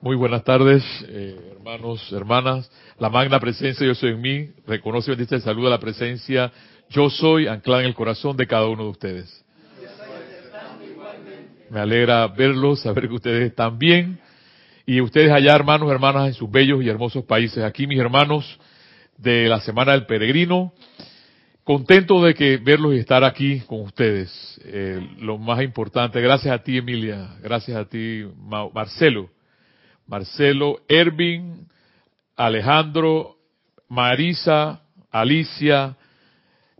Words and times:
Muy 0.00 0.14
buenas 0.14 0.44
tardes, 0.44 0.84
eh, 1.08 1.36
hermanos, 1.56 2.12
hermanas. 2.12 2.70
La 3.00 3.08
magna 3.08 3.40
presencia 3.40 3.84
Yo 3.84 3.96
Soy 3.96 4.10
en 4.10 4.20
mí 4.20 4.50
reconoce, 4.64 5.10
bendice 5.10 5.34
y 5.34 5.40
saluda 5.40 5.70
la 5.70 5.80
presencia 5.80 6.52
Yo 6.88 7.10
Soy 7.10 7.48
anclada 7.48 7.80
en 7.82 7.88
el 7.88 7.94
corazón 7.94 8.36
de 8.36 8.46
cada 8.46 8.68
uno 8.68 8.84
de 8.84 8.90
ustedes. 8.90 9.44
Me 11.68 11.80
alegra 11.80 12.28
verlos, 12.28 12.82
saber 12.82 13.08
que 13.08 13.14
ustedes 13.14 13.50
están 13.50 13.76
bien. 13.76 14.20
Y 14.86 15.00
ustedes 15.00 15.32
allá, 15.32 15.52
hermanos, 15.52 15.90
hermanas, 15.90 16.28
en 16.28 16.34
sus 16.34 16.48
bellos 16.48 16.80
y 16.84 16.88
hermosos 16.88 17.24
países. 17.24 17.64
Aquí, 17.64 17.88
mis 17.88 17.98
hermanos 17.98 18.60
de 19.18 19.48
la 19.48 19.58
Semana 19.62 19.92
del 19.92 20.06
Peregrino. 20.06 20.72
Contento 21.64 22.22
de 22.22 22.34
que 22.34 22.56
verlos 22.58 22.94
y 22.94 22.98
estar 22.98 23.24
aquí 23.24 23.58
con 23.66 23.80
ustedes. 23.80 24.60
Eh, 24.64 25.00
lo 25.18 25.38
más 25.38 25.60
importante, 25.60 26.20
gracias 26.20 26.54
a 26.54 26.62
ti, 26.62 26.76
Emilia. 26.76 27.30
Gracias 27.42 27.76
a 27.76 27.84
ti, 27.84 28.24
Marcelo 28.72 29.28
Marcelo, 30.12 30.82
Ervin, 30.88 31.66
Alejandro, 32.36 33.38
Marisa, 33.88 34.82
Alicia, 35.10 35.96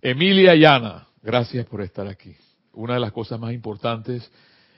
Emilia 0.03 0.55
y 0.55 0.67
Ana. 0.67 1.07
Gracias 1.23 1.65
por 1.65 1.81
estar 1.81 2.07
aquí. 2.07 2.37
Una 2.75 2.93
de 2.93 3.01
las 3.01 3.11
cosas 3.13 3.41
más 3.41 3.55
importantes 3.55 4.31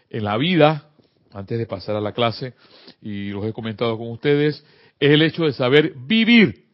en 0.08 0.22
la 0.22 0.36
vida, 0.36 0.88
antes 1.32 1.58
de 1.58 1.66
pasar 1.66 1.96
a 1.96 2.00
la 2.00 2.12
clase, 2.12 2.54
y 3.02 3.30
los 3.30 3.44
he 3.44 3.52
comentado 3.52 3.98
con 3.98 4.08
ustedes, 4.12 4.64
es 5.00 5.10
el 5.10 5.22
hecho 5.22 5.46
de 5.46 5.52
saber 5.52 5.92
vivir. 6.06 6.66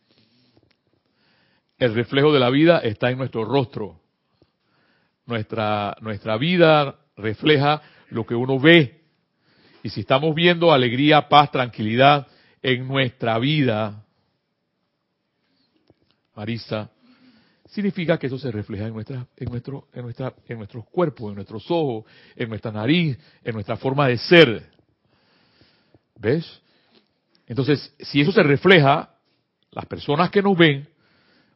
El 1.78 1.94
reflejo 1.94 2.30
de 2.30 2.40
la 2.40 2.50
vida 2.50 2.80
está 2.80 3.10
en 3.10 3.16
nuestro 3.16 3.46
rostro. 3.46 3.98
Nuestra, 5.24 5.96
nuestra 6.02 6.36
vida 6.36 6.98
refleja 7.16 7.80
lo 8.10 8.26
que 8.26 8.34
uno 8.34 8.60
ve, 8.60 8.99
y 9.82 9.90
si 9.90 10.00
estamos 10.00 10.34
viendo 10.34 10.72
alegría, 10.72 11.28
paz, 11.28 11.50
tranquilidad 11.50 12.26
en 12.62 12.86
nuestra 12.86 13.38
vida, 13.38 14.04
Marisa, 16.34 16.90
significa 17.66 18.18
que 18.18 18.26
eso 18.26 18.38
se 18.38 18.50
refleja 18.50 18.86
en 18.86 18.94
nuestra, 18.94 19.26
en 19.36 19.50
nuestro, 19.50 19.88
en 19.92 20.02
nuestra, 20.02 20.34
en 20.46 20.58
nuestros 20.58 20.86
cuerpos, 20.86 21.30
en 21.30 21.36
nuestros 21.36 21.70
ojos, 21.70 22.04
en 22.36 22.48
nuestra 22.48 22.72
nariz, 22.72 23.18
en 23.42 23.54
nuestra 23.54 23.76
forma 23.76 24.08
de 24.08 24.18
ser. 24.18 24.70
¿Ves? 26.16 26.60
Entonces, 27.46 27.94
si 27.98 28.20
eso 28.20 28.32
se 28.32 28.42
refleja, 28.42 29.14
las 29.70 29.86
personas 29.86 30.30
que 30.30 30.42
nos 30.42 30.56
ven 30.56 30.88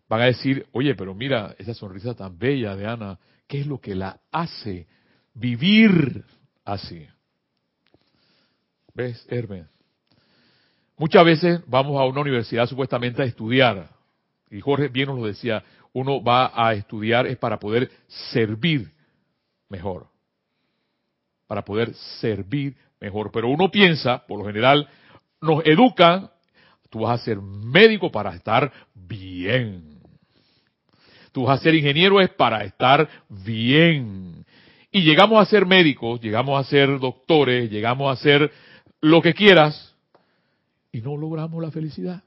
van 0.09 0.23
a 0.23 0.27
decir, 0.27 0.67
oye, 0.73 0.95
pero 0.95 1.15
mira 1.15 1.55
esa 1.59 1.75
sonrisa 1.75 2.15
tan 2.15 2.39
bella 2.39 2.77
de 2.77 2.87
Ana, 2.87 3.19
¿qué 3.47 3.61
es 3.61 3.67
lo 3.67 3.81
que 3.81 3.95
la 3.95 4.21
hace 4.31 4.87
vivir 5.35 6.25
así? 6.65 7.07
¿Ves, 8.95 9.27
Hermes? 9.29 9.67
Muchas 10.97 11.25
veces 11.25 11.61
vamos 11.67 12.01
a 12.01 12.05
una 12.05 12.21
universidad 12.21 12.67
supuestamente 12.67 13.23
a 13.23 13.25
estudiar, 13.25 13.91
y 14.49 14.61
Jorge 14.61 14.87
bien 14.87 15.09
nos 15.09 15.19
lo 15.19 15.27
decía, 15.27 15.65
uno 15.93 16.23
va 16.23 16.53
a 16.55 16.75
estudiar 16.75 17.27
es 17.27 17.37
para 17.37 17.59
poder 17.59 17.91
servir 18.07 18.93
mejor, 19.69 20.07
para 21.49 21.65
poder 21.65 21.93
servir 22.21 22.77
mejor. 23.01 23.33
Pero 23.33 23.49
uno 23.49 23.69
piensa, 23.69 24.25
por 24.29 24.39
lo 24.39 24.47
general, 24.47 24.89
nos 25.41 25.67
educan, 25.67 26.31
tú 26.89 27.01
vas 27.01 27.21
a 27.21 27.25
ser 27.25 27.41
médico 27.41 28.13
para 28.13 28.33
estar 28.37 28.73
bien. 28.95 29.99
Tú 31.33 31.45
vas 31.45 31.59
a 31.59 31.63
ser 31.65 31.75
ingeniero 31.75 32.21
es 32.21 32.31
para 32.31 32.63
estar 32.63 33.09
bien. 33.29 34.45
Y 34.93 35.03
llegamos 35.03 35.43
a 35.43 35.51
ser 35.51 35.67
médicos, 35.67 36.21
llegamos 36.21 36.61
a 36.61 36.69
ser 36.69 37.01
doctores, 37.01 37.69
llegamos 37.69 38.17
a 38.17 38.23
ser 38.23 38.53
lo 39.05 39.21
que 39.21 39.35
quieras 39.35 39.95
y 40.91 41.03
no 41.03 41.15
logramos 41.19 41.63
la 41.63 41.71
felicidad. 41.71 42.23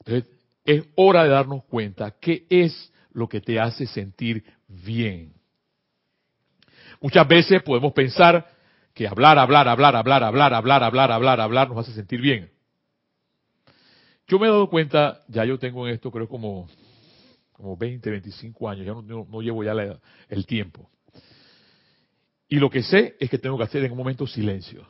Entonces, 0.00 0.28
es 0.64 0.84
hora 0.96 1.22
de 1.22 1.28
darnos 1.28 1.62
cuenta 1.66 2.16
qué 2.20 2.46
es 2.50 2.92
lo 3.12 3.28
que 3.28 3.40
te 3.40 3.60
hace 3.60 3.86
sentir 3.86 4.42
bien. 4.66 5.32
Muchas 7.00 7.28
veces 7.28 7.62
podemos 7.62 7.92
pensar 7.92 8.44
que 8.92 9.06
hablar, 9.06 9.38
hablar, 9.38 9.68
hablar, 9.68 9.94
hablar, 9.94 10.24
hablar, 10.24 10.52
hablar, 10.52 10.82
hablar, 10.82 11.12
hablar, 11.12 11.40
hablar 11.40 11.68
nos 11.68 11.78
hace 11.78 11.92
sentir 11.92 12.20
bien. 12.20 12.50
Yo 14.26 14.40
me 14.40 14.48
he 14.48 14.50
dado 14.50 14.68
cuenta, 14.68 15.20
ya 15.28 15.44
yo 15.44 15.60
tengo 15.60 15.86
en 15.86 15.94
esto 15.94 16.10
creo 16.10 16.28
como, 16.28 16.68
como 17.52 17.76
20, 17.76 18.10
25 18.10 18.68
años, 18.68 18.84
ya 18.84 18.94
no, 18.94 19.40
llevo 19.42 19.62
ya 19.62 19.74
el 20.28 20.44
tiempo. 20.44 20.90
Y 22.50 22.56
lo 22.56 22.68
que 22.68 22.82
sé 22.82 23.16
es 23.20 23.30
que 23.30 23.38
tengo 23.38 23.56
que 23.56 23.62
hacer 23.62 23.84
en 23.84 23.92
un 23.92 23.98
momento 23.98 24.26
silencio. 24.26 24.84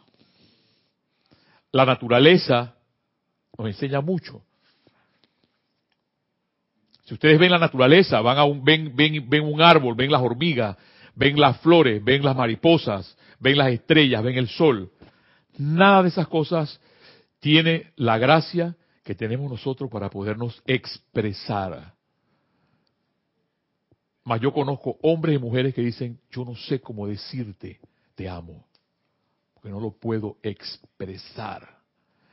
La 1.71 1.85
naturaleza 1.85 2.75
nos 3.57 3.69
enseña 3.69 4.01
mucho. 4.01 4.43
Si 7.05 7.13
ustedes 7.13 7.39
ven 7.39 7.51
la 7.51 7.59
naturaleza, 7.59 8.23
van 8.23 8.39
a 8.39 8.45
un, 8.45 8.65
ven, 8.65 8.97
ven, 8.97 9.29
ven 9.29 9.45
un 9.45 9.61
árbol, 9.61 9.95
ven 9.95 10.11
las 10.11 10.23
hormigas, 10.23 10.79
ven 11.15 11.39
las 11.39 11.61
flores, 11.61 12.03
ven 12.03 12.25
las 12.25 12.35
mariposas, 12.35 13.15
ven 13.39 13.59
las 13.59 13.73
estrellas, 13.73 14.25
ven 14.25 14.39
el 14.39 14.49
sol. 14.49 14.91
Nada 15.59 16.03
de 16.03 16.09
esas 16.09 16.29
cosas 16.29 16.81
tiene 17.41 17.93
la 17.97 18.17
gracia 18.17 18.75
que 19.05 19.15
tenemos 19.15 19.51
nosotros 19.51 19.91
para 19.91 20.09
podernos 20.09 20.63
expresar. 20.67 21.93
Mas 24.25 24.41
yo 24.41 24.53
conozco 24.53 24.99
hombres 25.03 25.37
y 25.37 25.39
mujeres 25.39 25.75
que 25.75 25.83
dicen, 25.83 26.21
yo 26.31 26.45
no 26.45 26.55
sé 26.55 26.81
cómo 26.81 27.07
decirte, 27.07 27.81
te 28.15 28.29
amo, 28.29 28.67
porque 29.55 29.71
no 29.71 29.81
lo 29.81 29.93
puedo 29.93 30.37
expresar. 30.43 31.79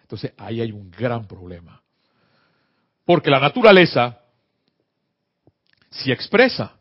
Entonces 0.01 0.33
ahí 0.37 0.61
hay 0.61 0.71
un 0.71 0.91
gran 0.91 1.27
problema. 1.27 1.81
Porque 3.05 3.29
la 3.29 3.39
naturaleza 3.39 4.21
si 5.89 6.11
expresa. 6.11 6.73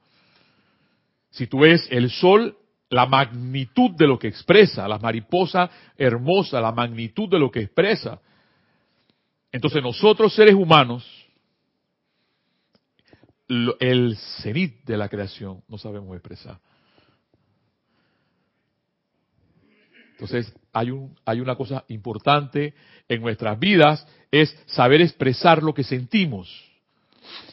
Si 1.30 1.46
tú 1.46 1.60
ves 1.60 1.86
el 1.90 2.10
sol, 2.10 2.56
la 2.88 3.06
magnitud 3.06 3.90
de 3.92 4.06
lo 4.06 4.18
que 4.18 4.28
expresa, 4.28 4.88
la 4.88 4.98
mariposa 4.98 5.70
hermosa, 5.96 6.60
la 6.60 6.72
magnitud 6.72 7.28
de 7.28 7.38
lo 7.38 7.50
que 7.50 7.60
expresa. 7.60 8.20
Entonces 9.52 9.82
nosotros 9.82 10.34
seres 10.34 10.54
humanos 10.54 11.04
el 13.48 14.16
cenit 14.42 14.84
de 14.84 14.96
la 14.96 15.08
creación 15.08 15.62
no 15.68 15.78
sabemos 15.78 16.14
expresar. 16.16 16.58
Entonces, 20.12 20.52
hay, 20.72 20.90
un, 20.90 21.14
hay 21.24 21.40
una 21.40 21.56
cosa 21.56 21.84
importante 21.88 22.74
en 23.08 23.20
nuestras 23.20 23.58
vidas, 23.58 24.06
es 24.30 24.56
saber 24.66 25.02
expresar 25.02 25.62
lo 25.62 25.74
que 25.74 25.84
sentimos. 25.84 26.48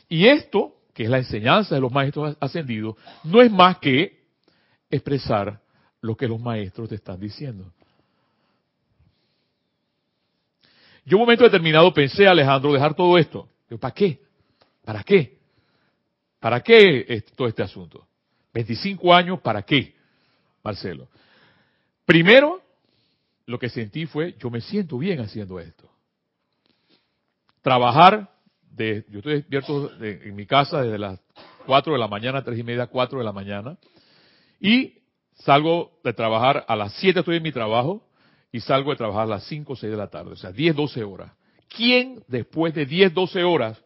Y 0.07 0.27
esto, 0.27 0.75
que 0.93 1.03
es 1.03 1.09
la 1.09 1.17
enseñanza 1.17 1.75
de 1.75 1.81
los 1.81 1.91
maestros 1.91 2.37
ascendidos, 2.39 2.95
no 3.23 3.41
es 3.41 3.51
más 3.51 3.79
que 3.79 4.23
expresar 4.89 5.59
lo 6.01 6.15
que 6.15 6.27
los 6.27 6.39
maestros 6.39 6.89
te 6.89 6.95
están 6.95 7.19
diciendo. 7.19 7.71
Yo 11.05 11.17
un 11.17 11.23
momento 11.23 11.43
determinado 11.43 11.93
pensé, 11.93 12.27
Alejandro, 12.27 12.71
dejar 12.71 12.93
todo 12.93 13.17
esto. 13.17 13.49
¿Para 13.79 13.93
qué? 13.93 14.21
¿Para 14.85 15.03
qué? 15.03 15.37
¿Para 16.43 16.59
qué 16.59 17.23
todo 17.37 17.47
este 17.47 17.63
asunto? 17.63 18.05
25 18.53 19.13
años, 19.13 19.39
¿para 19.39 19.61
qué, 19.61 19.95
Marcelo? 20.61 21.07
Primero, 22.03 22.61
lo 23.45 23.57
que 23.57 23.69
sentí 23.69 24.05
fue, 24.05 24.35
yo 24.37 24.49
me 24.49 24.59
siento 24.59 24.97
bien 24.97 25.21
haciendo 25.21 25.57
esto. 25.57 25.89
Trabajar, 27.61 28.29
de, 28.61 29.05
yo 29.09 29.19
estoy 29.19 29.35
despierto 29.35 29.89
en 30.01 30.35
mi 30.35 30.45
casa 30.45 30.81
desde 30.81 30.99
las 30.99 31.17
4 31.65 31.93
de 31.93 31.99
la 31.99 32.09
mañana, 32.09 32.43
3 32.43 32.59
y 32.59 32.63
media, 32.63 32.87
4 32.87 33.19
de 33.19 33.23
la 33.23 33.31
mañana, 33.31 33.77
y 34.59 34.95
salgo 35.35 35.97
de 36.03 36.11
trabajar 36.11 36.65
a 36.67 36.75
las 36.75 36.91
7 36.95 37.21
estoy 37.21 37.37
en 37.37 37.43
mi 37.43 37.53
trabajo, 37.53 38.05
y 38.51 38.59
salgo 38.59 38.91
de 38.91 38.97
trabajar 38.97 39.23
a 39.23 39.27
las 39.27 39.45
5 39.45 39.71
o 39.71 39.75
6 39.77 39.89
de 39.89 39.97
la 39.97 40.09
tarde, 40.09 40.33
o 40.33 40.35
sea, 40.35 40.51
10, 40.51 40.75
12 40.75 41.05
horas. 41.05 41.31
¿Quién 41.69 42.21
después 42.27 42.73
de 42.73 42.85
10, 42.85 43.13
12 43.13 43.45
horas 43.45 43.81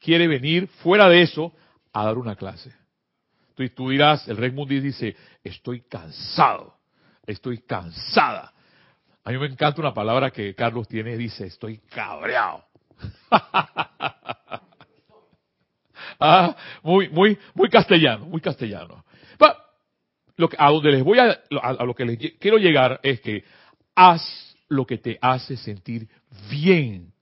quiere 0.00 0.26
venir 0.26 0.66
fuera 0.82 1.08
de 1.08 1.22
eso 1.22 1.54
a 1.92 2.04
dar 2.04 2.18
una 2.18 2.36
clase. 2.36 2.72
Tú 3.68 3.90
dirás, 3.90 4.26
el 4.28 4.38
Rey 4.38 4.50
Mundi 4.50 4.80
dice, 4.80 5.14
estoy 5.44 5.82
cansado, 5.82 6.74
estoy 7.26 7.58
cansada. 7.58 8.52
A 9.22 9.30
mí 9.30 9.38
me 9.38 9.46
encanta 9.46 9.82
una 9.82 9.92
palabra 9.92 10.30
que 10.30 10.54
Carlos 10.54 10.88
tiene, 10.88 11.16
dice, 11.16 11.46
estoy 11.46 11.78
cabreado. 11.90 12.64
ah, 16.20 16.56
muy, 16.82 17.10
muy, 17.10 17.38
muy 17.54 17.68
castellano, 17.68 18.24
muy 18.26 18.40
castellano. 18.40 19.04
lo 20.36 20.48
que, 20.48 20.56
a 20.58 20.70
donde 20.70 20.92
les 20.92 21.04
voy 21.04 21.18
a, 21.18 21.38
a 21.62 21.84
lo 21.84 21.94
que 21.94 22.06
les 22.06 22.18
quiero 22.38 22.56
llegar 22.56 22.98
es 23.02 23.20
que 23.20 23.44
haz 23.94 24.56
lo 24.68 24.86
que 24.86 24.96
te 24.96 25.18
hace 25.20 25.58
sentir 25.58 26.08
bien. 26.48 27.12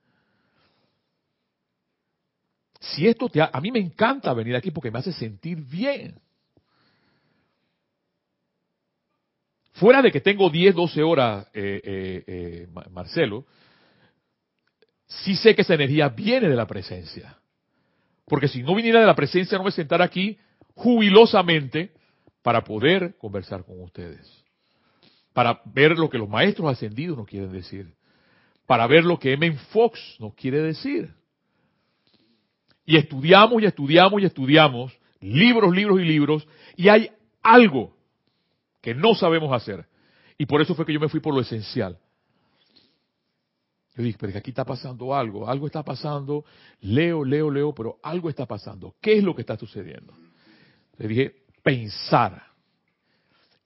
Si 2.80 3.06
esto 3.06 3.28
te 3.28 3.40
a 3.42 3.60
mí 3.60 3.72
me 3.72 3.80
encanta 3.80 4.32
venir 4.32 4.54
aquí 4.54 4.70
porque 4.70 4.90
me 4.90 4.98
hace 4.98 5.12
sentir 5.12 5.60
bien. 5.60 6.20
fuera 9.78 10.02
de 10.02 10.10
que 10.10 10.20
tengo 10.20 10.50
10, 10.50 10.74
12 10.74 11.02
horas, 11.02 11.46
eh, 11.54 11.80
eh, 11.82 12.24
eh, 12.26 12.68
Marcelo, 12.90 13.46
sí 15.06 15.36
sé 15.36 15.54
que 15.54 15.62
esa 15.62 15.74
energía 15.74 16.08
viene 16.08 16.48
de 16.48 16.56
la 16.56 16.66
presencia. 16.66 17.38
Porque 18.26 18.48
si 18.48 18.62
no 18.62 18.74
viniera 18.74 19.00
de 19.00 19.06
la 19.06 19.14
presencia, 19.14 19.56
no 19.56 19.64
me 19.64 19.70
sentar 19.70 20.02
aquí 20.02 20.38
jubilosamente 20.74 21.92
para 22.42 22.62
poder 22.62 23.16
conversar 23.16 23.64
con 23.64 23.80
ustedes. 23.82 24.44
Para 25.32 25.60
ver 25.64 25.92
lo 25.96 26.10
que 26.10 26.18
los 26.18 26.28
maestros 26.28 26.70
ascendidos 26.70 27.16
nos 27.16 27.26
quieren 27.26 27.52
decir. 27.52 27.94
Para 28.66 28.86
ver 28.86 29.04
lo 29.04 29.18
que 29.18 29.32
M. 29.32 29.52
Fox 29.70 30.16
nos 30.18 30.34
quiere 30.34 30.60
decir. 30.60 31.14
Y 32.88 32.96
estudiamos 32.96 33.60
y 33.60 33.66
estudiamos 33.66 34.22
y 34.22 34.24
estudiamos, 34.24 34.98
libros, 35.20 35.76
libros 35.76 36.00
y 36.00 36.04
libros, 36.06 36.48
y 36.74 36.88
hay 36.88 37.10
algo 37.42 37.94
que 38.80 38.94
no 38.94 39.14
sabemos 39.14 39.52
hacer. 39.52 39.84
Y 40.38 40.46
por 40.46 40.62
eso 40.62 40.74
fue 40.74 40.86
que 40.86 40.94
yo 40.94 40.98
me 40.98 41.10
fui 41.10 41.20
por 41.20 41.34
lo 41.34 41.42
esencial. 41.42 41.98
Yo 43.94 44.02
dije, 44.02 44.16
pero 44.18 44.38
aquí 44.38 44.52
está 44.52 44.64
pasando 44.64 45.14
algo, 45.14 45.46
algo 45.46 45.66
está 45.66 45.82
pasando, 45.82 46.46
leo, 46.80 47.26
leo, 47.26 47.50
leo, 47.50 47.74
pero 47.74 47.98
algo 48.02 48.30
está 48.30 48.46
pasando. 48.46 48.94
¿Qué 49.02 49.18
es 49.18 49.22
lo 49.22 49.34
que 49.34 49.42
está 49.42 49.58
sucediendo? 49.58 50.14
Le 50.96 51.08
dije, 51.08 51.34
pensar. 51.62 52.42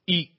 Y 0.04 0.32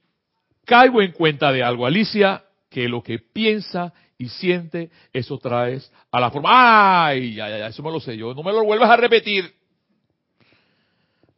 caigo 0.66 1.02
en 1.02 1.14
cuenta 1.14 1.54
de 1.54 1.64
algo, 1.64 1.86
Alicia, 1.86 2.44
que 2.70 2.90
lo 2.90 3.02
que 3.02 3.20
piensa 3.20 3.94
y 4.18 4.30
siente, 4.30 4.90
eso 5.12 5.38
traes 5.38 5.92
a 6.12 6.20
la 6.20 6.32
forma. 6.32 7.06
¡Ay! 7.06 7.36
Ya, 7.36 7.50
ya, 7.50 7.68
eso 7.68 7.84
me 7.84 7.92
lo 7.92 8.00
sé 8.00 8.16
yo. 8.18 8.34
No 8.34 8.44
me 8.44 8.52
lo 8.52 8.64
vuelvas 8.64 8.90
a 8.90 8.98
repetir. 8.98 9.54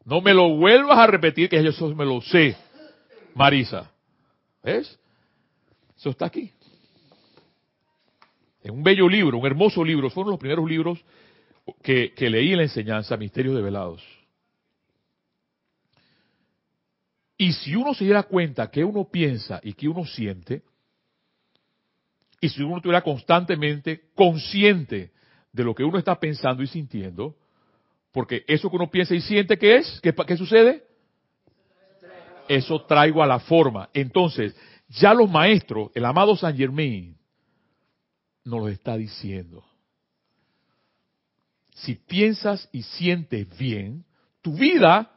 No 0.04 0.22
me 0.22 0.34
lo 0.34 0.56
vuelvas 0.56 0.98
a 0.98 1.08
repetir, 1.08 1.50
que 1.50 1.58
eso 1.58 1.96
me 1.96 2.06
lo 2.06 2.22
sé, 2.22 2.56
Marisa. 3.34 3.92
¿Ves? 4.64 5.00
Eso 5.98 6.10
está 6.12 6.28
aquí 6.28 6.52
en 8.66 8.74
un 8.74 8.84
bello 8.84 9.08
libro, 9.08 9.38
un 9.38 9.46
hermoso 9.46 9.84
libro, 9.84 10.10
fueron 10.10 10.32
los 10.32 10.40
primeros 10.40 10.68
libros 10.68 11.00
que, 11.84 12.12
leí 12.18 12.52
en 12.52 12.58
la 12.58 12.64
enseñanza, 12.64 13.16
Misterios 13.16 13.56
de 13.56 13.62
Velados. 13.62 14.04
Y 17.38 17.54
si 17.54 17.76
uno 17.76 17.94
se 17.94 18.06
diera 18.06 18.24
cuenta 18.24 18.72
que 18.72 18.84
uno 18.84 19.08
piensa 19.08 19.60
y 19.62 19.74
que 19.74 19.88
uno 19.88 20.04
siente, 20.04 20.64
y 22.42 22.50
si 22.50 22.62
uno 22.62 22.78
estuviera 22.78 23.02
constantemente 23.02 24.10
consciente 24.16 25.12
de 25.52 25.64
lo 25.64 25.74
que 25.74 25.84
uno 25.84 25.98
está 25.98 26.20
pensando 26.20 26.64
y 26.64 26.68
sintiendo, 26.68 27.36
porque 28.12 28.44
eso 28.48 28.70
que 28.70 28.76
uno 28.76 28.90
piensa 28.90 29.16
y 29.16 29.22
siente, 29.22 29.58
¿qué 29.58 29.78
es? 29.78 30.02
¿Qué, 30.02 30.38
sucede? 30.38 30.84
Eso 32.48 32.82
traigo 32.86 33.24
a 33.24 33.28
la 33.28 33.40
forma. 33.40 33.90
Entonces, 33.94 34.56
ya 34.90 35.14
los 35.14 35.30
maestros, 35.30 35.92
el 35.96 36.06
amado 36.06 36.36
San 36.36 36.56
Germain, 36.56 37.18
nos 38.44 38.60
lo 38.62 38.68
está 38.70 38.96
diciendo. 38.96 39.66
Si 41.74 41.96
piensas 41.96 42.70
y 42.72 42.84
sientes 42.84 43.58
bien, 43.58 44.06
tu 44.42 44.54
vida, 44.54 45.12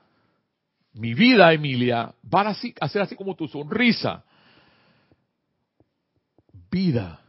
mi 0.94 1.15
vida, 1.15 1.53
Emilia, 1.53 2.15
va 2.35 2.49
a 2.81 2.88
ser 2.88 3.03
así 3.03 3.15
como 3.15 3.37
tu 3.37 3.47
sonrisa. 3.47 4.25
Vida. 6.70 7.20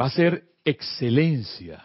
Va 0.00 0.06
a 0.06 0.10
ser 0.10 0.44
excelencia. 0.64 1.84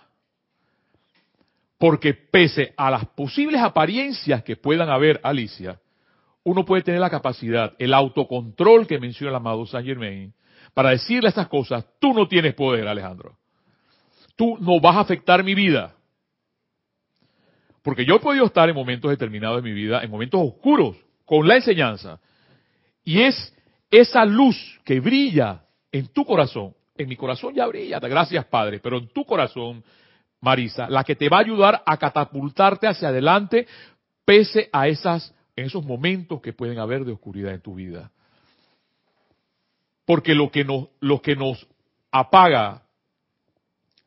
Porque 1.77 2.13
pese 2.13 2.73
a 2.75 2.91
las 2.91 3.05
posibles 3.07 3.61
apariencias 3.61 4.43
que 4.43 4.55
puedan 4.55 4.89
haber, 4.89 5.19
Alicia, 5.23 5.79
uno 6.43 6.65
puede 6.65 6.83
tener 6.83 6.99
la 6.99 7.09
capacidad, 7.09 7.73
el 7.79 7.93
autocontrol 7.93 8.87
que 8.87 8.99
menciona 8.99 9.29
el 9.29 9.35
amado 9.35 9.65
Saint 9.65 9.87
Germain, 9.87 10.33
para 10.73 10.89
decirle 10.89 11.29
estas 11.29 11.47
cosas, 11.47 11.85
tú 11.99 12.13
no 12.13 12.27
tienes 12.27 12.53
poder, 12.53 12.87
Alejandro. 12.87 13.37
Tú 14.35 14.57
no 14.59 14.79
vas 14.79 14.95
a 14.95 15.01
afectar 15.01 15.43
mi 15.43 15.55
vida. 15.55 15.95
Porque 17.81 18.05
yo 18.05 18.15
he 18.15 18.19
podido 18.19 18.45
estar 18.45 18.69
en 18.69 18.75
momentos 18.75 19.09
determinados 19.09 19.63
de 19.63 19.69
mi 19.69 19.73
vida, 19.73 20.03
en 20.03 20.11
momentos 20.11 20.41
oscuros, 20.43 20.95
con 21.25 21.47
la 21.47 21.55
enseñanza. 21.55 22.19
Y 23.03 23.21
es 23.21 23.55
esa 23.89 24.25
luz 24.25 24.79
que 24.83 24.99
brilla 24.99 25.63
en 25.91 26.07
tu 26.07 26.25
corazón. 26.25 26.73
En 26.95 27.07
mi 27.07 27.15
corazón 27.15 27.53
ya 27.55 27.65
brilla, 27.65 27.99
gracias 27.99 28.45
Padre, 28.45 28.79
pero 28.79 28.97
en 28.97 29.07
tu 29.07 29.23
corazón, 29.25 29.83
Marisa, 30.41 30.89
la 30.89 31.03
que 31.03 31.15
te 31.15 31.29
va 31.29 31.37
a 31.37 31.41
ayudar 31.41 31.81
a 31.85 31.97
catapultarte 31.97 32.87
hacia 32.87 33.07
adelante 33.07 33.67
pese 34.25 34.69
a 34.71 34.87
esas, 34.87 35.33
esos 35.55 35.83
momentos 35.85 36.41
que 36.41 36.53
pueden 36.53 36.77
haber 36.77 37.05
de 37.05 37.13
oscuridad 37.13 37.53
en 37.53 37.61
tu 37.61 37.75
vida. 37.75 38.11
Porque 40.05 40.35
lo 40.35 40.51
que 40.51 40.63
nos, 40.63 40.89
lo 40.99 41.21
que 41.21 41.35
nos 41.35 41.65
apaga, 42.11 42.83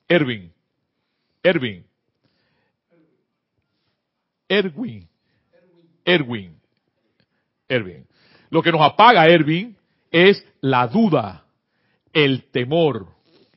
Erwin, 0.09 0.53
Erwin, 1.43 1.87
Erwin, 4.49 5.09
Erwin, 6.05 6.61
Erwin. 7.69 8.07
Lo 8.53 8.63
que 8.63 8.71
nos 8.71 8.83
apaga, 8.83 9.27
Erwin, 9.27 9.75
es 10.11 10.47
la 10.61 10.87
duda, 10.87 11.47
el 12.13 12.45
temor, 12.51 13.09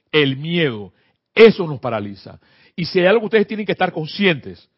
el 0.09 0.37
miedo. 0.37 0.93
Eso 1.33 1.67
nos 1.67 1.81
paraliza. 1.81 2.39
Y 2.77 2.85
si 2.85 3.01
hay 3.01 3.07
algo 3.07 3.19
que 3.19 3.25
ustedes 3.25 3.47
tienen 3.47 3.65
que 3.65 3.73
estar 3.73 3.91
conscientes, 3.91 4.69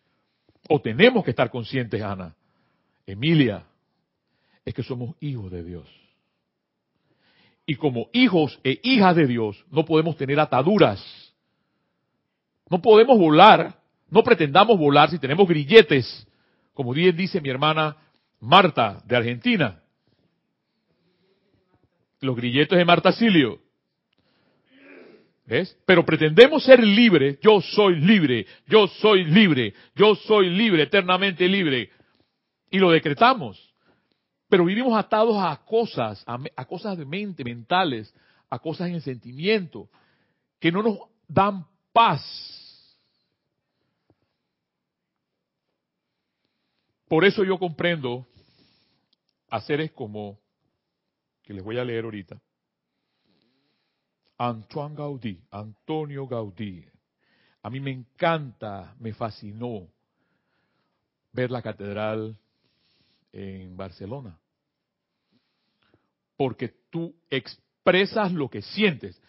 o 0.68 0.82
tenemos 0.82 1.24
que 1.24 1.30
estar 1.30 1.52
conscientes, 1.52 2.02
Ana, 2.02 2.36
Emilia, 3.06 3.64
es 4.66 4.74
que 4.74 4.82
somos 4.82 5.16
hijos 5.20 5.52
de 5.52 5.64
Dios. 5.64 5.88
Y 7.68 7.76
como 7.76 8.10
hijos 8.12 8.60
e 8.64 8.80
hijas 8.82 9.16
de 9.16 9.28
Dios 9.28 9.64
no 9.70 9.86
podemos 9.86 10.18
tener 10.18 10.40
ataduras. 10.40 11.00
No 12.72 12.82
podemos 12.82 13.20
volar, 13.20 13.80
no 14.10 14.24
pretendamos 14.24 14.80
volar 14.80 15.12
si 15.12 15.20
tenemos 15.20 15.48
grilletes, 15.48 16.28
como 16.74 16.92
bien 16.92 17.16
dice 17.16 17.40
mi 17.40 17.50
hermana 17.50 17.98
Marta 18.40 19.04
de 19.06 19.16
Argentina. 19.16 19.84
Los 22.22 22.36
grilletes 22.36 22.78
de 22.78 22.86
Marta 22.86 23.12
Silio. 23.12 23.60
¿Ves? 25.46 25.78
Pero 25.86 26.06
pretendemos 26.06 26.64
ser 26.64 26.84
libres. 26.84 27.40
Yo 27.42 27.62
soy 27.62 27.96
libre, 27.96 28.46
yo 28.68 28.88
soy 28.88 29.24
libre, 29.24 29.74
yo 29.96 30.16
soy 30.16 30.50
libre, 30.50 30.84
eternamente 30.84 31.48
libre. 31.48 31.90
Y 32.70 32.80
lo 32.80 32.92
decretamos. 32.92 33.74
Pero 34.50 34.66
vivimos 34.66 34.98
atados 34.98 35.38
a 35.38 35.56
cosas, 35.66 36.24
a, 36.26 36.66
cosas 36.66 36.98
de 36.98 37.06
mente, 37.06 37.44
mentales, 37.44 38.14
a 38.50 38.60
cosas 38.60 38.88
en 38.90 38.96
el 38.96 39.02
sentimiento, 39.02 39.90
que 40.60 40.72
no 40.72 40.82
nos 40.82 41.00
dan 41.28 41.66
paz. 41.92 42.24
Por 47.08 47.26
eso 47.26 47.44
yo 47.44 47.58
comprendo 47.58 48.26
a 49.50 49.62
seres 49.62 49.92
como, 49.92 50.40
que 51.48 51.54
les 51.54 51.64
voy 51.64 51.78
a 51.78 51.86
leer 51.86 52.04
ahorita, 52.04 52.42
Antoine 54.38 54.96
Gaudí, 54.96 55.42
Antonio 55.50 56.28
Gaudí. 56.28 56.84
A 57.64 57.70
mí 57.70 57.80
me 57.80 57.92
encanta, 57.92 58.94
me 59.00 59.14
fascinó 59.14 59.88
ver 61.32 61.50
la 61.50 61.62
catedral 61.62 62.38
en 63.32 63.78
Barcelona. 63.78 64.38
Porque 66.36 66.68
tú 66.90 67.16
expresas 67.30 68.34
lo 68.34 68.50
que 68.50 68.62
sientes. 68.62 69.22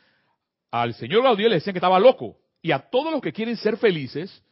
Al 0.73 0.95
señor 0.95 1.23
Gaudí 1.23 1.45
le 1.45 1.55
decían 1.55 1.73
que 1.73 1.79
estaba 1.79 2.01
loco. 2.01 2.41
Y 2.61 2.73
a 2.73 2.81
todos 2.81 3.13
los 3.13 3.23
que 3.23 3.33
quieren 3.33 3.57
ser 3.57 3.77
felices, 3.77 4.43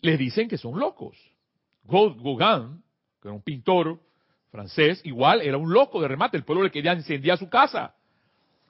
les 0.00 0.18
dicen 0.18 0.48
que 0.48 0.56
son 0.56 0.80
locos. 0.80 1.14
Gauguin, 1.84 2.82
que 3.20 3.28
era 3.28 3.34
un 3.34 3.42
pintor 3.42 4.00
francés, 4.50 5.00
igual 5.04 5.42
era 5.42 5.56
un 5.56 5.72
loco 5.72 6.00
de 6.00 6.08
remate. 6.08 6.36
El 6.36 6.44
pueblo 6.44 6.64
le 6.64 6.70
quería 6.70 6.94
incendiar 6.94 7.38
su 7.38 7.48
casa. 7.48 7.94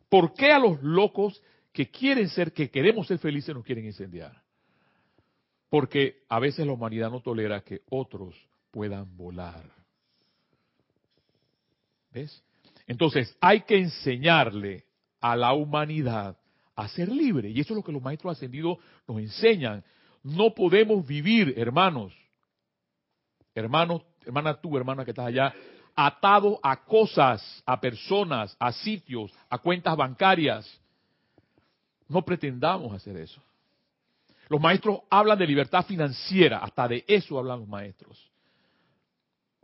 ¿Por 0.09 0.35
qué 0.35 0.53
a 0.53 0.59
los 0.59 0.83
locos 0.83 1.43
que 1.73 1.91
quieren 1.91 2.29
ser, 2.29 2.53
que 2.53 2.71
queremos 2.71 3.07
ser 3.07 3.19
felices, 3.19 3.55
nos 3.55 3.65
quieren 3.65 3.85
incendiar? 3.85 4.43
Porque 5.69 6.23
a 6.29 6.39
veces 6.39 6.67
la 6.67 6.73
humanidad 6.73 7.11
no 7.11 7.21
tolera 7.21 7.61
que 7.61 7.83
otros 7.91 8.35
puedan 8.71 9.17
volar. 9.17 9.65
¿Ves? 12.11 12.43
Entonces 12.87 13.37
hay 13.41 13.61
que 13.63 13.79
enseñarle 13.79 14.85
a 15.21 15.37
la 15.37 15.53
humanidad 15.53 16.39
a 16.75 16.89
ser 16.89 17.11
libre. 17.11 17.51
Y 17.51 17.61
eso 17.61 17.75
es 17.75 17.77
lo 17.77 17.83
que 17.83 17.93
los 17.93 18.03
maestros 18.03 18.37
ascendidos 18.37 18.79
nos 19.07 19.19
enseñan. 19.19 19.85
No 20.23 20.55
podemos 20.55 21.07
vivir, 21.07 21.55
hermanos, 21.57 22.15
hermanos, 23.55 24.03
hermana 24.29 24.55
tú, 24.55 24.77
hermana 24.77 25.05
que 25.05 25.11
estás 25.11 25.27
allá, 25.27 25.53
atados 25.97 26.59
a 26.63 26.85
cosas, 26.85 27.63
a 27.67 27.81
personas, 27.81 28.55
a 28.61 28.73
sitios, 28.73 29.33
a 29.49 29.59
cuentas 29.59 29.97
bancarias. 29.97 30.81
No 32.09 32.23
pretendamos 32.23 32.93
hacer 32.95 33.17
eso. 33.17 33.43
Los 34.49 34.61
maestros 34.61 35.01
hablan 35.11 35.39
de 35.39 35.47
libertad 35.47 35.85
financiera, 35.85 36.59
hasta 36.59 36.89
de 36.89 37.05
eso 37.07 37.39
hablan 37.39 37.61
los 37.61 37.69
maestros. 37.69 38.31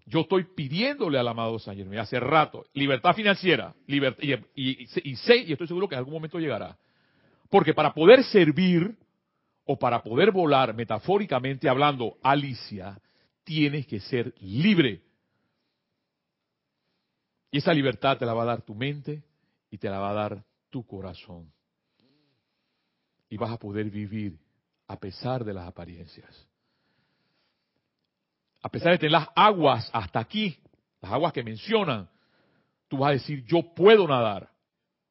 Yo 0.06 0.20
estoy 0.20 0.44
pidiéndole 0.44 1.18
al 1.18 1.28
amado 1.28 1.58
San 1.58 1.76
Germán 1.76 1.98
hace 1.98 2.20
rato 2.20 2.66
libertad 2.74 3.14
financiera, 3.14 3.74
y, 3.86 3.96
y, 4.54 5.16
sé 5.16 5.36
y 5.38 5.52
estoy 5.52 5.66
seguro 5.66 5.88
que 5.88 5.94
en 5.94 6.00
algún 6.00 6.12
momento 6.14 6.38
llegará. 6.38 6.76
Porque 7.48 7.72
para 7.72 7.94
poder 7.94 8.22
servir 8.24 8.94
o 9.64 9.78
para 9.78 10.02
poder 10.02 10.30
volar, 10.30 10.74
metafóricamente 10.74 11.68
hablando, 11.68 12.16
Alicia, 12.22 12.98
tienes 13.44 13.86
que 13.86 14.00
ser 14.00 14.34
libre. 14.40 15.02
Y 17.50 17.58
esa 17.58 17.72
libertad 17.72 18.18
te 18.18 18.26
la 18.26 18.34
va 18.34 18.42
a 18.42 18.46
dar 18.46 18.62
tu 18.62 18.74
mente 18.74 19.22
y 19.70 19.78
te 19.78 19.88
la 19.88 19.98
va 19.98 20.10
a 20.10 20.14
dar 20.14 20.44
tu 20.70 20.84
corazón. 20.86 21.52
Y 23.28 23.36
vas 23.36 23.52
a 23.52 23.58
poder 23.58 23.90
vivir 23.90 24.38
a 24.88 24.98
pesar 24.98 25.44
de 25.44 25.54
las 25.54 25.66
apariencias 25.66 26.48
a 28.64 28.70
pesar 28.70 28.92
de 28.92 28.98
tener 28.98 29.12
las 29.12 29.28
aguas 29.36 29.90
hasta 29.92 30.20
aquí, 30.20 30.56
las 31.02 31.12
aguas 31.12 31.34
que 31.34 31.44
mencionan, 31.44 32.08
tú 32.88 32.96
vas 32.96 33.10
a 33.10 33.12
decir, 33.12 33.44
yo 33.44 33.74
puedo 33.74 34.08
nadar 34.08 34.48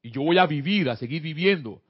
y 0.02 0.10
yo 0.10 0.22
voy 0.22 0.38
a 0.38 0.46
vivir, 0.46 0.90
a 0.90 0.96
seguir 0.96 1.22
viviendo, 1.22 1.80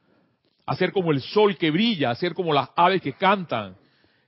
a 0.67 0.77
ser 0.77 0.93
como 0.93 1.11
el 1.11 1.23
sol 1.23 1.57
que 1.57 1.71
brilla, 1.71 2.11
a 2.11 2.15
ser 2.17 2.35
como 2.35 2.53
las 2.53 2.69
aves 2.77 3.01
que 3.01 3.15
cantan, 3.15 3.79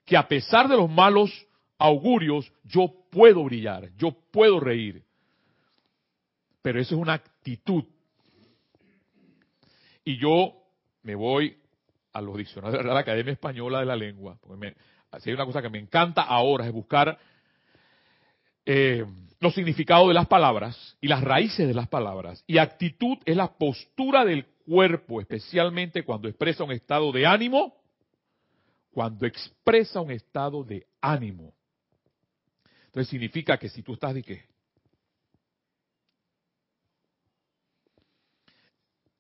que 0.07 0.17
a 0.17 0.27
pesar 0.27 0.67
de 0.67 0.79
los 0.79 0.91
malos 0.91 1.46
augurios, 1.79 2.53
yo 2.65 2.93
puedo 3.11 3.45
brillar, 3.45 3.91
yo 3.97 4.13
puedo 4.31 4.61
reír. 4.61 5.05
Pero 6.63 6.81
eso 6.81 6.95
es 6.95 7.01
una 7.01 7.15
actitud. 7.15 7.85
Y 10.05 10.17
yo 10.19 10.55
me 11.03 11.15
voy 11.15 11.57
a 12.13 12.21
los 12.21 12.37
diccionarios 12.37 12.83
de 12.83 12.93
la 12.93 13.01
Academia 13.01 13.33
Española 13.33 13.81
de 13.81 13.87
la 13.87 13.97
Lengua, 13.97 14.39
porque 14.41 14.57
me, 14.57 14.75
si 15.21 15.31
hay 15.31 15.35
una 15.35 15.45
cosa 15.45 15.63
que 15.63 15.69
me 15.69 15.79
encanta 15.79 16.23
ahora 16.23 16.67
es 16.67 16.73
buscar 16.73 17.19
eh, 18.65 19.05
los 19.39 19.55
significados 19.55 20.09
de 20.09 20.15
las 20.15 20.27
palabras 20.27 20.97
y 21.01 21.09
las 21.09 21.23
raíces 21.23 21.69
de 21.69 21.75
las 21.75 21.89
palabras. 21.89 22.43
Y 22.47 22.59
actitud 22.59 23.19
es 23.25 23.37
la 23.37 23.49
postura 23.49 24.25
del 24.25 24.47
cuerpo, 24.67 25.21
especialmente 25.21 26.05
cuando 26.05 26.29
expresa 26.29 26.65
un 26.65 26.73
estado 26.73 27.13
de 27.13 27.27
ánimo, 27.27 27.75
cuando 28.93 29.27
expresa 29.27 30.01
un 30.01 30.11
estado 30.11 30.65
de 30.65 30.87
ánimo. 31.01 31.53
Entonces 32.97 33.11
significa 33.11 33.59
que 33.59 33.69
si 33.69 33.83
tú 33.83 33.93
estás 33.93 34.15
de 34.15 34.23
qué? 34.23 34.43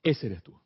Ese 0.02 0.28
eres 0.28 0.42
tú. 0.42 0.58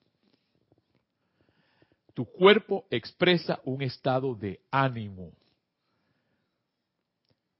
Tu 2.14 2.24
cuerpo 2.24 2.86
expresa 2.88 3.60
un 3.64 3.82
estado 3.82 4.36
de 4.36 4.60
ánimo. 4.70 5.32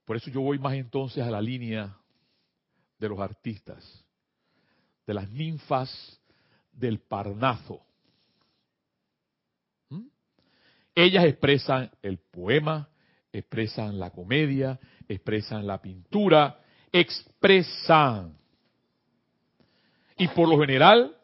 Por 0.05 0.15
eso 0.15 0.31
yo 0.31 0.39
voy 0.39 0.57
más 0.57 0.75
entonces 0.75 1.21
a 1.21 1.29
la 1.29 1.41
línea 1.41 1.97
de 2.97 3.09
los 3.09 3.19
artistas, 3.19 4.05
de 5.05 5.13
las 5.13 5.29
ninfas 5.31 6.17
del 6.71 6.99
Parnaso. 6.99 7.81
¿Mm? 9.89 10.07
Ellas 10.95 11.25
expresan 11.25 11.91
el 12.01 12.19
poema, 12.19 12.87
expresan 13.33 13.99
la 13.99 14.11
comedia, 14.11 14.79
expresan 15.13 15.65
la 15.67 15.81
pintura, 15.81 16.59
expresan. 16.91 18.37
Y 20.17 20.27
por 20.29 20.47
lo 20.47 20.59
general, 20.59 21.15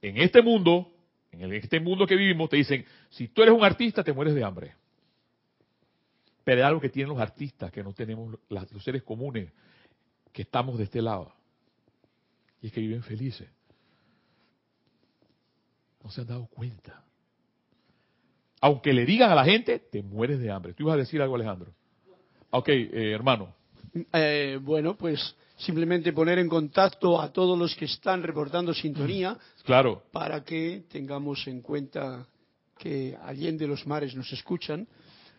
en 0.00 0.18
este 0.18 0.42
mundo, 0.42 0.92
en 1.32 1.52
este 1.52 1.80
mundo 1.80 2.06
que 2.06 2.16
vivimos, 2.16 2.48
te 2.48 2.56
dicen, 2.56 2.84
si 3.10 3.28
tú 3.28 3.42
eres 3.42 3.54
un 3.54 3.64
artista, 3.64 4.04
te 4.04 4.12
mueres 4.12 4.34
de 4.34 4.44
hambre. 4.44 4.74
Pero 6.44 6.60
es 6.60 6.66
algo 6.66 6.80
que 6.80 6.88
tienen 6.88 7.12
los 7.12 7.20
artistas, 7.20 7.72
que 7.72 7.82
no 7.82 7.92
tenemos 7.92 8.38
los 8.48 8.84
seres 8.84 9.02
comunes, 9.02 9.52
que 10.32 10.42
estamos 10.42 10.78
de 10.78 10.84
este 10.84 11.02
lado. 11.02 11.32
Y 12.60 12.68
es 12.68 12.72
que 12.72 12.80
viven 12.80 13.02
felices. 13.02 13.48
No 16.04 16.10
se 16.10 16.20
han 16.20 16.28
dado 16.28 16.46
cuenta. 16.46 17.04
Aunque 18.60 18.92
le 18.92 19.04
digan 19.04 19.30
a 19.30 19.34
la 19.34 19.44
gente, 19.44 19.78
te 19.80 20.02
mueres 20.02 20.38
de 20.38 20.50
hambre. 20.50 20.72
¿Tú 20.72 20.84
ibas 20.84 20.94
a 20.94 20.98
decir 20.98 21.20
algo, 21.20 21.34
Alejandro? 21.34 21.74
Ok, 22.50 22.68
eh, 22.68 23.12
hermano. 23.12 23.54
Eh, 24.12 24.58
bueno, 24.62 24.96
pues 24.96 25.34
simplemente 25.56 26.12
poner 26.12 26.38
en 26.38 26.48
contacto 26.48 27.20
a 27.20 27.32
todos 27.32 27.58
los 27.58 27.74
que 27.74 27.86
están 27.86 28.22
reportando 28.22 28.74
sintonía. 28.74 29.36
Claro. 29.64 30.02
Para 30.12 30.44
que 30.44 30.84
tengamos 30.90 31.46
en 31.46 31.62
cuenta 31.62 32.26
que 32.78 33.16
allende 33.22 33.66
los 33.66 33.86
mares 33.86 34.14
nos 34.14 34.30
escuchan. 34.32 34.86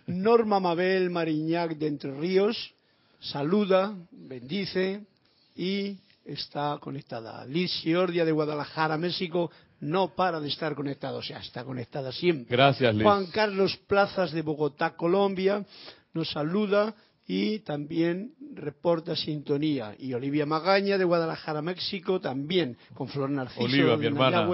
Norma 0.08 0.60
Mabel 0.60 1.10
Mariñac 1.10 1.78
de 1.78 1.88
Entre 1.88 2.12
Ríos 2.12 2.74
saluda, 3.20 3.96
bendice 4.12 5.06
y 5.56 5.98
está 6.26 6.78
conectada. 6.80 7.46
Liz 7.46 7.72
Giordia 7.82 8.26
de 8.26 8.32
Guadalajara, 8.32 8.98
México, 8.98 9.52
no 9.80 10.16
para 10.16 10.40
de 10.40 10.48
estar 10.48 10.76
conectada, 10.76 11.18
o 11.18 11.22
sea, 11.22 11.40
está 11.40 11.64
conectada 11.64 12.12
siempre. 12.12 12.56
Gracias, 12.56 12.94
Liz. 12.94 13.04
Juan 13.04 13.28
Carlos 13.28 13.78
Plazas 13.88 14.32
de 14.32 14.42
Bogotá, 14.42 14.96
Colombia, 14.96 15.66
nos 16.14 16.30
saluda 16.32 16.96
y 17.28 17.60
también 17.60 18.34
reporta 18.54 19.16
sintonía. 19.16 19.96
Y 20.00 20.14
Olivia 20.14 20.46
Magaña 20.46 20.98
de 20.98 21.04
Guadalajara, 21.04 21.62
México, 21.62 22.22
también 22.22 22.78
con 22.94 23.10
Flor 23.10 23.30
Narciso 23.30 23.64
Olivia, 23.64 23.98
mi 23.98 24.06
hermana. 24.06 24.48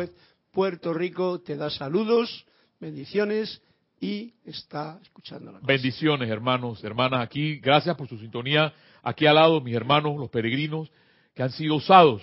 Puerto 0.51 0.93
Rico, 0.93 1.41
te 1.41 1.55
da 1.55 1.71
saludos, 1.71 2.45
bendiciones 2.79 3.61
y 3.99 4.33
está 4.45 4.99
escuchando 5.01 5.51
la 5.51 5.59
Bendiciones, 5.63 6.29
hermanos, 6.29 6.83
hermanas, 6.83 7.21
aquí. 7.21 7.57
Gracias 7.57 7.95
por 7.95 8.07
su 8.07 8.19
sintonía. 8.19 8.73
Aquí 9.01 9.25
al 9.25 9.35
lado, 9.35 9.61
mis 9.61 9.75
hermanos, 9.75 10.17
los 10.17 10.29
peregrinos, 10.29 10.91
que 11.33 11.41
han 11.41 11.51
sido 11.51 11.77
osados 11.77 12.21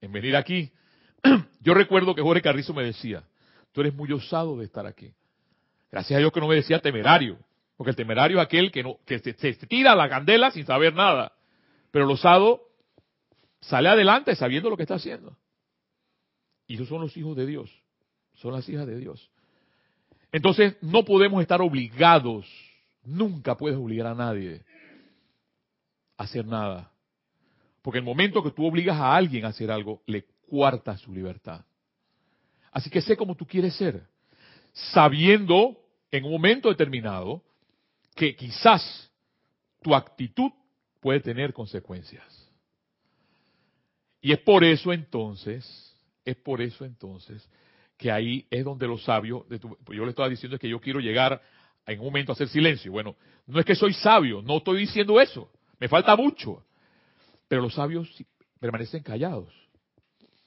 en 0.00 0.12
venir 0.12 0.36
aquí. 0.36 0.70
Yo 1.60 1.74
recuerdo 1.74 2.14
que 2.14 2.22
Jorge 2.22 2.42
Carrizo 2.42 2.74
me 2.74 2.84
decía, 2.84 3.24
tú 3.72 3.80
eres 3.80 3.94
muy 3.94 4.12
osado 4.12 4.56
de 4.56 4.66
estar 4.66 4.86
aquí. 4.86 5.12
Gracias 5.90 6.16
a 6.16 6.20
Dios 6.20 6.32
que 6.32 6.40
no 6.40 6.48
me 6.48 6.56
decía 6.56 6.78
temerario. 6.78 7.38
Porque 7.76 7.90
el 7.90 7.96
temerario 7.96 8.38
es 8.38 8.44
aquel 8.44 8.70
que, 8.70 8.82
no, 8.82 8.98
que 9.04 9.18
se, 9.18 9.54
tira 9.66 9.94
la 9.94 10.08
candela 10.08 10.50
sin 10.50 10.64
saber 10.64 10.94
nada. 10.94 11.32
Pero 11.90 12.04
el 12.04 12.10
osado 12.10 12.62
sale 13.60 13.88
adelante 13.88 14.36
sabiendo 14.36 14.70
lo 14.70 14.76
que 14.76 14.84
está 14.84 14.94
haciendo. 14.94 15.36
Y 16.66 16.74
esos 16.74 16.88
son 16.88 17.00
los 17.00 17.16
hijos 17.16 17.36
de 17.36 17.46
Dios. 17.46 17.70
Son 18.34 18.52
las 18.52 18.68
hijas 18.68 18.86
de 18.86 18.96
Dios. 18.98 19.30
Entonces 20.32 20.76
no 20.82 21.04
podemos 21.04 21.42
estar 21.42 21.60
obligados. 21.60 22.46
Nunca 23.04 23.56
puedes 23.56 23.78
obligar 23.78 24.06
a 24.08 24.14
nadie 24.14 24.62
a 26.16 26.24
hacer 26.24 26.46
nada. 26.46 26.90
Porque 27.82 27.98
el 27.98 28.04
momento 28.04 28.42
que 28.42 28.50
tú 28.50 28.66
obligas 28.66 28.96
a 28.96 29.14
alguien 29.14 29.44
a 29.44 29.48
hacer 29.48 29.70
algo, 29.70 30.02
le 30.06 30.24
cuartas 30.48 31.00
su 31.00 31.12
libertad. 31.12 31.64
Así 32.72 32.88
que 32.88 33.02
sé 33.02 33.16
cómo 33.16 33.34
tú 33.34 33.46
quieres 33.46 33.76
ser. 33.76 34.06
Sabiendo 34.72 35.76
en 36.10 36.24
un 36.24 36.32
momento 36.32 36.68
determinado 36.68 37.42
que 38.14 38.36
quizás 38.36 39.10
tu 39.82 39.94
actitud 39.94 40.50
puede 41.00 41.20
tener 41.20 41.52
consecuencias. 41.52 42.24
Y 44.20 44.32
es 44.32 44.38
por 44.38 44.64
eso 44.64 44.92
entonces, 44.92 45.94
es 46.24 46.36
por 46.36 46.62
eso 46.62 46.84
entonces 46.84 47.46
que 47.96 48.10
ahí 48.10 48.46
es 48.50 48.64
donde 48.64 48.88
los 48.88 49.04
sabios, 49.04 49.44
yo 49.48 50.04
le 50.04 50.10
estaba 50.10 50.28
diciendo 50.28 50.58
que 50.58 50.68
yo 50.68 50.80
quiero 50.80 51.00
llegar 51.00 51.40
en 51.86 52.00
un 52.00 52.06
momento 52.06 52.32
a 52.32 52.34
hacer 52.34 52.48
silencio. 52.48 52.90
Bueno, 52.90 53.16
no 53.46 53.60
es 53.60 53.66
que 53.66 53.74
soy 53.74 53.92
sabio, 53.92 54.42
no 54.42 54.56
estoy 54.56 54.80
diciendo 54.80 55.20
eso, 55.20 55.50
me 55.78 55.88
falta 55.88 56.16
mucho. 56.16 56.64
Pero 57.46 57.62
los 57.62 57.74
sabios 57.74 58.08
permanecen 58.58 59.02
callados, 59.02 59.52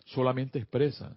solamente 0.05 0.59
expresan. 0.59 1.15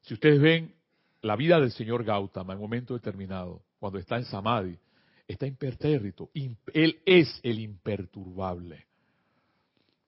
Si 0.00 0.14
ustedes 0.14 0.40
ven 0.40 0.74
la 1.22 1.36
vida 1.36 1.60
del 1.60 1.72
señor 1.72 2.04
Gautama 2.04 2.54
en 2.54 2.58
un 2.58 2.64
momento 2.64 2.94
determinado, 2.94 3.62
cuando 3.78 3.98
está 3.98 4.16
en 4.16 4.24
Samadhi, 4.24 4.78
está 5.26 5.46
impertérrito. 5.46 6.30
Él 6.72 7.00
es 7.04 7.40
el 7.42 7.58
imperturbable. 7.58 8.86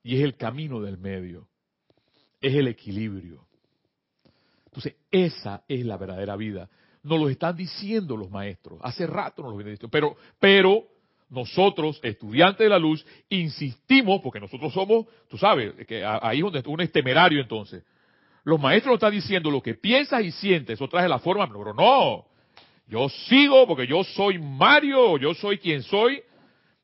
Y 0.02 0.16
es 0.16 0.22
el 0.22 0.36
camino 0.36 0.80
del 0.80 0.98
medio. 0.98 1.48
Es 2.40 2.54
el 2.54 2.68
equilibrio. 2.68 3.46
Entonces, 4.66 4.94
esa 5.10 5.64
es 5.68 5.84
la 5.84 5.96
verdadera 5.96 6.36
vida. 6.36 6.68
Nos 7.02 7.18
lo 7.18 7.28
están 7.28 7.56
diciendo 7.56 8.16
los 8.16 8.30
maestros. 8.30 8.78
Hace 8.82 9.06
rato 9.06 9.42
nos 9.42 9.52
lo 9.52 9.56
vienen 9.56 9.74
diciendo. 9.74 9.90
Pero, 9.90 10.16
pero 10.38 10.86
nosotros, 11.30 11.98
estudiantes 12.02 12.64
de 12.64 12.68
la 12.68 12.78
luz, 12.78 13.04
insistimos, 13.28 14.20
porque 14.22 14.38
nosotros 14.38 14.72
somos, 14.72 15.06
tú 15.28 15.38
sabes, 15.38 15.74
que 15.86 16.04
ahí 16.04 16.38
es 16.38 16.44
donde 16.44 16.62
uno 16.66 16.82
es 16.82 16.92
temerario 16.92 17.40
entonces. 17.40 17.82
Los 18.44 18.60
maestros 18.60 18.92
nos 18.92 18.96
están 18.98 19.12
diciendo 19.12 19.50
lo 19.50 19.60
que 19.60 19.74
piensas 19.74 20.22
y 20.22 20.30
sientes, 20.30 20.74
eso 20.74 20.88
trae 20.88 21.08
la 21.08 21.18
forma, 21.18 21.48
pero 21.48 21.74
no. 21.74 22.26
Yo 22.86 23.08
sigo 23.08 23.66
porque 23.66 23.86
yo 23.86 24.04
soy 24.04 24.38
Mario, 24.38 25.18
yo 25.18 25.34
soy 25.34 25.58
quien 25.58 25.82
soy, 25.82 26.22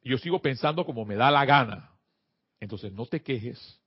y 0.02 0.11
yo 0.11 0.18
sigo 0.18 0.40
pensando 0.42 0.85
como 0.85 1.04
me 1.04 1.14
da 1.14 1.30
la 1.30 1.44
gana. 1.44 1.90
Entonces 2.61 2.92
no 2.92 3.06
te 3.06 3.23
quejes 3.23 3.80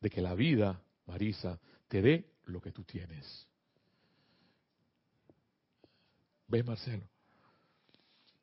de 0.00 0.10
que 0.10 0.22
la 0.22 0.34
vida, 0.34 0.80
Marisa, 1.06 1.58
te 1.88 2.00
dé 2.00 2.30
lo 2.46 2.60
que 2.60 2.72
tú 2.72 2.84
tienes. 2.84 3.46
¿Ves, 6.48 6.64
Marcelo? 6.64 7.04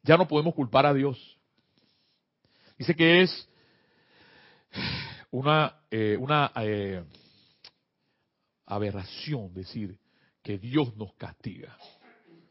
Ya 0.04 0.16
no 0.18 0.28
podemos 0.28 0.54
culpar 0.54 0.86
a 0.86 0.94
Dios. 0.94 1.38
Dice 2.78 2.96
que 2.96 3.22
es 3.24 3.50
una, 5.32 5.82
eh, 5.90 6.16
una 6.20 6.52
eh, 6.56 7.04
aberración 8.66 9.54
decir 9.54 9.98
que 10.42 10.58
Dios 10.58 10.96
nos 10.96 11.14
castiga. 11.16 11.76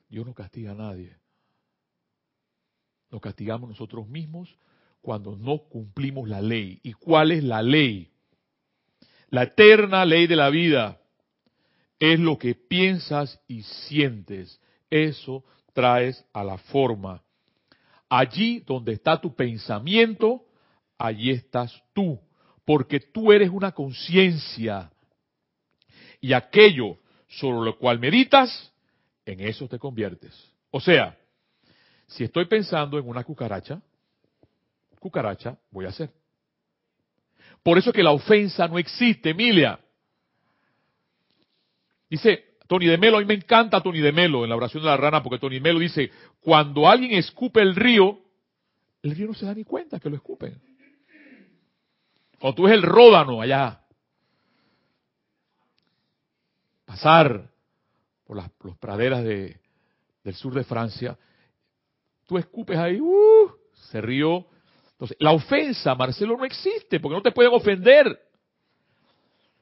Dios 0.08 0.26
no 0.26 0.34
castiga 0.34 0.72
a 0.72 0.74
nadie. 0.74 1.16
Nos 3.10 3.20
castigamos 3.20 3.68
nosotros 3.68 4.08
mismos 4.08 4.56
cuando 5.00 5.36
no 5.36 5.58
cumplimos 5.58 6.28
la 6.28 6.40
ley. 6.40 6.80
¿Y 6.82 6.92
cuál 6.92 7.32
es 7.32 7.44
la 7.44 7.62
ley? 7.62 8.10
La 9.30 9.44
eterna 9.44 10.04
ley 10.04 10.26
de 10.26 10.36
la 10.36 10.50
vida 10.50 11.00
es 11.98 12.18
lo 12.18 12.38
que 12.38 12.54
piensas 12.54 13.40
y 13.46 13.62
sientes. 13.62 14.60
Eso 14.90 15.44
traes 15.72 16.24
a 16.32 16.44
la 16.44 16.58
forma. 16.58 17.22
Allí 18.08 18.60
donde 18.60 18.92
está 18.92 19.20
tu 19.20 19.34
pensamiento, 19.34 20.44
allí 20.98 21.30
estás 21.30 21.82
tú, 21.92 22.20
porque 22.64 23.00
tú 23.00 23.32
eres 23.32 23.50
una 23.50 23.72
conciencia. 23.72 24.90
Y 26.20 26.32
aquello 26.32 26.98
sobre 27.28 27.64
lo 27.64 27.78
cual 27.78 27.98
meditas, 27.98 28.72
en 29.26 29.40
eso 29.40 29.68
te 29.68 29.78
conviertes. 29.78 30.32
O 30.70 30.80
sea, 30.80 31.18
si 32.06 32.24
estoy 32.24 32.46
pensando 32.46 32.98
en 32.98 33.06
una 33.06 33.24
cucaracha, 33.24 33.82
cucaracha 35.00 35.58
voy 35.70 35.84
a 35.84 35.90
hacer. 35.90 36.10
Por 37.62 37.76
eso 37.76 37.92
que 37.92 38.02
la 38.02 38.12
ofensa 38.12 38.68
no 38.68 38.78
existe, 38.78 39.30
Emilia. 39.30 39.78
Dice 42.08 42.56
Tony 42.68 42.86
de 42.86 42.96
Melo, 42.96 43.16
a 43.16 43.20
mí 43.20 43.26
me 43.26 43.34
encanta 43.34 43.82
Tony 43.82 44.00
de 44.00 44.12
Melo 44.12 44.44
en 44.44 44.50
la 44.50 44.56
oración 44.56 44.84
de 44.84 44.88
la 44.88 44.96
rana, 44.96 45.22
porque 45.22 45.40
Tony 45.40 45.56
de 45.56 45.60
Melo 45.60 45.80
dice, 45.80 46.10
cuando 46.40 46.88
alguien 46.88 47.12
escupe 47.12 47.60
el 47.60 47.74
río, 47.74 48.20
el 49.02 49.16
río 49.16 49.26
no 49.26 49.34
se 49.34 49.46
da 49.46 49.54
ni 49.54 49.64
cuenta 49.64 49.98
que 49.98 50.08
lo 50.08 50.16
escupen. 50.16 50.60
O 52.40 52.54
tú 52.54 52.68
es 52.68 52.74
el 52.74 52.82
ródano 52.82 53.40
allá, 53.40 53.80
pasar 56.84 57.50
por 58.26 58.36
las, 58.36 58.50
praderas 58.80 59.22
de, 59.24 59.56
del 60.24 60.34
sur 60.34 60.52
de 60.52 60.64
Francia, 60.64 61.16
tú 62.26 62.36
escupes 62.36 62.76
ahí, 62.76 63.00
uh, 63.00 63.50
se 63.90 64.00
rió. 64.00 64.46
Entonces, 64.92 65.16
la 65.20 65.32
ofensa, 65.32 65.94
Marcelo, 65.94 66.36
no 66.36 66.44
existe, 66.44 66.98
porque 66.98 67.16
no 67.16 67.22
te 67.22 67.32
pueden 67.32 67.52
ofender. 67.54 68.20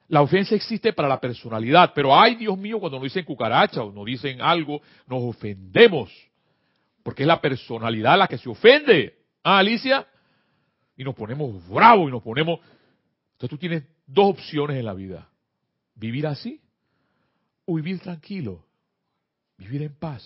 La 0.07 0.21
ofensa 0.21 0.55
existe 0.55 0.93
para 0.93 1.07
la 1.07 1.19
personalidad, 1.19 1.91
pero 1.93 2.17
ay 2.17 2.35
Dios 2.35 2.57
mío, 2.57 2.79
cuando 2.79 2.97
nos 2.97 3.05
dicen 3.05 3.25
cucaracha 3.25 3.83
o 3.83 3.91
nos 3.91 4.05
dicen 4.05 4.41
algo, 4.41 4.81
nos 5.07 5.23
ofendemos. 5.23 6.11
Porque 7.03 7.23
es 7.23 7.27
la 7.27 7.41
personalidad 7.41 8.17
la 8.17 8.27
que 8.27 8.37
se 8.37 8.49
ofende. 8.49 9.15
Ah, 9.43 9.59
Alicia. 9.59 10.07
Y 10.97 11.03
nos 11.03 11.13
ponemos 11.13 11.67
bravos 11.69 12.07
y 12.07 12.11
nos 12.11 12.23
ponemos... 12.23 12.59
Entonces 13.33 13.49
tú 13.49 13.57
tienes 13.57 13.83
dos 14.07 14.31
opciones 14.31 14.77
en 14.77 14.85
la 14.85 14.93
vida. 14.93 15.27
Vivir 15.95 16.25
así 16.25 16.61
vivir 17.73 17.99
tranquilo. 17.99 18.63
Vivir 19.57 19.81
en 19.81 19.95
paz. 19.95 20.23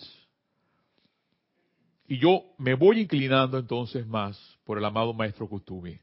Y 2.06 2.18
yo 2.18 2.42
me 2.58 2.74
voy 2.74 3.00
inclinando 3.00 3.56
entonces 3.56 4.06
más 4.06 4.36
por 4.64 4.76
el 4.76 4.84
amado 4.84 5.14
Maestro 5.14 5.48
Kutumi. 5.48 5.98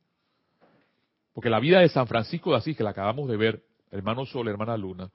Porque 1.34 1.50
la 1.50 1.60
vida 1.60 1.82
de 1.82 1.90
San 1.90 2.08
Francisco 2.08 2.52
de 2.52 2.58
Asís, 2.58 2.78
que 2.78 2.84
la 2.84 2.92
acabamos 2.92 3.28
de 3.30 3.38
ver, 3.38 3.64
hermano 3.92 4.26
Sol, 4.26 4.48
hermana 4.48 4.78
Luna, 4.78 5.12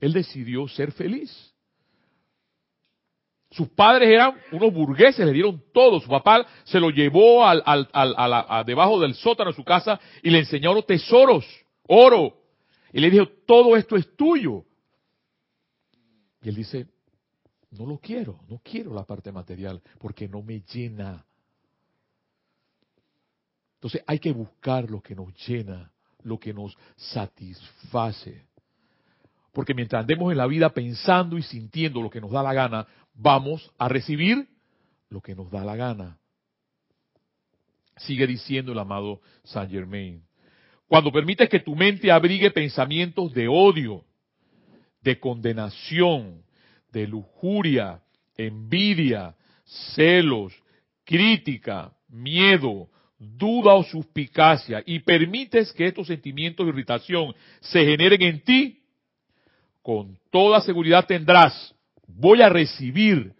él 0.00 0.12
decidió 0.12 0.66
ser 0.66 0.90
feliz. 0.92 1.54
Sus 3.52 3.68
padres 3.68 4.08
eran 4.08 4.34
unos 4.50 4.72
burgueses, 4.72 5.24
le 5.24 5.32
dieron 5.32 5.62
todo. 5.72 6.00
Su 6.00 6.08
papá 6.08 6.44
se 6.64 6.80
lo 6.80 6.90
llevó 6.90 7.46
al, 7.46 7.62
al, 7.64 8.64
debajo 8.66 8.98
del 8.98 9.14
sótano 9.14 9.50
de 9.50 9.56
su 9.56 9.64
casa 9.64 10.00
y 10.22 10.30
le 10.30 10.40
enseñaron 10.40 10.82
tesoros, 10.82 11.46
oro. 11.86 12.34
Y 12.92 13.00
le 13.00 13.10
dijo, 13.10 13.26
todo 13.46 13.76
esto 13.76 13.96
es 13.96 14.16
tuyo. 14.16 14.64
Y 16.42 16.48
él 16.48 16.54
dice, 16.56 16.86
no 17.70 17.86
lo 17.86 17.98
quiero, 17.98 18.40
no 18.48 18.60
quiero 18.62 18.92
la 18.92 19.04
parte 19.04 19.32
material, 19.32 19.80
porque 19.98 20.28
no 20.28 20.42
me 20.42 20.60
llena. 20.60 21.24
Entonces 23.74 24.02
hay 24.06 24.18
que 24.18 24.32
buscar 24.32 24.90
lo 24.90 25.00
que 25.00 25.14
nos 25.14 25.34
llena, 25.46 25.90
lo 26.22 26.38
que 26.38 26.52
nos 26.52 26.76
satisface. 26.96 28.46
Porque 29.52 29.74
mientras 29.74 30.00
andemos 30.00 30.32
en 30.32 30.38
la 30.38 30.46
vida 30.46 30.70
pensando 30.70 31.38
y 31.38 31.42
sintiendo 31.42 32.02
lo 32.02 32.10
que 32.10 32.20
nos 32.20 32.30
da 32.30 32.42
la 32.42 32.54
gana, 32.54 32.86
vamos 33.14 33.72
a 33.78 33.88
recibir 33.88 34.48
lo 35.08 35.20
que 35.20 35.34
nos 35.34 35.50
da 35.50 35.64
la 35.64 35.76
gana. 35.76 36.18
Sigue 37.96 38.26
diciendo 38.26 38.72
el 38.72 38.78
amado 38.78 39.20
Saint 39.44 39.70
Germain. 39.70 40.24
Cuando 40.88 41.12
permites 41.12 41.48
que 41.48 41.60
tu 41.60 41.76
mente 41.76 42.10
abrigue 42.10 42.50
pensamientos 42.50 43.32
de 43.32 43.48
odio, 43.48 44.04
de 45.02 45.18
condenación, 45.18 46.42
de 46.92 47.06
lujuria, 47.06 48.00
envidia, 48.36 49.34
celos, 49.94 50.52
crítica, 51.04 51.92
miedo, 52.08 52.88
duda 53.18 53.74
o 53.74 53.84
suspicacia 53.84 54.82
y 54.84 55.00
permites 55.00 55.72
que 55.72 55.86
estos 55.86 56.06
sentimientos 56.06 56.66
de 56.66 56.72
irritación 56.72 57.34
se 57.60 57.84
generen 57.84 58.22
en 58.22 58.40
ti, 58.40 58.78
con 59.82 60.18
toda 60.30 60.60
seguridad 60.60 61.06
tendrás, 61.06 61.74
voy 62.06 62.42
a 62.42 62.48
recibir, 62.48 63.34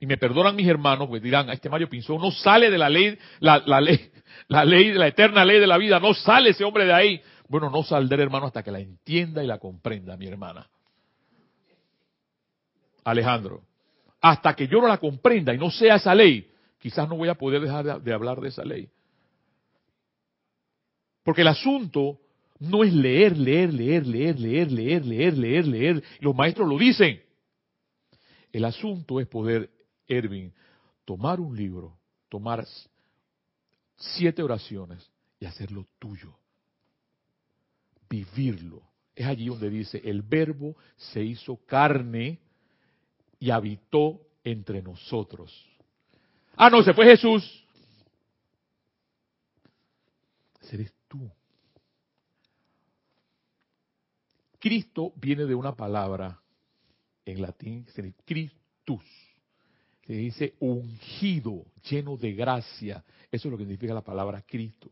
y 0.00 0.06
me 0.06 0.16
perdonan 0.16 0.56
mis 0.56 0.66
hermanos, 0.66 1.08
pues 1.08 1.22
dirán, 1.22 1.50
a 1.50 1.52
este 1.52 1.68
Mario 1.68 1.88
Pinzón 1.88 2.20
no 2.20 2.30
sale 2.30 2.70
de 2.70 2.78
la 2.78 2.88
ley, 2.88 3.18
la, 3.40 3.62
la 3.66 3.80
ley, 3.80 4.10
la 4.48 4.64
ley, 4.64 4.92
la 4.92 5.08
eterna 5.08 5.44
ley 5.44 5.60
de 5.60 5.66
la 5.66 5.76
vida, 5.76 6.00
no 6.00 6.14
sale 6.14 6.50
ese 6.50 6.64
hombre 6.64 6.86
de 6.86 6.92
ahí. 6.92 7.20
Bueno, 7.50 7.68
no 7.68 7.82
saldré, 7.82 8.22
hermano, 8.22 8.46
hasta 8.46 8.62
que 8.62 8.70
la 8.70 8.78
entienda 8.78 9.42
y 9.42 9.46
la 9.48 9.58
comprenda, 9.58 10.16
mi 10.16 10.28
hermana. 10.28 10.70
Alejandro, 13.02 13.64
hasta 14.20 14.54
que 14.54 14.68
yo 14.68 14.80
no 14.80 14.86
la 14.86 14.98
comprenda 14.98 15.52
y 15.52 15.58
no 15.58 15.68
sea 15.68 15.96
esa 15.96 16.14
ley, 16.14 16.48
quizás 16.78 17.08
no 17.08 17.16
voy 17.16 17.28
a 17.28 17.34
poder 17.34 17.60
dejar 17.60 18.00
de, 18.00 18.14
hablar 18.14 18.40
de 18.40 18.50
esa 18.50 18.64
ley. 18.64 18.88
Porque 21.24 21.40
el 21.40 21.48
asunto 21.48 22.20
no 22.60 22.84
es 22.84 22.92
leer, 22.92 23.36
leer, 23.36 23.74
leer, 23.74 24.06
leer, 24.06 24.38
leer, 24.38 24.70
leer, 24.70 25.04
leer, 25.04 25.36
leer, 25.36 25.66
leer. 25.66 26.04
Los 26.20 26.36
maestros 26.36 26.68
lo 26.68 26.78
dicen. 26.78 27.20
El 28.52 28.64
asunto 28.64 29.18
es 29.18 29.26
poder, 29.26 29.68
Erwin, 30.06 30.54
tomar 31.04 31.40
un 31.40 31.56
libro, 31.56 31.98
tomar 32.28 32.64
siete 33.96 34.40
oraciones 34.40 35.10
y 35.40 35.46
hacerlo 35.46 35.84
tuyo. 35.98 36.39
Vivirlo. 38.10 38.82
Es 39.14 39.26
allí 39.26 39.46
donde 39.46 39.70
dice, 39.70 40.02
el 40.04 40.20
verbo 40.22 40.76
se 40.96 41.22
hizo 41.22 41.56
carne 41.64 42.40
y 43.38 43.50
habitó 43.50 44.20
entre 44.44 44.82
nosotros. 44.82 45.66
Ah, 46.56 46.68
no, 46.68 46.82
se 46.82 46.92
fue 46.92 47.06
Jesús. 47.06 47.64
Eres 50.72 50.92
tú. 51.08 51.28
Cristo 54.60 55.12
viene 55.16 55.46
de 55.46 55.54
una 55.54 55.74
palabra 55.74 56.40
en 57.24 57.42
latín, 57.42 57.86
Christus. 58.24 59.04
Se 60.06 60.12
dice 60.12 60.54
ungido, 60.60 61.64
lleno 61.88 62.16
de 62.16 62.34
gracia. 62.34 63.04
Eso 63.32 63.48
es 63.48 63.52
lo 63.52 63.58
que 63.58 63.64
significa 63.64 63.94
la 63.94 64.04
palabra 64.04 64.42
Cristo. 64.42 64.90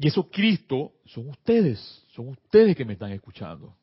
Y 0.00 0.08
eso 0.08 0.30
Cristo 0.30 0.92
son 1.04 1.28
ustedes, 1.28 1.78
son 2.14 2.28
ustedes 2.28 2.74
que 2.74 2.86
me 2.86 2.94
están 2.94 3.12
escuchando. 3.12 3.76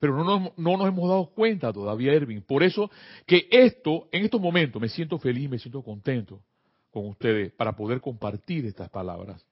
Pero 0.00 0.16
no 0.16 0.24
nos, 0.24 0.56
no 0.56 0.86
hemos 0.86 1.06
dado 1.06 1.26
cuenta 1.34 1.70
todavía, 1.70 2.14
Erwin. 2.14 2.40
Por 2.40 2.62
eso 2.62 2.90
que 3.26 3.46
esto, 3.50 4.08
en 4.10 4.24
estos 4.24 4.40
momentos, 4.40 4.80
me 4.80 4.88
siento 4.88 5.18
feliz, 5.18 5.50
me 5.50 5.58
siento 5.58 5.82
contento 5.82 6.40
con 6.90 7.08
ustedes 7.08 7.52
para 7.52 7.76
poder 7.76 8.00
compartir 8.00 8.64
estas 8.64 8.88
palabras. 8.88 9.44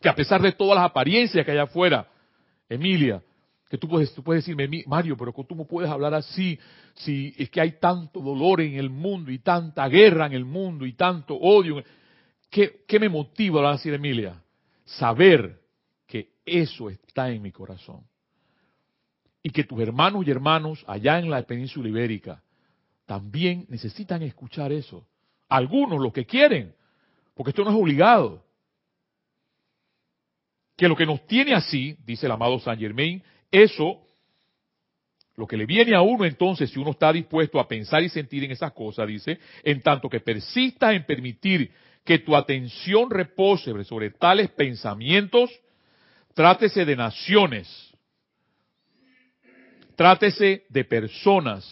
Que 0.00 0.08
a 0.08 0.16
pesar 0.16 0.42
de 0.42 0.50
todas 0.50 0.74
las 0.74 0.86
apariencias 0.86 1.44
que 1.44 1.52
hay 1.52 1.58
afuera, 1.58 2.08
Emilia, 2.68 3.22
que 3.70 3.78
tú 3.78 3.86
puedes, 3.86 4.12
tú 4.12 4.22
puedes 4.24 4.44
decirme, 4.44 4.82
Mario, 4.88 5.16
pero 5.16 5.32
¿cómo 5.32 5.46
tú 5.46 5.64
puedes 5.64 5.88
hablar 5.88 6.12
así 6.12 6.58
si 6.94 7.32
es 7.38 7.48
que 7.50 7.60
hay 7.60 7.78
tanto 7.78 8.18
dolor 8.18 8.62
en 8.62 8.74
el 8.74 8.90
mundo 8.90 9.30
y 9.30 9.38
tanta 9.38 9.86
guerra 9.88 10.26
en 10.26 10.32
el 10.32 10.44
mundo 10.44 10.86
y 10.86 10.94
tanto 10.94 11.36
odio? 11.36 11.84
¿Qué, 12.50 12.98
me 12.98 13.08
motiva 13.08 13.68
a 13.68 13.72
decir, 13.72 13.92
Emilia? 13.94 14.42
Saber 14.84 15.60
que 16.06 16.30
eso 16.44 16.88
está 16.88 17.30
en 17.30 17.42
mi 17.42 17.52
corazón 17.52 18.02
y 19.42 19.50
que 19.50 19.64
tus 19.64 19.80
hermanos 19.80 20.26
y 20.26 20.30
hermanos 20.30 20.84
allá 20.86 21.18
en 21.18 21.30
la 21.30 21.42
península 21.42 21.88
ibérica 21.88 22.42
también 23.04 23.66
necesitan 23.68 24.22
escuchar 24.22 24.72
eso. 24.72 25.06
Algunos 25.48 26.00
lo 26.00 26.12
que 26.12 26.26
quieren, 26.26 26.74
porque 27.34 27.50
esto 27.50 27.62
no 27.62 27.70
es 27.70 27.76
obligado. 27.76 28.44
Que 30.76 30.88
lo 30.88 30.96
que 30.96 31.06
nos 31.06 31.24
tiene 31.26 31.54
así, 31.54 31.96
dice 32.04 32.26
el 32.26 32.32
amado 32.32 32.58
Saint 32.58 32.80
Germain, 32.80 33.22
eso, 33.50 34.02
lo 35.36 35.46
que 35.46 35.56
le 35.56 35.66
viene 35.66 35.94
a 35.94 36.02
uno 36.02 36.24
entonces, 36.24 36.70
si 36.70 36.78
uno 36.78 36.90
está 36.90 37.12
dispuesto 37.12 37.60
a 37.60 37.68
pensar 37.68 38.02
y 38.02 38.08
sentir 38.08 38.44
en 38.44 38.50
esas 38.50 38.72
cosas, 38.72 39.06
dice, 39.06 39.38
en 39.62 39.80
tanto 39.80 40.08
que 40.08 40.20
persista 40.20 40.92
en 40.92 41.04
permitir 41.06 41.70
que 42.06 42.20
tu 42.20 42.36
atención 42.36 43.10
repose 43.10 43.84
sobre 43.84 44.10
tales 44.10 44.48
pensamientos, 44.50 45.50
trátese 46.34 46.84
de 46.84 46.96
naciones, 46.96 47.68
trátese 49.96 50.64
de 50.68 50.84
personas, 50.84 51.64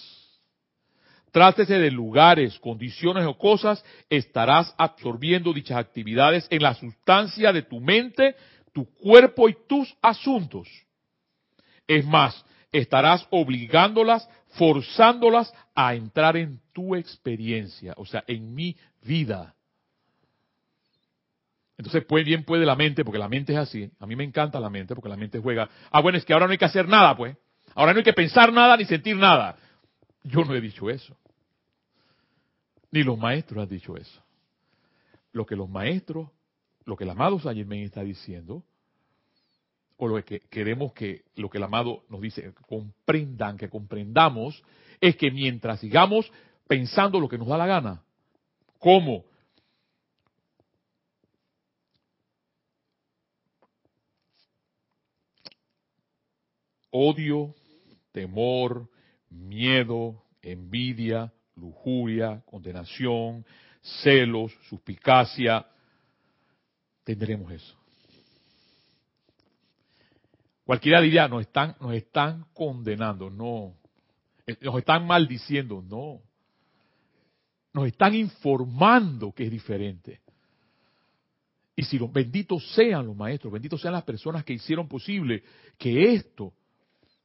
trátese 1.30 1.78
de 1.78 1.90
lugares, 1.90 2.58
condiciones 2.58 3.24
o 3.24 3.38
cosas, 3.38 3.84
estarás 4.10 4.74
absorbiendo 4.76 5.52
dichas 5.52 5.78
actividades 5.78 6.46
en 6.50 6.62
la 6.62 6.74
sustancia 6.74 7.52
de 7.52 7.62
tu 7.62 7.80
mente, 7.80 8.34
tu 8.72 8.92
cuerpo 8.94 9.48
y 9.48 9.56
tus 9.68 9.96
asuntos. 10.02 10.68
Es 11.86 12.04
más, 12.04 12.44
estarás 12.72 13.26
obligándolas, 13.30 14.28
forzándolas 14.50 15.54
a 15.76 15.94
entrar 15.94 16.36
en 16.36 16.60
tu 16.72 16.96
experiencia, 16.96 17.94
o 17.96 18.04
sea, 18.04 18.24
en 18.26 18.52
mi 18.52 18.76
vida. 19.02 19.54
Entonces, 21.76 22.04
pues 22.06 22.24
bien 22.24 22.44
puede 22.44 22.64
la 22.64 22.76
mente, 22.76 23.04
porque 23.04 23.18
la 23.18 23.28
mente 23.28 23.52
es 23.52 23.58
así. 23.58 23.90
A 23.98 24.06
mí 24.06 24.14
me 24.14 24.24
encanta 24.24 24.60
la 24.60 24.70
mente, 24.70 24.94
porque 24.94 25.08
la 25.08 25.16
mente 25.16 25.40
juega. 25.40 25.68
Ah, 25.90 26.00
bueno, 26.00 26.18
es 26.18 26.24
que 26.24 26.32
ahora 26.32 26.46
no 26.46 26.52
hay 26.52 26.58
que 26.58 26.64
hacer 26.64 26.88
nada, 26.88 27.16
pues. 27.16 27.36
Ahora 27.74 27.92
no 27.92 27.98
hay 27.98 28.04
que 28.04 28.12
pensar 28.12 28.52
nada 28.52 28.76
ni 28.76 28.84
sentir 28.84 29.16
nada. 29.16 29.56
Yo 30.22 30.44
no 30.44 30.54
he 30.54 30.60
dicho 30.60 30.88
eso. 30.88 31.16
Ni 32.92 33.02
los 33.02 33.18
maestros 33.18 33.62
han 33.62 33.68
dicho 33.68 33.96
eso. 33.96 34.22
Lo 35.32 35.44
que 35.44 35.56
los 35.56 35.68
maestros, 35.68 36.28
lo 36.84 36.96
que 36.96 37.02
el 37.02 37.10
amado 37.10 37.40
Saint 37.40 37.72
está 37.72 38.04
diciendo, 38.04 38.62
o 39.96 40.06
lo 40.06 40.24
que 40.24 40.40
queremos 40.50 40.92
que, 40.92 41.24
lo 41.34 41.50
que 41.50 41.58
el 41.58 41.64
amado 41.64 42.04
nos 42.08 42.20
dice, 42.20 42.52
comprendan, 42.68 43.56
que 43.56 43.68
comprendamos, 43.68 44.62
es 45.00 45.16
que 45.16 45.30
mientras 45.30 45.80
sigamos 45.80 46.30
pensando 46.68 47.18
lo 47.18 47.28
que 47.28 47.38
nos 47.38 47.48
da 47.48 47.58
la 47.58 47.66
gana, 47.66 48.02
¿cómo? 48.78 49.24
Odio, 56.96 57.52
temor, 58.12 58.88
miedo, 59.28 60.22
envidia, 60.40 61.32
lujuria, 61.56 62.40
condenación, 62.46 63.44
celos, 64.02 64.52
suspicacia, 64.68 65.66
tendremos 67.02 67.50
eso. 67.50 67.76
Cualquiera 70.64 71.00
diría, 71.00 71.26
nos 71.26 71.40
están, 71.40 71.74
nos 71.80 71.94
están 71.94 72.46
condenando, 72.54 73.28
no. 73.28 73.74
Nos 74.60 74.78
están 74.78 75.04
maldiciendo, 75.04 75.82
no. 75.82 76.20
Nos 77.72 77.88
están 77.88 78.14
informando 78.14 79.32
que 79.32 79.46
es 79.46 79.50
diferente. 79.50 80.20
Y 81.74 81.82
si 81.82 81.98
los 81.98 82.12
benditos 82.12 82.72
sean 82.72 83.04
los 83.04 83.16
maestros, 83.16 83.52
benditos 83.52 83.80
sean 83.80 83.94
las 83.94 84.04
personas 84.04 84.44
que 84.44 84.52
hicieron 84.52 84.86
posible 84.86 85.42
que 85.76 86.14
esto, 86.14 86.54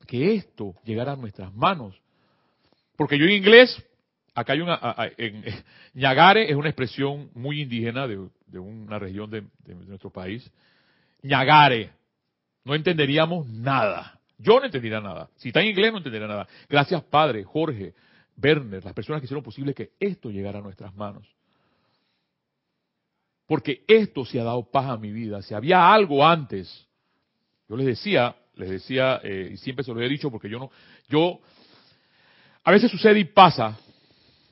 que 0.07 0.35
esto 0.35 0.75
llegara 0.83 1.13
a 1.13 1.15
nuestras 1.15 1.53
manos. 1.53 1.99
Porque 2.95 3.17
yo 3.17 3.25
en 3.25 3.31
inglés, 3.31 3.83
acá 4.33 4.53
hay 4.53 4.61
una, 4.61 4.79
en, 5.17 5.43
ñagare 5.93 6.49
es 6.49 6.55
una 6.55 6.69
expresión 6.69 7.29
muy 7.33 7.61
indígena 7.61 8.07
de, 8.07 8.17
una 8.59 8.99
región 8.99 9.29
de, 9.29 9.43
de 9.65 9.75
nuestro 9.75 10.09
país. 10.09 10.49
ñagare, 11.21 11.91
no 12.63 12.75
entenderíamos 12.75 13.47
nada. 13.47 14.19
Yo 14.37 14.59
no 14.59 14.65
entendería 14.65 15.01
nada. 15.01 15.29
Si 15.35 15.49
está 15.49 15.61
en 15.61 15.67
inglés, 15.67 15.91
no 15.91 15.97
entendería 15.97 16.27
nada. 16.27 16.47
Gracias, 16.69 17.03
Padre, 17.03 17.43
Jorge, 17.43 17.93
Werner, 18.41 18.83
las 18.83 18.93
personas 18.93 19.21
que 19.21 19.25
hicieron 19.25 19.43
posible 19.43 19.73
que 19.73 19.91
esto 19.99 20.29
llegara 20.29 20.59
a 20.59 20.61
nuestras 20.61 20.95
manos. 20.95 21.27
Porque 23.45 23.83
esto 23.87 24.23
se 24.25 24.39
ha 24.39 24.43
dado 24.43 24.63
paz 24.69 24.89
a 24.89 24.97
mi 24.97 25.11
vida. 25.11 25.41
Si 25.41 25.53
había 25.53 25.91
algo 25.91 26.25
antes, 26.25 26.87
yo 27.67 27.75
les 27.75 27.87
decía, 27.87 28.35
les 28.59 28.69
decía, 28.69 29.21
eh, 29.23 29.51
y 29.53 29.57
siempre 29.57 29.83
se 29.83 29.93
lo 29.93 30.01
he 30.01 30.09
dicho 30.09 30.29
porque 30.29 30.49
yo 30.49 30.59
no, 30.59 30.69
yo, 31.07 31.39
a 32.63 32.71
veces 32.71 32.91
sucede 32.91 33.19
y 33.19 33.25
pasa, 33.25 33.77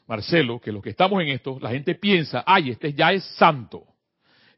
Marcelo, 0.08 0.60
que 0.60 0.72
los 0.72 0.82
que 0.82 0.92
estamos 0.92 1.22
en 1.22 1.30
esto, 1.30 1.60
la 1.62 1.70
gente 1.70 1.96
piensa, 1.96 2.44
ay, 2.46 2.72
este 2.72 2.94
ya 2.94 3.12
es 3.12 3.24
santo. 3.36 3.84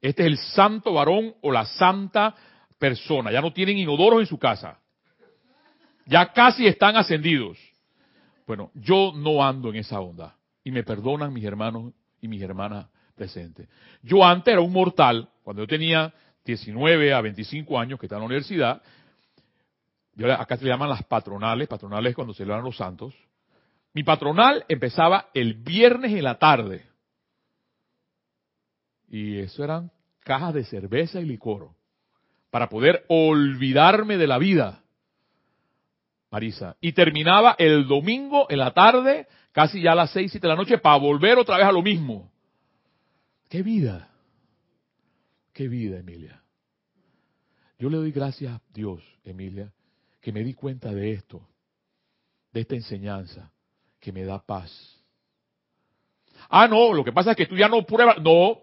Este 0.02 0.22
es 0.24 0.28
el 0.28 0.38
santo 0.38 0.94
varón 0.94 1.34
o 1.42 1.52
la 1.52 1.66
santa 1.66 2.36
persona, 2.78 3.32
ya 3.32 3.42
no 3.42 3.52
tienen 3.52 3.78
inodoros 3.78 4.22
en 4.22 4.28
su 4.28 4.38
casa. 4.38 4.80
Ya 6.06 6.32
casi 6.32 6.66
están 6.66 6.96
ascendidos. 6.96 7.58
Bueno, 8.48 8.72
yo 8.74 9.12
no 9.16 9.44
ando 9.44 9.70
en 9.70 9.76
esa 9.78 10.00
onda. 10.00 10.36
Y 10.64 10.72
me 10.72 10.84
perdonan 10.84 11.34
mis 11.34 11.44
hermanos 11.44 11.94
y 12.22 12.28
mis 12.28 12.42
hermanas 12.42 12.88
presentes. 13.16 13.68
Yo 14.02 14.24
antes 14.24 14.52
era 14.52 14.62
un 14.62 14.72
mortal, 14.72 15.30
cuando 15.44 15.64
yo 15.64 15.68
tenía 15.68 16.14
19 16.46 17.14
a 17.14 17.22
25 17.22 17.80
años, 17.80 18.00
que 18.00 18.06
estaba 18.06 18.20
en 18.20 18.24
la 18.24 18.28
universidad, 18.28 18.82
yo, 20.20 20.34
acá 20.34 20.58
se 20.58 20.66
le 20.66 20.72
llaman 20.72 20.90
las 20.90 21.04
patronales, 21.06 21.70
patronales 21.70 22.14
cuando 22.14 22.34
se 22.34 22.40
celebran 22.40 22.66
los 22.66 22.76
santos. 22.76 23.16
Mi 23.94 24.04
patronal 24.04 24.66
empezaba 24.68 25.30
el 25.34 25.54
viernes 25.54 26.12
en 26.12 26.24
la 26.26 26.38
tarde. 26.38 26.86
Y 29.08 29.38
eso 29.38 29.64
eran 29.64 29.92
cajas 30.20 30.54
de 30.54 30.66
cerveza 30.66 31.22
y 31.22 31.26
licor 31.26 31.70
para 32.52 32.68
poder 32.68 33.06
olvidarme 33.08 34.18
de 34.18 34.28
la 34.28 34.38
vida, 34.38 34.84
Marisa. 36.32 36.76
Y 36.82 36.92
terminaba 36.92 37.56
el 37.58 37.88
domingo 37.88 38.46
en 38.50 38.60
la 38.60 38.74
tarde, 38.74 39.26
casi 39.54 39.82
ya 39.82 39.94
a 39.94 39.96
las 39.96 40.12
seis, 40.12 40.32
siete 40.32 40.48
de 40.48 40.54
la 40.54 40.60
noche, 40.60 40.80
para 40.80 40.98
volver 40.98 41.38
otra 41.38 41.58
vez 41.58 41.66
a 41.66 41.72
lo 41.72 41.82
mismo. 41.82 42.30
¡Qué 43.50 43.64
vida! 43.64 44.10
¡Qué 45.54 45.70
vida, 45.70 46.00
Emilia! 46.00 46.44
Yo 47.80 47.90
le 47.90 47.96
doy 47.96 48.12
gracias 48.12 48.54
a 48.54 48.62
Dios, 48.74 49.02
Emilia, 49.24 49.72
que 50.22 50.32
me 50.32 50.44
di 50.44 50.54
cuenta 50.54 50.94
de 50.94 51.14
esto, 51.14 51.48
de 52.52 52.62
esta 52.62 52.76
enseñanza, 52.76 53.52
que 54.00 54.12
me 54.12 54.24
da 54.24 54.46
paz. 54.46 54.98
Ah, 56.50 56.68
no, 56.68 56.94
lo 56.94 57.04
que 57.04 57.12
pasa 57.12 57.32
es 57.32 57.38
que 57.38 57.46
tú 57.46 57.56
ya 57.56 57.68
no 57.68 57.86
pruebas. 57.86 58.22
No, 58.22 58.60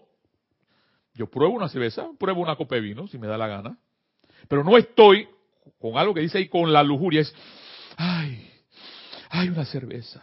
yo 1.15 1.31
pruebo 1.31 1.55
una 1.55 1.69
cerveza, 1.69 2.09
pruebo 2.19 2.41
una 2.41 2.57
copa 2.57 2.75
de 2.77 2.81
vino, 2.83 3.07
si 3.09 3.19
me 3.19 3.27
da 3.27 3.39
la 3.39 3.49
gana. 3.49 3.79
Pero 4.49 4.65
no 4.65 4.77
estoy 4.77 5.29
con 5.79 5.97
algo 5.97 6.15
que 6.15 6.21
dice 6.21 6.39
ahí 6.39 6.49
con 6.49 6.73
la 6.73 6.83
lujuria. 6.83 7.23
Es, 7.23 7.35
ay, 7.97 8.51
hay 9.31 9.49
una 9.49 9.65
cerveza. 9.65 10.23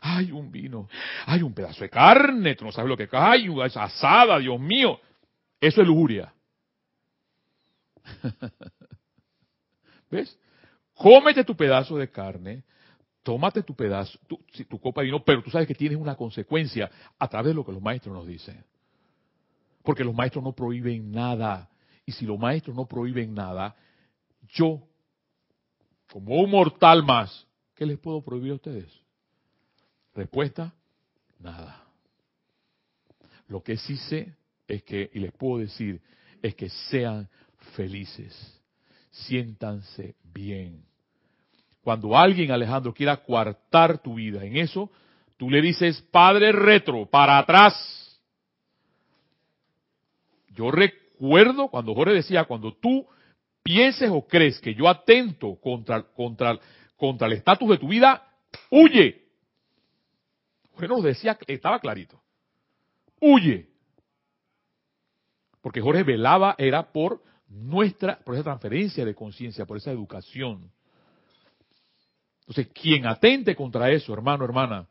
Hay 0.00 0.30
un 0.30 0.50
vino. 0.52 0.88
Hay 1.26 1.42
un 1.42 1.54
pedazo 1.54 1.80
de 1.80 1.90
carne. 1.90 2.54
Tú 2.54 2.64
no 2.64 2.72
sabes 2.72 2.88
lo 2.88 2.96
que 2.96 3.08
hay. 3.12 3.48
Es 3.64 3.76
asada, 3.76 4.38
Dios 4.38 4.60
mío. 4.60 5.00
Eso 5.60 5.80
es 5.80 5.86
lujuria. 5.86 6.32
¿Ves? 10.10 10.38
Cómete 10.96 11.44
tu 11.44 11.54
pedazo 11.54 11.98
de 11.98 12.10
carne, 12.10 12.64
tómate 13.22 13.62
tu 13.62 13.74
pedazo, 13.74 14.18
tu, 14.26 14.40
tu, 14.68 14.80
copa 14.80 15.02
de 15.02 15.06
vino, 15.06 15.22
pero 15.22 15.42
tú 15.42 15.50
sabes 15.50 15.68
que 15.68 15.74
tienes 15.74 15.98
una 15.98 16.16
consecuencia 16.16 16.90
a 17.18 17.28
través 17.28 17.48
de 17.48 17.54
lo 17.54 17.64
que 17.64 17.72
los 17.72 17.82
maestros 17.82 18.14
nos 18.14 18.26
dicen. 18.26 18.64
Porque 19.82 20.04
los 20.04 20.14
maestros 20.14 20.42
no 20.42 20.52
prohíben 20.52 21.10
nada. 21.10 21.68
Y 22.06 22.12
si 22.12 22.24
los 22.24 22.38
maestros 22.38 22.74
no 22.74 22.86
prohíben 22.86 23.34
nada, 23.34 23.76
yo, 24.48 24.82
como 26.10 26.36
un 26.36 26.50
mortal 26.50 27.02
más, 27.04 27.46
¿qué 27.74 27.84
les 27.84 27.98
puedo 27.98 28.22
prohibir 28.22 28.52
a 28.52 28.54
ustedes? 28.54 28.90
Respuesta, 30.14 30.72
nada. 31.38 31.84
Lo 33.48 33.62
que 33.62 33.76
sí 33.76 33.96
sé 33.96 34.34
es 34.66 34.82
que, 34.82 35.10
y 35.12 35.18
les 35.18 35.32
puedo 35.32 35.58
decir, 35.58 36.00
es 36.40 36.54
que 36.54 36.68
sean 36.68 37.28
felices, 37.74 38.55
siéntanse 39.24 40.14
bien. 40.32 40.84
Cuando 41.82 42.16
alguien, 42.16 42.50
Alejandro, 42.50 42.92
quiera 42.92 43.16
coartar 43.16 43.98
tu 43.98 44.14
vida 44.14 44.44
en 44.44 44.56
eso, 44.56 44.90
tú 45.36 45.48
le 45.50 45.60
dices, 45.60 46.02
Padre 46.10 46.52
retro, 46.52 47.06
para 47.06 47.38
atrás 47.38 47.74
yo 50.56 50.70
recuerdo 50.70 51.68
cuando 51.68 51.94
Jorge 51.94 52.14
decía, 52.14 52.44
cuando 52.44 52.74
tú 52.74 53.06
pienses 53.62 54.10
o 54.10 54.26
crees 54.26 54.58
que 54.60 54.74
yo 54.74 54.88
atento 54.88 55.56
contra, 55.60 56.02
contra, 56.02 56.58
contra 56.96 57.26
el 57.26 57.34
estatus 57.34 57.68
de 57.68 57.78
tu 57.78 57.88
vida, 57.88 58.26
huye. 58.70 59.26
Jorge 60.72 60.88
nos 60.88 61.02
decía, 61.02 61.38
estaba 61.46 61.78
clarito. 61.78 62.20
Huye. 63.20 63.68
Porque 65.60 65.80
Jorge 65.80 66.04
velaba 66.04 66.54
era 66.58 66.90
por 66.90 67.22
nuestra, 67.48 68.18
por 68.18 68.34
esa 68.34 68.44
transferencia 68.44 69.04
de 69.04 69.14
conciencia, 69.14 69.66
por 69.66 69.76
esa 69.76 69.90
educación. 69.90 70.70
Entonces, 72.40 72.68
quien 72.72 73.06
atente 73.06 73.56
contra 73.56 73.90
eso, 73.90 74.12
hermano, 74.12 74.44
hermana, 74.44 74.86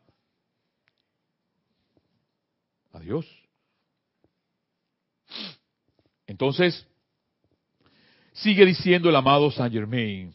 adiós. 2.92 3.26
Entonces, 6.26 6.86
sigue 8.32 8.66
diciendo 8.66 9.08
el 9.08 9.16
amado 9.16 9.50
Saint 9.50 9.72
Germain, 9.72 10.34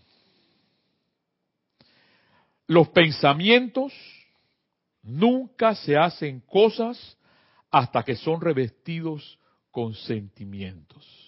los 2.68 2.88
pensamientos 2.90 3.94
nunca 5.04 5.76
se 5.76 5.98
hacen 5.98 6.40
cosas 6.42 7.18
hasta 7.70 8.04
que 8.04 8.16
son 8.16 8.42
revestidos 8.42 9.40
con 9.72 9.94
sentimientos. 9.94 11.21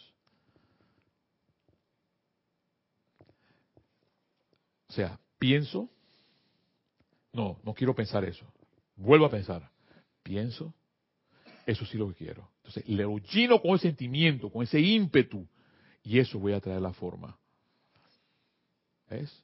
Sea, 4.94 5.20
pienso, 5.40 5.90
no, 7.32 7.60
no 7.64 7.74
quiero 7.74 7.96
pensar 7.96 8.24
eso. 8.26 8.46
Vuelvo 8.96 9.26
a 9.26 9.30
pensar, 9.30 9.70
pienso, 10.22 10.74
eso 11.66 11.86
sí 11.86 11.98
lo 11.98 12.10
que 12.10 12.26
quiero. 12.26 12.50
Entonces, 12.58 12.88
le 12.88 13.06
lleno 13.32 13.62
con 13.62 13.76
ese 13.76 13.88
sentimiento, 13.88 14.50
con 14.50 14.64
ese 14.64 14.80
ímpetu, 14.80 15.48
y 16.04 16.20
eso 16.20 16.40
voy 16.40 16.54
a 16.54 16.60
traer 16.60 16.82
la 16.82 16.94
forma. 16.94 17.38
¿Ves? 19.10 19.44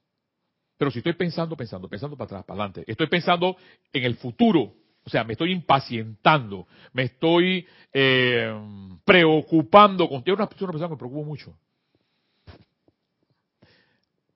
Pero 0.77 0.91
si 0.91 0.99
estoy 0.99 1.13
pensando, 1.13 1.57
pensando, 1.57 1.89
pensando 1.89 2.15
para 2.15 2.25
atrás, 2.25 2.45
para 2.45 2.63
adelante, 2.63 2.83
estoy 2.89 3.07
pensando 3.07 3.57
en 3.91 4.03
el 4.03 4.15
futuro, 4.15 4.73
o 5.03 5.09
sea, 5.09 5.23
me 5.23 5.33
estoy 5.33 5.51
impacientando, 5.51 6.67
me 6.93 7.03
estoy 7.03 7.67
eh, 7.91 8.53
preocupando. 9.03 10.07
Con, 10.07 10.23
una, 10.25 10.33
una 10.33 10.47
persona 10.47 10.71
que 10.71 10.87
me 10.87 10.97
preocupo 10.97 11.23
mucho. 11.23 11.57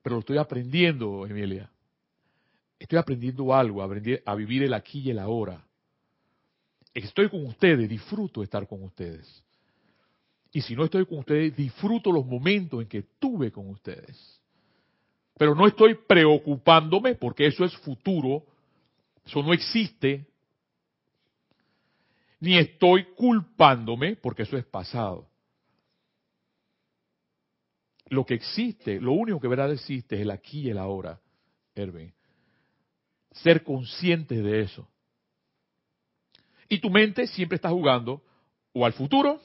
Pero 0.04 0.18
lo 0.18 0.20
estoy 0.20 0.38
aprendiendo, 0.38 1.26
Emilia. 1.26 1.70
Estoy 2.78 3.00
aprendiendo 3.00 3.54
algo, 3.54 3.82
a, 3.82 4.36
vivir 4.36 4.64
el 4.64 4.74
aquí 4.74 5.00
y 5.00 5.10
el 5.10 5.20
ahora. 5.20 5.66
Estoy 6.94 7.30
con 7.30 7.46
ustedes, 7.46 7.90
disfruto 7.90 8.44
estar 8.44 8.68
con 8.68 8.84
ustedes. 8.84 9.42
Y 10.52 10.62
si 10.62 10.76
no 10.76 10.84
estoy 10.84 11.06
con 11.06 11.20
ustedes, 11.20 11.56
disfruto 11.56 12.12
los 12.12 12.26
momentos 12.26 12.82
en 12.82 12.88
que 12.90 13.04
tuve 13.18 13.52
con 13.52 13.70
ustedes. 13.70 14.42
Pero 15.38 15.56
no 15.56 15.66
estoy 15.66 15.96
preocupándome 15.96 17.16
porque 17.16 17.48
eso 17.48 17.64
es 17.64 17.76
futuro, 17.78 18.44
eso 19.26 19.42
no 19.42 19.54
existe. 19.54 20.28
Ni 22.42 22.58
estoy 22.58 23.06
culpándome 23.16 24.18
porque 24.18 24.44
eso 24.44 24.58
es 24.58 24.66
pasado. 24.66 25.30
Lo 28.10 28.26
que 28.26 28.34
existe, 28.34 29.00
lo 29.00 29.14
único 29.14 29.40
que 29.40 29.48
verdad 29.48 29.72
existe 29.72 30.16
es 30.16 30.22
el 30.22 30.32
aquí 30.32 30.62
y 30.62 30.70
el 30.70 30.78
ahora, 30.78 31.20
Erwin. 31.76 32.14
Ser 33.32 33.64
consciente 33.64 34.42
de 34.42 34.62
eso. 34.62 34.88
Y 36.70 36.80
tu 36.80 36.90
mente 36.90 37.28
siempre 37.28 37.56
está 37.56 37.70
jugando 37.70 38.24
o 38.74 38.86
al 38.86 38.94
futuro 38.94 39.42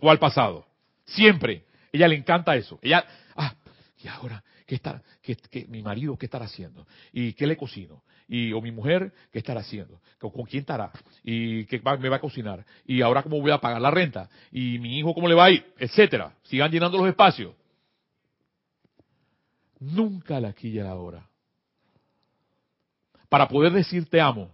o 0.00 0.10
al 0.10 0.18
pasado. 0.18 0.66
Siempre. 1.04 1.64
Ella 1.92 2.08
le 2.08 2.16
encanta 2.16 2.56
eso. 2.56 2.78
Ella, 2.82 3.04
ah, 3.36 3.54
y 4.02 4.08
ahora, 4.08 4.42
¿qué 4.66 4.74
está, 4.74 5.02
qué, 5.22 5.66
mi 5.68 5.82
marido 5.82 6.16
qué 6.16 6.26
estará 6.26 6.46
haciendo? 6.46 6.86
¿Y 7.12 7.32
qué 7.34 7.46
le 7.46 7.56
cocino? 7.56 8.02
Y, 8.26 8.52
o 8.52 8.60
mi 8.60 8.70
mujer, 8.70 9.12
¿qué 9.30 9.38
estará 9.38 9.60
haciendo? 9.60 10.00
¿Con, 10.18 10.30
quién 10.44 10.62
estará? 10.62 10.90
¿Y 11.22 11.66
qué 11.66 11.80
me 12.00 12.08
va 12.08 12.16
a 12.16 12.20
cocinar? 12.20 12.64
¿Y 12.86 13.02
ahora 13.02 13.22
cómo 13.22 13.40
voy 13.40 13.50
a 13.50 13.58
pagar 13.58 13.80
la 13.80 13.90
renta? 13.90 14.28
¿Y 14.50 14.78
mi 14.78 14.98
hijo 14.98 15.14
cómo 15.14 15.28
le 15.28 15.34
va 15.34 15.46
a 15.46 15.50
ir? 15.50 15.64
Etcétera. 15.78 16.34
Sigan 16.44 16.70
llenando 16.70 16.98
los 16.98 17.08
espacios. 17.08 17.54
Nunca 19.78 20.40
la 20.40 20.54
y 20.58 20.72
la 20.72 20.94
hora. 20.94 21.28
Para 23.28 23.48
poder 23.48 23.72
decir 23.72 24.08
te 24.08 24.20
amo, 24.20 24.50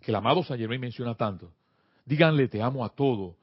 que 0.00 0.10
el 0.10 0.14
amado 0.16 0.42
San 0.42 0.58
Germain 0.58 0.80
menciona 0.80 1.14
tanto, 1.14 1.52
díganle 2.04 2.48
te 2.48 2.60
amo 2.60 2.84
a 2.84 2.90
todo, 2.90 3.36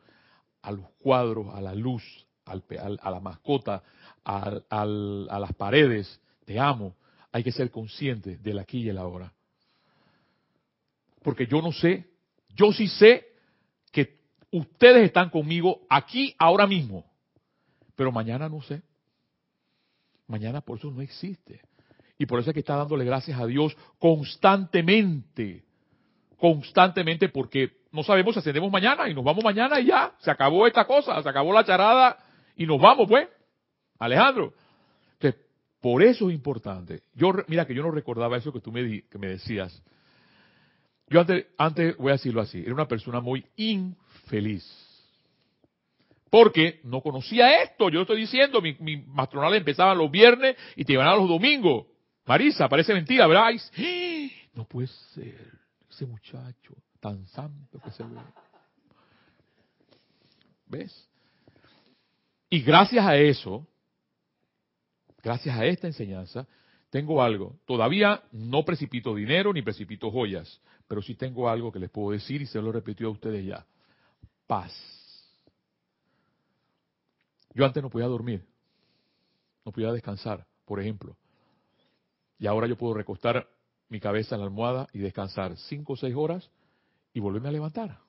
a 0.61 0.71
los 0.71 0.85
cuadros, 1.01 1.47
a 1.55 1.61
la 1.61 1.73
luz, 1.73 2.03
al, 2.45 2.63
a 3.01 3.09
la 3.09 3.19
mascota, 3.19 3.81
a 4.23 4.85
las 5.39 5.53
paredes, 5.53 6.19
te 6.45 6.59
amo, 6.59 6.95
hay 7.37 7.43
que 7.43 7.51
ser 7.51 7.69
consciente 7.69 8.37
del 8.37 8.57
aquí 8.57 8.79
y 8.79 8.89
el 8.89 8.97
ahora. 8.97 9.31
Porque 11.21 11.45
yo 11.45 11.61
no 11.61 11.71
sé, 11.71 12.09
yo 12.55 12.73
sí 12.73 12.87
sé 12.87 13.27
que 13.91 14.17
ustedes 14.51 15.05
están 15.05 15.29
conmigo 15.29 15.81
aquí 15.87 16.33
ahora 16.39 16.65
mismo, 16.65 17.05
pero 17.95 18.11
mañana 18.11 18.49
no 18.49 18.63
sé. 18.63 18.81
Mañana 20.25 20.61
por 20.61 20.79
eso 20.79 20.89
no 20.89 20.99
existe. 21.01 21.61
Y 22.17 22.25
por 22.25 22.39
eso 22.39 22.49
es 22.49 22.55
que 22.55 22.61
está 22.61 22.75
dándole 22.75 23.05
gracias 23.05 23.39
a 23.39 23.45
Dios 23.45 23.77
constantemente, 23.99 25.63
constantemente, 26.37 27.29
porque 27.29 27.69
no 27.91 28.01
sabemos 28.01 28.33
si 28.33 28.39
ascendemos 28.39 28.71
mañana 28.71 29.07
y 29.07 29.13
nos 29.13 29.23
vamos 29.23 29.43
mañana 29.43 29.79
y 29.79 29.85
ya, 29.85 30.15
se 30.21 30.31
acabó 30.31 30.65
esta 30.65 30.85
cosa, 30.85 31.21
se 31.21 31.29
acabó 31.29 31.53
la 31.53 31.63
charada 31.63 32.17
y 32.55 32.65
nos 32.65 32.81
vamos 32.81 33.07
pues. 33.07 33.27
Alejandro. 33.99 34.55
Por 35.81 36.03
eso 36.03 36.29
es 36.29 36.35
importante. 36.35 37.03
Yo, 37.13 37.31
mira 37.47 37.65
que 37.65 37.75
yo 37.75 37.83
no 37.83 37.91
recordaba 37.91 38.37
eso 38.37 38.51
que 38.51 38.59
tú 38.59 38.71
me, 38.71 39.03
que 39.03 39.17
me 39.17 39.27
decías. 39.27 39.83
Yo 41.09 41.21
antes, 41.21 41.45
antes, 41.57 41.95
voy 41.97 42.09
a 42.09 42.13
decirlo 42.13 42.41
así, 42.41 42.59
era 42.59 42.73
una 42.73 42.87
persona 42.87 43.21
muy 43.21 43.45
infeliz. 43.55 44.65
Porque 46.29 46.81
no 46.83 47.01
conocía 47.01 47.63
esto. 47.63 47.89
Yo 47.89 48.01
estoy 48.01 48.21
diciendo, 48.21 48.61
mi, 48.61 48.75
mi 48.79 48.97
matronal 48.97 49.53
empezaba 49.53 49.95
los 49.95 50.11
viernes 50.11 50.57
y 50.75 50.83
te 50.83 50.93
iban 50.93 51.07
a 51.07 51.15
los 51.15 51.29
domingos. 51.29 51.85
Marisa, 52.25 52.67
parece 52.67 52.93
mentira, 52.93 53.25
¿verdad? 53.27 53.51
No 54.53 54.65
puede 54.65 54.87
ser. 54.87 55.57
Ese 55.89 56.05
muchacho 56.05 56.75
tan 56.99 57.25
santo 57.27 57.79
que 57.79 57.91
se 57.91 58.03
ve. 58.03 58.19
¿Ves? 60.67 61.09
Y 62.49 62.61
gracias 62.61 63.05
a 63.05 63.15
eso, 63.15 63.65
gracias 65.21 65.57
a 65.57 65.65
esta 65.65 65.87
enseñanza, 65.87 66.47
tengo 66.89 67.21
algo. 67.21 67.59
Todavía 67.65 68.23
no 68.31 68.63
precipito 68.63 69.15
dinero 69.15 69.53
ni 69.53 69.61
precipito 69.61 70.11
joyas, 70.11 70.61
pero 70.87 71.01
sí 71.01 71.15
tengo 71.15 71.49
algo 71.49 71.71
que 71.71 71.79
les 71.79 71.89
puedo 71.89 72.11
decir 72.11 72.41
y 72.41 72.45
se 72.45 72.61
lo 72.61 72.69
he 72.69 72.73
repetido 72.73 73.09
a 73.09 73.13
ustedes 73.13 73.45
ya. 73.45 73.65
Paz. 74.45 74.73
Yo 77.53 77.65
antes 77.65 77.81
no 77.81 77.89
podía 77.89 78.07
dormir, 78.07 78.45
no 79.65 79.71
podía 79.71 79.91
descansar, 79.91 80.45
por 80.65 80.79
ejemplo. 80.79 81.17
Y 82.39 82.45
ahora 82.47 82.67
yo 82.67 82.77
puedo 82.77 82.93
recostar 82.93 83.49
mi 83.89 83.99
cabeza 83.99 84.35
en 84.35 84.41
la 84.41 84.47
almohada 84.47 84.87
y 84.93 84.99
descansar 84.99 85.57
cinco 85.57 85.93
o 85.93 85.97
seis 85.97 86.13
horas 86.15 86.49
y 87.13 87.19
volverme 87.19 87.49
a 87.49 87.53
levantar. 87.53 87.99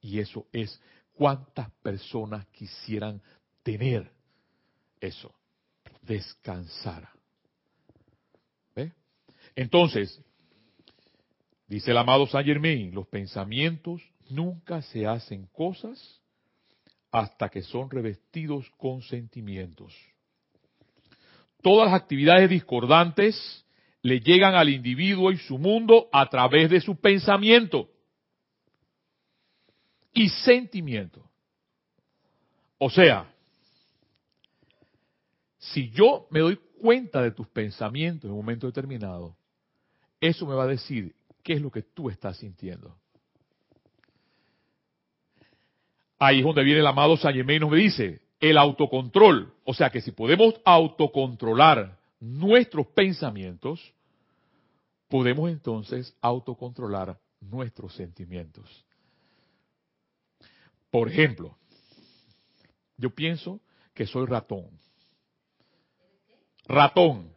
Y 0.00 0.20
eso 0.20 0.46
es 0.52 0.80
cuántas 1.14 1.70
personas 1.82 2.46
quisieran 2.48 3.22
tener 3.62 4.12
eso 5.00 5.37
descansar. 6.08 7.08
¿Ve? 8.74 8.92
Entonces, 9.54 10.20
dice 11.68 11.92
el 11.92 11.98
amado 11.98 12.26
Saint 12.26 12.46
Germain, 12.46 12.92
los 12.92 13.06
pensamientos 13.06 14.02
nunca 14.28 14.82
se 14.82 15.06
hacen 15.06 15.46
cosas 15.46 16.20
hasta 17.12 17.48
que 17.48 17.62
son 17.62 17.90
revestidos 17.90 18.68
con 18.76 19.02
sentimientos. 19.02 19.94
Todas 21.62 21.90
las 21.90 22.00
actividades 22.00 22.50
discordantes 22.50 23.64
le 24.02 24.20
llegan 24.20 24.54
al 24.54 24.68
individuo 24.68 25.30
y 25.32 25.38
su 25.38 25.58
mundo 25.58 26.08
a 26.12 26.28
través 26.28 26.70
de 26.70 26.80
su 26.80 26.96
pensamiento 26.96 27.90
y 30.12 30.28
sentimiento. 30.28 31.28
O 32.78 32.90
sea, 32.90 33.32
si 35.58 35.90
yo 35.90 36.26
me 36.30 36.40
doy 36.40 36.56
cuenta 36.80 37.22
de 37.22 37.32
tus 37.32 37.48
pensamientos 37.48 38.24
en 38.24 38.30
un 38.30 38.38
momento 38.38 38.66
determinado, 38.66 39.36
eso 40.20 40.46
me 40.46 40.54
va 40.54 40.64
a 40.64 40.68
decir 40.68 41.14
qué 41.42 41.54
es 41.54 41.60
lo 41.60 41.70
que 41.70 41.82
tú 41.82 42.08
estás 42.10 42.36
sintiendo. 42.36 42.96
Ahí 46.18 46.38
es 46.38 46.44
donde 46.44 46.64
viene 46.64 46.80
el 46.80 46.86
amado 46.86 47.16
San 47.16 47.36
y 47.36 47.58
nos 47.58 47.72
dice, 47.72 48.20
el 48.40 48.58
autocontrol. 48.58 49.52
O 49.64 49.74
sea 49.74 49.90
que 49.90 50.00
si 50.00 50.12
podemos 50.12 50.54
autocontrolar 50.64 51.96
nuestros 52.20 52.86
pensamientos, 52.88 53.80
podemos 55.08 55.50
entonces 55.50 56.16
autocontrolar 56.20 57.18
nuestros 57.40 57.94
sentimientos. 57.94 58.84
Por 60.90 61.08
ejemplo, 61.08 61.56
yo 62.96 63.10
pienso 63.10 63.60
que 63.94 64.06
soy 64.06 64.26
ratón 64.26 64.70
ratón. 66.68 67.32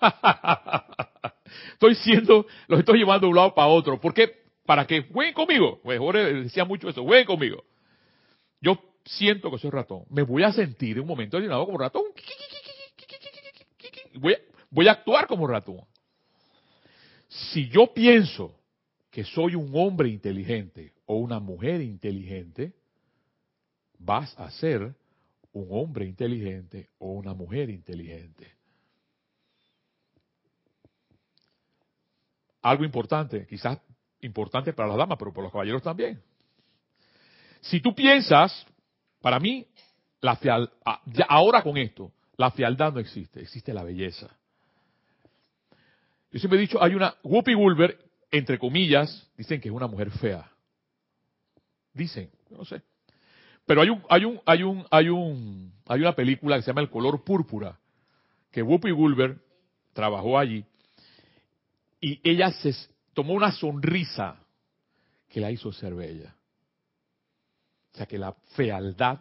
estoy 1.72 1.94
siendo, 1.96 2.46
los 2.66 2.80
estoy 2.80 2.98
llevando 2.98 3.26
de 3.26 3.30
un 3.30 3.36
lado 3.36 3.54
para 3.54 3.68
otro. 3.68 4.00
¿Por 4.00 4.14
qué? 4.14 4.42
Para 4.66 4.86
que 4.86 5.02
jueguen 5.02 5.34
conmigo. 5.34 5.80
Pues 5.82 6.00
decía 6.42 6.64
mucho 6.64 6.88
eso, 6.88 7.04
jueguen 7.04 7.26
conmigo. 7.26 7.64
Yo 8.60 8.78
siento 9.04 9.50
que 9.50 9.58
soy 9.58 9.70
ratón. 9.70 10.04
Me 10.10 10.22
voy 10.22 10.42
a 10.42 10.52
sentir 10.52 10.96
en 10.96 11.02
un 11.02 11.08
momento 11.08 11.36
determinado 11.36 11.66
como 11.66 11.78
ratón. 11.78 12.04
Voy 14.14 14.36
voy 14.72 14.88
a 14.88 14.92
actuar 14.92 15.26
como 15.26 15.46
ratón. 15.46 15.80
Si 17.28 17.68
yo 17.68 17.92
pienso 17.94 18.58
que 19.10 19.24
soy 19.24 19.54
un 19.54 19.70
hombre 19.74 20.08
inteligente 20.08 20.94
o 21.06 21.16
una 21.16 21.38
mujer 21.38 21.80
inteligente, 21.82 22.72
vas 23.98 24.38
a 24.38 24.50
ser 24.50 24.94
un 25.52 25.66
hombre 25.70 26.06
inteligente 26.06 26.88
o 26.98 27.12
una 27.12 27.34
mujer 27.34 27.70
inteligente. 27.70 28.52
Algo 32.62 32.84
importante, 32.84 33.46
quizás 33.46 33.78
importante 34.20 34.72
para 34.72 34.88
las 34.88 34.96
damas, 34.96 35.18
pero 35.18 35.32
para 35.32 35.44
los 35.44 35.52
caballeros 35.52 35.82
también. 35.82 36.22
Si 37.60 37.80
tú 37.80 37.94
piensas, 37.94 38.66
para 39.20 39.38
mí, 39.38 39.66
la 40.20 40.38
ah, 40.84 41.00
ahora 41.28 41.62
con 41.62 41.76
esto, 41.76 42.12
la 42.36 42.50
fealdad 42.50 42.92
no 42.92 43.00
existe, 43.00 43.40
existe 43.40 43.74
la 43.74 43.82
belleza. 43.82 44.28
Yo 46.30 46.38
siempre 46.38 46.58
he 46.58 46.62
dicho, 46.62 46.82
hay 46.82 46.94
una, 46.94 47.14
Whoopi 47.22 47.54
Goldberg, 47.54 47.98
entre 48.30 48.58
comillas, 48.58 49.30
dicen 49.36 49.60
que 49.60 49.68
es 49.68 49.74
una 49.74 49.86
mujer 49.86 50.10
fea. 50.12 50.50
Dicen, 51.92 52.30
no 52.50 52.64
sé. 52.64 52.82
Pero 53.66 53.82
hay 53.82 53.90
un, 53.90 54.02
hay 54.08 54.24
un, 54.24 54.40
hay 54.46 54.62
un, 54.62 54.86
hay 54.90 55.08
un, 55.08 55.72
hay 55.86 56.00
una 56.00 56.14
película 56.14 56.56
que 56.56 56.62
se 56.62 56.68
llama 56.68 56.80
El 56.80 56.90
color 56.90 57.22
púrpura, 57.22 57.78
que 58.50 58.62
Whoopi 58.62 58.90
Goldberg 58.90 59.38
trabajó 59.92 60.38
allí, 60.38 60.64
y 62.02 62.20
ella 62.28 62.50
se 62.50 62.74
tomó 63.14 63.32
una 63.32 63.52
sonrisa 63.52 64.36
que 65.28 65.40
la 65.40 65.52
hizo 65.52 65.72
ser 65.72 65.94
bella. 65.94 66.36
O 67.94 67.96
sea 67.96 68.06
que 68.06 68.18
la 68.18 68.32
fealdad 68.56 69.20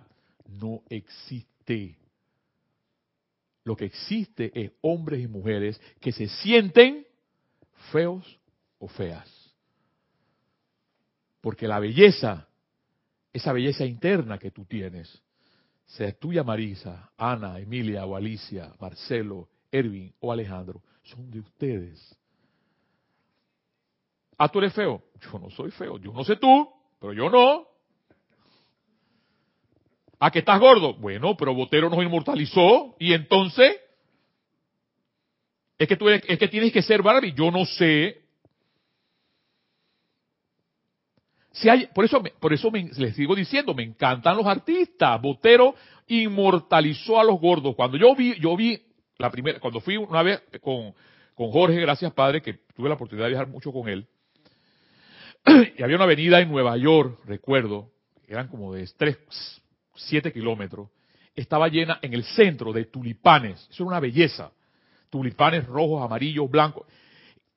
no 0.50 0.82
existe. 0.90 1.96
Lo 3.64 3.76
que 3.76 3.86
existe 3.86 4.52
es 4.60 4.72
hombres 4.82 5.22
y 5.22 5.28
mujeres 5.28 5.80
que 6.00 6.12
se 6.12 6.28
sienten 6.28 7.06
feos 7.92 8.40
o 8.80 8.88
feas. 8.88 9.30
Porque 11.40 11.68
la 11.68 11.80
belleza, 11.80 12.48
esa 13.32 13.54
belleza 13.54 13.86
interna 13.86 14.40
que 14.40 14.50
tú 14.50 14.66
tienes, 14.66 15.22
sea 15.86 16.12
tuya 16.14 16.44
Marisa, 16.44 17.12
Ana, 17.16 17.60
Emilia 17.60 18.06
o 18.06 18.16
Alicia, 18.16 18.74
Marcelo, 18.80 19.50
Erwin 19.72 20.12
o 20.20 20.32
Alejandro, 20.32 20.82
son 21.04 21.30
de 21.30 21.42
ustedes. 21.42 22.18
Ah, 24.44 24.50
tú 24.50 24.58
eres 24.58 24.74
feo. 24.74 25.04
Yo 25.22 25.38
no 25.38 25.52
soy 25.52 25.70
feo. 25.70 26.00
Yo 26.00 26.12
no 26.12 26.24
sé 26.24 26.36
tú, 26.36 26.68
pero 27.00 27.14
yo 27.14 27.30
no. 27.30 27.68
¿A 30.20 30.32
que 30.32 30.40
estás 30.40 30.60
gordo? 30.60 30.96
Bueno, 30.96 31.38
pero 31.38 31.54
Botero 31.54 31.92
nos 31.92 32.04
inmortalizó 32.04 32.96
y 32.98 33.14
entonces 33.14 33.80
es 35.78 35.88
que 35.88 35.96
tú 35.96 36.10
es 36.10 36.24
que 36.24 36.48
tienes 36.48 36.74
que 36.74 36.82
ser 36.82 37.04
Barbie. 37.04 37.34
Yo 37.34 37.52
no 37.52 37.66
sé. 37.66 38.24
Si 41.52 41.70
hay, 41.70 41.86
por 41.94 42.06
eso, 42.06 42.24
por 42.40 42.52
eso 42.52 42.72
les 42.74 43.16
sigo 43.16 43.36
diciendo, 43.36 43.76
me 43.76 43.84
encantan 43.84 44.38
los 44.38 44.48
artistas. 44.48 45.22
Botero 45.22 45.76
inmortalizó 46.08 47.20
a 47.20 47.24
los 47.24 47.40
gordos. 47.40 47.76
Cuando 47.76 47.96
yo 47.96 48.16
vi, 48.16 48.40
yo 48.40 48.58
vi 48.58 48.82
la 49.20 49.30
primera, 49.30 49.60
cuando 49.60 49.82
fui 49.82 49.98
una 49.98 50.24
vez 50.24 50.42
con, 50.62 50.96
con 51.36 51.52
Jorge, 51.52 51.80
gracias 51.80 52.12
padre, 52.14 52.42
que 52.42 52.56
tuve 52.76 52.90
la 52.90 52.96
oportunidad 52.96 53.28
de 53.28 53.34
viajar 53.34 53.48
mucho 53.48 53.72
con 53.72 53.88
él. 53.88 54.08
Y 55.46 55.84
había 55.84 55.96
una 55.96 56.06
avenida 56.06 56.40
en 56.40 56.50
Nueva 56.50 56.78
York, 56.78 57.20
recuerdo, 57.26 57.92
eran 58.28 58.48
como 58.48 58.74
de 58.74 58.88
tres, 58.98 59.18
7 59.96 60.32
kilómetros, 60.32 60.90
estaba 61.36 61.68
llena 61.68 62.00
en 62.02 62.14
el 62.14 62.24
centro 62.24 62.72
de 62.74 62.86
tulipanes. 62.86 63.68
Eso 63.70 63.84
era 63.84 63.88
una 63.88 64.00
belleza. 64.00 64.52
Tulipanes 65.10 65.66
rojos, 65.66 66.04
amarillos, 66.04 66.50
blancos. 66.50 66.86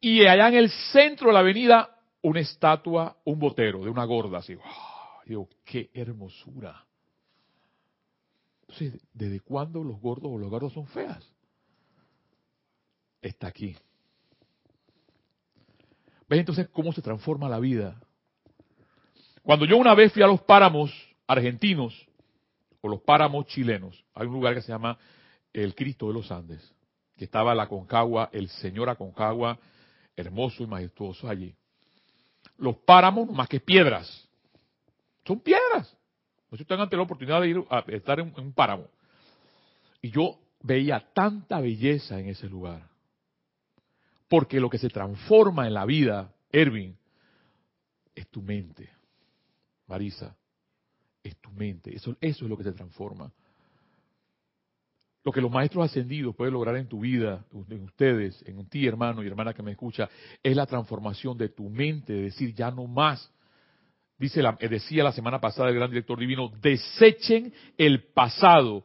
Y 0.01 0.27
allá 0.27 0.49
en 0.49 0.55
el 0.55 0.71
centro 0.71 1.29
de 1.29 1.35
la 1.35 1.41
avenida, 1.41 1.97
una 2.23 2.41
estatua, 2.41 3.17
un 3.25 3.39
botero 3.39 3.85
de 3.85 3.91
una 3.91 4.05
gorda. 4.05 4.39
Así, 4.39 4.57
digo, 5.27 5.49
qué 5.65 5.91
hermosura. 5.95 6.85
Entonces, 8.63 9.01
¿desde 9.13 9.41
cuándo 9.41 9.85
los 9.85 10.01
gordos 10.01 10.31
o 10.33 10.39
los 10.39 10.51
gordos 10.51 10.73
son 10.73 10.87
feas? 10.87 11.25
Está 13.21 13.49
aquí. 13.49 13.77
¿Ves 16.29 16.41
entonces 16.41 16.69
cómo 16.69 16.93
se 16.93 17.03
transforma 17.03 17.49
la 17.49 17.61
vida? 17.61 18.01
Cuando 19.43 19.67
yo 19.67 19.77
una 19.77 19.95
vez 19.95 20.13
fui 20.13 20.23
a 20.23 20.27
los 20.27 20.41
páramos 20.43 20.91
argentinos, 21.27 21.95
o 22.85 22.89
los 22.89 23.01
páramos 23.01 23.47
chilenos. 23.47 24.05
Hay 24.15 24.27
un 24.27 24.35
lugar 24.35 24.55
que 24.55 24.61
se 24.61 24.71
llama 24.71 24.99
el 25.55 25.75
Cristo 25.75 26.09
de 26.09 26.13
los 26.13 26.31
Andes, 26.31 26.75
que 27.17 27.25
estaba 27.25 27.55
la 27.55 27.67
Concagua, 27.67 28.29
el 28.31 28.51
Señor 28.51 28.91
Aconcagua, 28.91 29.59
hermoso 30.15 30.63
y 30.63 30.67
majestuoso 30.67 31.27
allí. 31.27 31.55
Los 32.59 32.77
páramos, 32.77 33.31
más 33.31 33.49
que 33.49 33.59
piedras, 33.59 34.29
son 35.25 35.41
piedras. 35.41 35.97
No 36.51 36.59
sé 36.59 36.65
si 36.65 36.69
tengan 36.69 36.91
la 36.91 37.01
oportunidad 37.01 37.41
de 37.41 37.49
ir 37.49 37.65
a 37.71 37.79
estar 37.89 38.21
en 38.21 38.35
un 38.37 38.53
páramo. 38.53 38.87
Y 40.03 40.11
yo 40.11 40.39
veía 40.61 41.09
tanta 41.15 41.61
belleza 41.61 42.21
en 42.21 42.29
ese 42.29 42.51
lugar. 42.51 42.87
Porque 44.29 44.61
lo 44.61 44.71
que 44.71 44.79
se 44.79 44.89
transforma 44.89 45.67
en 45.67 45.75
la 45.75 45.85
vida, 45.85 46.33
Erwin, 46.51 46.97
es 48.15 48.29
tu 48.29 48.43
mente. 48.43 48.91
Marisa, 49.87 50.37
es 51.23 51.37
tu 51.37 51.51
mente. 51.51 51.95
Eso, 51.95 52.17
es 52.21 52.41
lo 52.43 52.57
que 52.57 52.65
se 52.65 52.73
transforma. 52.73 53.33
Lo 55.25 55.33
que 55.33 55.41
los 55.41 55.51
maestros 55.51 55.87
ascendidos 55.87 56.37
pueden 56.37 56.53
lograr 56.53 56.77
en 56.77 56.87
tu 56.87 57.01
vida, 57.01 57.45
en 57.71 57.85
ustedes, 57.85 58.43
en 58.47 58.67
ti 58.69 58.87
hermano 58.87 59.23
y 59.23 59.27
hermana 59.27 59.55
que 59.55 59.63
me 59.63 59.73
escucha, 59.73 60.09
es 60.43 60.55
la 60.55 60.67
transformación 60.67 61.39
de 61.39 61.49
tu 61.49 61.71
mente, 61.71 62.13
de 62.13 62.23
decir 62.23 62.55
ya 62.55 62.71
no 62.71 62.87
más. 62.87 63.31
Dice 64.19 64.43
la, 64.43 64.57
eh, 64.61 64.69
decía 64.69 65.03
la 65.03 65.13
semana 65.13 65.41
pasada 65.41 65.71
el 65.71 65.75
gran 65.75 65.91
director 65.91 66.19
divino, 66.19 66.53
desechen 66.61 67.53
el 67.79 68.05
pasado, 68.13 68.85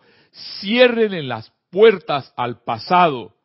cierren 0.59 1.13
en 1.13 1.27
las 1.27 1.51
puertas 1.69 2.33
al 2.37 2.63
pasado. 2.63 3.35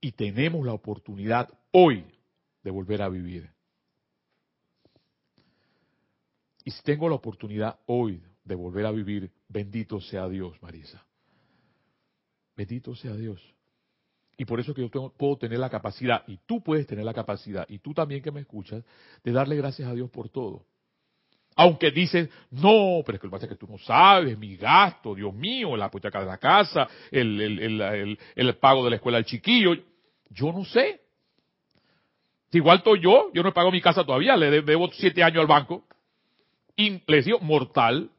Y 0.00 0.12
tenemos 0.12 0.64
la 0.64 0.72
oportunidad 0.72 1.48
hoy 1.72 2.04
de 2.62 2.70
volver 2.70 3.02
a 3.02 3.08
vivir. 3.08 3.50
Y 6.64 6.70
si 6.70 6.82
tengo 6.82 7.08
la 7.08 7.14
oportunidad 7.14 7.78
hoy 7.86 8.22
de 8.44 8.54
volver 8.54 8.86
a 8.86 8.90
vivir, 8.90 9.30
bendito 9.48 10.00
sea 10.00 10.28
Dios, 10.28 10.60
Marisa. 10.62 11.04
Bendito 12.56 12.94
sea 12.94 13.14
Dios. 13.14 13.40
Y 14.36 14.44
por 14.44 14.60
eso 14.60 14.74
que 14.74 14.82
yo 14.82 15.12
puedo 15.16 15.36
tener 15.36 15.58
la 15.58 15.70
capacidad, 15.70 16.22
y 16.28 16.38
tú 16.46 16.62
puedes 16.62 16.86
tener 16.86 17.04
la 17.04 17.14
capacidad, 17.14 17.66
y 17.68 17.78
tú 17.78 17.92
también 17.92 18.22
que 18.22 18.30
me 18.30 18.40
escuchas, 18.40 18.84
de 19.24 19.32
darle 19.32 19.56
gracias 19.56 19.88
a 19.88 19.94
Dios 19.94 20.10
por 20.10 20.28
todo. 20.28 20.64
Aunque 21.58 21.90
dices, 21.90 22.30
no, 22.50 23.02
pero 23.04 23.16
es 23.16 23.20
que 23.20 23.26
lo 23.26 23.30
que 23.30 23.36
pasa 23.36 23.44
es 23.46 23.50
que 23.50 23.56
tú 23.56 23.66
no 23.70 23.78
sabes, 23.78 24.38
mi 24.38 24.56
gasto, 24.56 25.14
Dios 25.14 25.34
mío, 25.34 25.76
la 25.76 25.86
hipoteca 25.86 26.20
de 26.20 26.26
la 26.26 26.38
casa, 26.38 26.88
el, 27.10 27.40
el, 27.40 28.18
el, 28.34 28.54
pago 28.56 28.84
de 28.84 28.90
la 28.90 28.96
escuela 28.96 29.18
del 29.18 29.26
chiquillo. 29.26 29.74
Yo 30.30 30.52
no 30.52 30.64
sé. 30.64 31.00
Igual 32.52 32.78
estoy 32.78 33.00
yo, 33.00 33.30
yo 33.34 33.42
no 33.42 33.50
he 33.50 33.52
pagado 33.52 33.72
mi 33.72 33.80
casa 33.80 34.04
todavía, 34.04 34.36
le 34.36 34.62
debo 34.62 34.88
siete 34.92 35.22
años 35.22 35.40
al 35.40 35.46
banco 35.46 35.84
le 36.78 37.22
digo 37.22 37.40
mortal, 37.40 38.10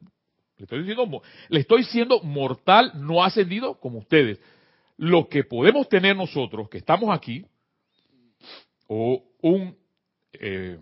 le 0.58 0.64
estoy 0.64 0.80
diciendo, 0.80 1.22
le 1.48 1.60
estoy 1.60 1.78
diciendo 1.78 2.20
mortal, 2.22 2.92
no 2.94 3.24
ascendido 3.24 3.80
como 3.80 3.98
ustedes. 3.98 4.38
Lo 4.98 5.28
que 5.28 5.44
podemos 5.44 5.88
tener 5.88 6.14
nosotros, 6.14 6.68
que 6.68 6.78
estamos 6.78 7.08
aquí, 7.10 7.46
o 8.86 9.22
un 9.40 9.76
eh, 10.34 10.78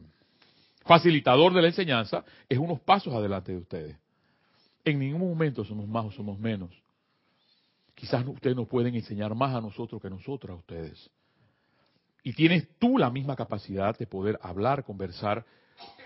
facilitador 0.89 1.53
de 1.53 1.61
la 1.61 1.69
enseñanza, 1.69 2.25
es 2.49 2.59
unos 2.59 2.81
pasos 2.81 3.15
adelante 3.15 3.53
de 3.53 3.59
ustedes. 3.59 3.97
En 4.85 4.99
ningún 4.99 5.29
momento 5.29 5.63
somos 5.63 5.87
más 5.87 6.07
o 6.07 6.11
somos 6.11 6.39
menos. 6.39 6.71
Quizás 7.95 8.27
ustedes 8.27 8.57
nos 8.57 8.67
pueden 8.67 8.95
enseñar 8.95 9.35
más 9.35 9.55
a 9.55 9.61
nosotros 9.61 10.01
que 10.01 10.09
nosotros 10.09 10.57
a 10.57 10.59
ustedes. 10.59 11.11
Y 12.23 12.33
tienes 12.33 12.67
tú 12.79 12.97
la 12.97 13.11
misma 13.11 13.37
capacidad 13.37 13.97
de 13.99 14.07
poder 14.07 14.39
hablar, 14.43 14.83
conversar 14.83 15.45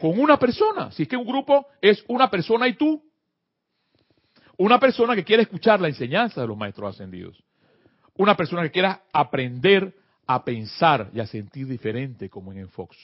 con 0.01 0.19
una 0.19 0.37
persona. 0.37 0.91
Si 0.91 1.05
es 1.05 1.09
que 1.09 1.17
un 1.17 1.27
grupo 1.27 1.67
es 1.81 2.05
una 2.09 2.29
persona 2.29 2.67
y 2.67 2.75
tú. 2.75 3.03
Una 4.57 4.81
persona 4.81 5.15
que 5.15 5.25
quiere 5.25 5.45
escuchar 5.45 5.81
la 5.81 5.89
enseñanza 5.89 6.41
de 6.41 6.49
los 6.49 6.57
maestros 6.57 6.95
ascendidos. 6.95 7.43
Una 8.17 8.37
persona 8.37 8.63
que 8.63 8.73
quiera 8.73 9.05
aprender 9.13 9.95
a 10.27 10.45
pensar 10.45 11.11
y 11.15 11.21
a 11.21 11.27
sentir 11.27 11.69
diferente 11.69 12.29
como 12.29 12.53
en 12.53 12.69
Fox. 12.69 12.97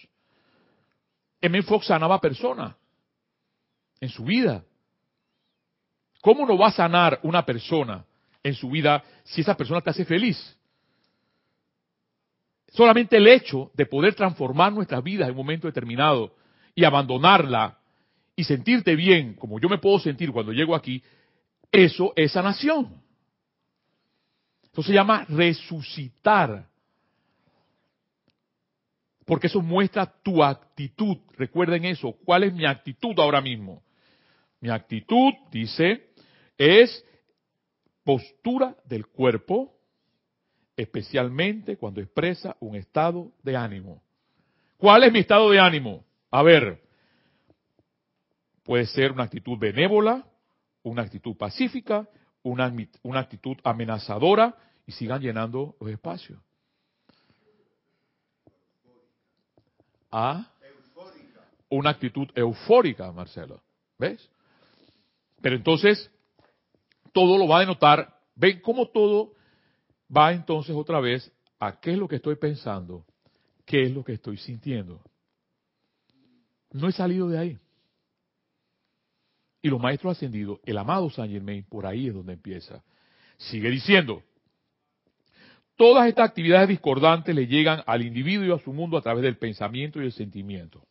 En 1.40 1.62
Fox 1.62 1.86
sanaba 1.86 2.20
personas 2.20 2.74
en 4.00 4.08
su 4.08 4.24
vida. 4.24 4.64
¿Cómo 6.20 6.46
no 6.46 6.58
va 6.58 6.68
a 6.68 6.72
sanar 6.72 7.20
una 7.22 7.44
persona 7.44 8.04
en 8.42 8.54
su 8.54 8.70
vida 8.70 9.04
si 9.24 9.40
esa 9.40 9.56
persona 9.56 9.80
te 9.80 9.90
hace 9.90 10.04
feliz? 10.04 10.56
Solamente 12.72 13.16
el 13.16 13.26
hecho 13.28 13.70
de 13.74 13.86
poder 13.86 14.14
transformar 14.14 14.72
nuestras 14.72 15.02
vidas 15.02 15.28
en 15.28 15.32
un 15.32 15.38
momento 15.38 15.66
determinado 15.66 16.34
y 16.74 16.84
abandonarla 16.84 17.78
y 18.36 18.44
sentirte 18.44 18.94
bien, 18.94 19.34
como 19.34 19.58
yo 19.58 19.68
me 19.68 19.78
puedo 19.78 19.98
sentir 19.98 20.30
cuando 20.30 20.52
llego 20.52 20.74
aquí, 20.74 21.02
eso 21.72 22.12
es 22.14 22.32
sanación. 22.32 23.02
Eso 24.72 24.82
se 24.82 24.92
llama 24.92 25.24
resucitar. 25.28 26.67
Porque 29.28 29.48
eso 29.48 29.60
muestra 29.60 30.06
tu 30.06 30.42
actitud. 30.42 31.18
Recuerden 31.36 31.84
eso. 31.84 32.16
¿Cuál 32.24 32.44
es 32.44 32.54
mi 32.54 32.64
actitud 32.64 33.12
ahora 33.20 33.42
mismo? 33.42 33.82
Mi 34.58 34.70
actitud, 34.70 35.34
dice, 35.52 36.12
es 36.56 37.04
postura 38.02 38.74
del 38.86 39.06
cuerpo, 39.06 39.74
especialmente 40.74 41.76
cuando 41.76 42.00
expresa 42.00 42.56
un 42.58 42.74
estado 42.74 43.30
de 43.42 43.54
ánimo. 43.54 44.02
¿Cuál 44.78 45.04
es 45.04 45.12
mi 45.12 45.18
estado 45.18 45.50
de 45.50 45.60
ánimo? 45.60 46.06
A 46.30 46.42
ver, 46.42 46.80
puede 48.64 48.86
ser 48.86 49.12
una 49.12 49.24
actitud 49.24 49.58
benévola, 49.58 50.26
una 50.82 51.02
actitud 51.02 51.36
pacífica, 51.36 52.08
una, 52.42 52.72
actitud 53.20 53.58
amenazadora 53.62 54.56
y 54.86 54.92
sigan 54.92 55.20
llenando 55.20 55.76
los 55.80 55.90
espacios. 55.90 56.40
A 60.10 60.50
una 61.70 61.90
actitud 61.90 62.28
eufórica, 62.34 63.10
Marcelo. 63.12 63.62
¿Ves? 63.98 64.28
Pero 65.40 65.56
entonces, 65.56 66.10
todo 67.12 67.38
lo 67.38 67.46
va 67.46 67.58
a 67.58 67.60
denotar. 67.60 68.16
Ven 68.34 68.60
cómo 68.60 68.88
todo 68.88 69.32
va 70.14 70.32
entonces 70.32 70.74
otra 70.74 71.00
vez 71.00 71.30
a 71.58 71.78
qué 71.80 71.92
es 71.92 71.98
lo 71.98 72.08
que 72.08 72.16
estoy 72.16 72.36
pensando, 72.36 73.04
qué 73.64 73.82
es 73.82 73.92
lo 73.92 74.04
que 74.04 74.12
estoy 74.14 74.36
sintiendo. 74.36 75.02
No 76.72 76.88
he 76.88 76.92
salido 76.92 77.28
de 77.28 77.38
ahí. 77.38 77.58
Y 79.60 79.68
los 79.68 79.80
maestros 79.80 80.16
ascendidos, 80.16 80.60
el 80.64 80.78
amado 80.78 81.10
Saint 81.10 81.32
Germain, 81.32 81.64
por 81.64 81.86
ahí 81.86 82.08
es 82.08 82.14
donde 82.14 82.34
empieza. 82.34 82.82
Sigue 83.38 83.70
diciendo, 83.70 84.22
todas 85.78 86.08
estas 86.08 86.28
actividades 86.28 86.68
discordantes 86.68 87.34
le 87.34 87.46
llegan 87.46 87.82
al 87.86 88.02
individuo 88.02 88.44
y 88.44 88.52
a 88.52 88.62
su 88.62 88.72
mundo 88.72 88.98
a 88.98 89.00
través 89.00 89.22
del 89.22 89.38
pensamiento 89.38 90.02
y 90.02 90.06
el 90.06 90.12
sentimiento. 90.12 90.82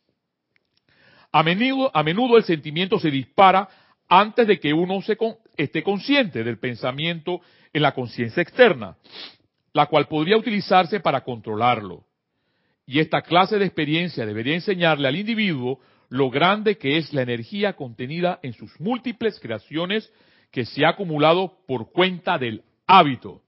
A 1.30 1.42
menudo, 1.42 2.36
el 2.38 2.44
sentimiento 2.44 2.98
se 2.98 3.10
dispara 3.10 3.68
antes 4.08 4.46
de 4.46 4.58
que 4.58 4.72
uno 4.72 5.00
se 5.02 5.18
esté 5.58 5.82
consciente 5.82 6.42
del 6.42 6.58
pensamiento 6.58 7.42
en 7.74 7.82
la 7.82 7.92
conciencia 7.92 8.42
externa, 8.42 8.96
la 9.74 9.86
cual 9.86 10.08
podría 10.08 10.38
utilizarse 10.38 11.00
para 11.00 11.20
controlarlo. 11.20 12.04
Y 12.86 13.00
esta 13.00 13.20
clase 13.20 13.58
de 13.58 13.66
experiencia 13.66 14.24
debería 14.24 14.54
enseñarle 14.54 15.06
al 15.06 15.16
individuo 15.16 15.80
lo 16.08 16.30
grande 16.30 16.78
que 16.78 16.96
es 16.96 17.12
la 17.12 17.20
energía 17.20 17.74
contenida 17.74 18.40
en 18.42 18.54
sus 18.54 18.80
múltiples 18.80 19.38
creaciones 19.38 20.10
que 20.50 20.64
se 20.64 20.86
ha 20.86 20.90
acumulado 20.90 21.58
por 21.66 21.92
cuenta 21.92 22.38
del 22.38 22.62
hábito. 22.86 23.42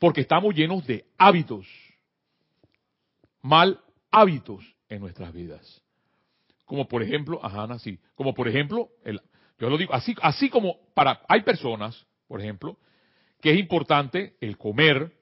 Porque 0.00 0.22
estamos 0.22 0.52
llenos 0.54 0.84
de 0.86 1.04
hábitos, 1.16 1.66
mal 3.42 3.80
hábitos 4.10 4.64
en 4.88 5.00
nuestras 5.00 5.32
vidas. 5.32 5.82
Como 6.64 6.88
por 6.88 7.02
ejemplo, 7.02 7.38
ajá, 7.44 7.64
así, 7.64 8.00
como 8.16 8.34
por 8.34 8.48
ejemplo, 8.48 8.88
el, 9.04 9.20
yo 9.58 9.70
lo 9.70 9.76
digo, 9.76 9.92
así, 9.94 10.16
así 10.22 10.48
como 10.48 10.78
para, 10.94 11.20
hay 11.28 11.42
personas, 11.42 12.06
por 12.26 12.40
ejemplo, 12.40 12.78
que 13.40 13.52
es 13.52 13.58
importante 13.58 14.36
el 14.40 14.56
comer, 14.56 15.12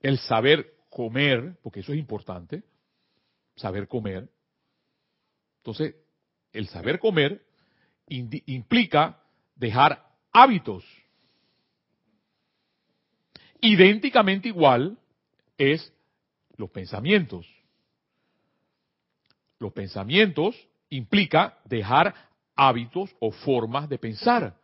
el 0.00 0.18
saber 0.18 0.74
comer, 0.90 1.56
porque 1.62 1.80
eso 1.80 1.92
es 1.92 1.98
importante, 1.98 2.64
saber 3.54 3.86
comer. 3.86 4.28
Entonces, 5.58 5.94
el 6.52 6.66
saber 6.66 6.98
comer 6.98 7.44
implica 8.08 9.22
dejar 9.54 10.04
hábitos. 10.32 10.84
Idénticamente 13.60 14.48
igual 14.48 14.98
es 15.58 15.92
los 16.56 16.70
pensamientos. 16.70 17.46
Los 19.58 19.72
pensamientos 19.72 20.56
implica 20.88 21.58
dejar 21.64 22.14
hábitos 22.56 23.14
o 23.20 23.30
formas 23.30 23.88
de 23.88 23.98
pensar, 23.98 24.54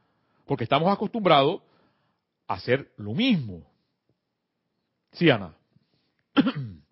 porque 0.47 0.65
estamos 0.65 0.93
acostumbrados 0.93 1.63
a 2.47 2.55
hacer 2.55 2.93
lo 2.97 3.13
mismo. 3.13 3.63
Sí, 5.13 5.31
Ana. 5.31 5.55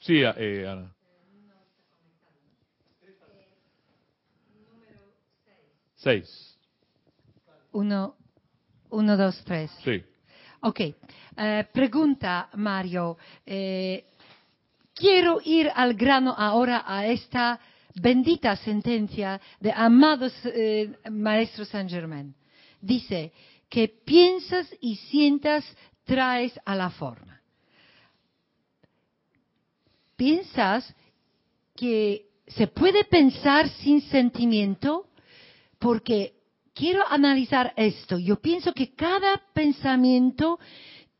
Sí, 0.00 0.20
eh, 0.20 0.68
Ana. 0.68 0.94
Seis. 5.94 6.58
Uno, 7.72 8.14
uno, 8.94 9.16
dos, 9.16 9.42
tres. 9.44 9.70
Sí. 9.84 10.02
Ok. 10.60 10.80
Eh, 10.80 11.66
pregunta, 11.72 12.48
Mario. 12.54 13.18
Eh, 13.44 14.06
quiero 14.94 15.40
ir 15.44 15.70
al 15.74 15.94
grano 15.94 16.34
ahora 16.36 16.84
a 16.86 17.06
esta 17.06 17.60
bendita 17.94 18.56
sentencia 18.56 19.40
de 19.60 19.72
amados 19.72 20.32
eh, 20.44 20.90
Maestro 21.10 21.64
Saint 21.64 21.90
Germain. 21.90 22.34
Dice 22.80 23.32
que 23.68 23.88
piensas 23.88 24.66
y 24.80 24.96
sientas 24.96 25.64
traes 26.04 26.58
a 26.64 26.74
la 26.76 26.90
forma. 26.90 27.40
¿Piensas 30.16 30.94
que 31.74 32.26
se 32.46 32.66
puede 32.68 33.04
pensar 33.04 33.68
sin 33.68 34.00
sentimiento? 34.02 35.08
Porque 35.78 36.33
quiero 36.74 37.06
analizar 37.08 37.72
esto. 37.76 38.18
Yo 38.18 38.40
pienso 38.40 38.72
que 38.72 38.94
cada 38.94 39.40
pensamiento 39.54 40.58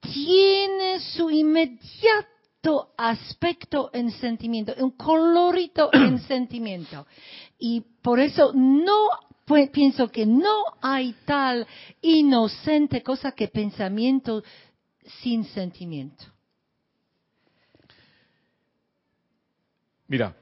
tiene 0.01 1.01
su 1.01 1.31
inmediato 1.31 2.95
aspecto 2.97 3.91
en 3.93 4.11
sentimiento, 4.11 4.75
un 4.79 4.93
colorito 4.93 5.91
en 5.93 6.19
sentimiento. 6.29 7.07
Y 7.59 7.83
por 8.03 8.21
eso 8.21 8.53
no 8.55 9.09
pienso 9.73 10.09
que 10.09 10.27
no 10.27 10.65
hay 10.81 11.15
tal 11.25 11.67
inocente 12.01 13.03
cosa 13.03 13.33
que 13.33 13.49
pensamiento 13.49 14.43
sin 15.23 15.45
sentimiento. 15.45 16.25
Mira, 20.07 20.37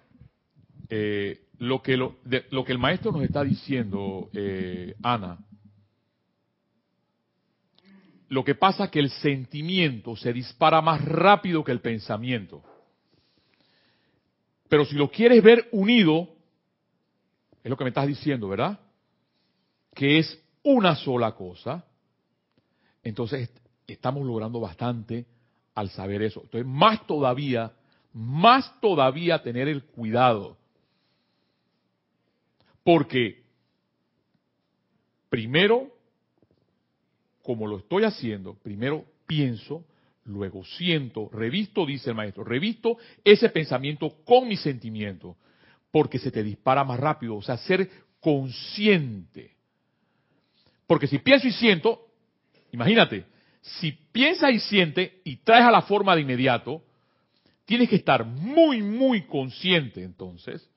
eh, 0.88 1.41
lo, 1.62 1.80
que 1.80 1.96
lo, 1.96 2.16
lo, 2.50 2.64
que 2.64 2.72
el 2.72 2.78
maestro 2.78 3.12
nos 3.12 3.22
está 3.22 3.44
diciendo, 3.44 4.28
eh, 4.32 4.96
Ana, 5.00 5.38
lo 8.28 8.42
que 8.42 8.56
pasa 8.56 8.84
es 8.84 8.90
que 8.90 8.98
el 8.98 9.10
sentimiento 9.10 10.16
se 10.16 10.32
dispara 10.32 10.80
más 10.80 11.04
rápido 11.04 11.62
que 11.62 11.70
el 11.70 11.80
pensamiento. 11.80 12.64
Pero 14.68 14.84
si 14.84 14.96
lo 14.96 15.08
quieres 15.08 15.40
ver 15.40 15.68
unido, 15.70 16.30
es 17.62 17.70
lo 17.70 17.76
que 17.76 17.84
me 17.84 17.90
estás 17.90 18.08
diciendo, 18.08 18.48
¿verdad? 18.48 18.80
Que 19.94 20.18
es 20.18 20.42
una 20.64 20.96
sola 20.96 21.32
cosa. 21.36 21.84
Entonces 23.04 23.52
estamos 23.86 24.26
logrando 24.26 24.58
bastante 24.58 25.26
al 25.76 25.90
saber 25.90 26.22
eso. 26.22 26.40
Entonces, 26.42 26.66
más 26.66 27.06
todavía, 27.06 27.72
más 28.12 28.80
todavía 28.80 29.44
tener 29.44 29.68
el 29.68 29.84
cuidado. 29.84 30.56
Porque, 32.84 33.42
primero, 35.28 35.90
como 37.42 37.66
lo 37.66 37.78
estoy 37.78 38.04
haciendo, 38.04 38.54
primero 38.54 39.04
pienso, 39.26 39.84
luego 40.24 40.64
siento, 40.64 41.28
revisto, 41.32 41.86
dice 41.86 42.10
el 42.10 42.16
maestro, 42.16 42.44
revisto 42.44 42.96
ese 43.24 43.48
pensamiento 43.48 44.16
con 44.24 44.48
mi 44.48 44.56
sentimiento, 44.56 45.36
porque 45.90 46.18
se 46.18 46.30
te 46.30 46.42
dispara 46.42 46.84
más 46.84 46.98
rápido, 46.98 47.36
o 47.36 47.42
sea, 47.42 47.56
ser 47.56 47.88
consciente. 48.20 49.56
Porque 50.86 51.06
si 51.06 51.18
pienso 51.18 51.48
y 51.48 51.52
siento, 51.52 52.06
imagínate, 52.72 53.24
si 53.60 53.92
piensas 53.92 54.52
y 54.52 54.58
sientes 54.60 55.12
y 55.24 55.36
traes 55.36 55.64
a 55.64 55.70
la 55.70 55.82
forma 55.82 56.14
de 56.14 56.22
inmediato, 56.22 56.82
tienes 57.64 57.88
que 57.88 57.96
estar 57.96 58.24
muy, 58.24 58.82
muy 58.82 59.22
consciente 59.22 60.02
entonces, 60.02 60.68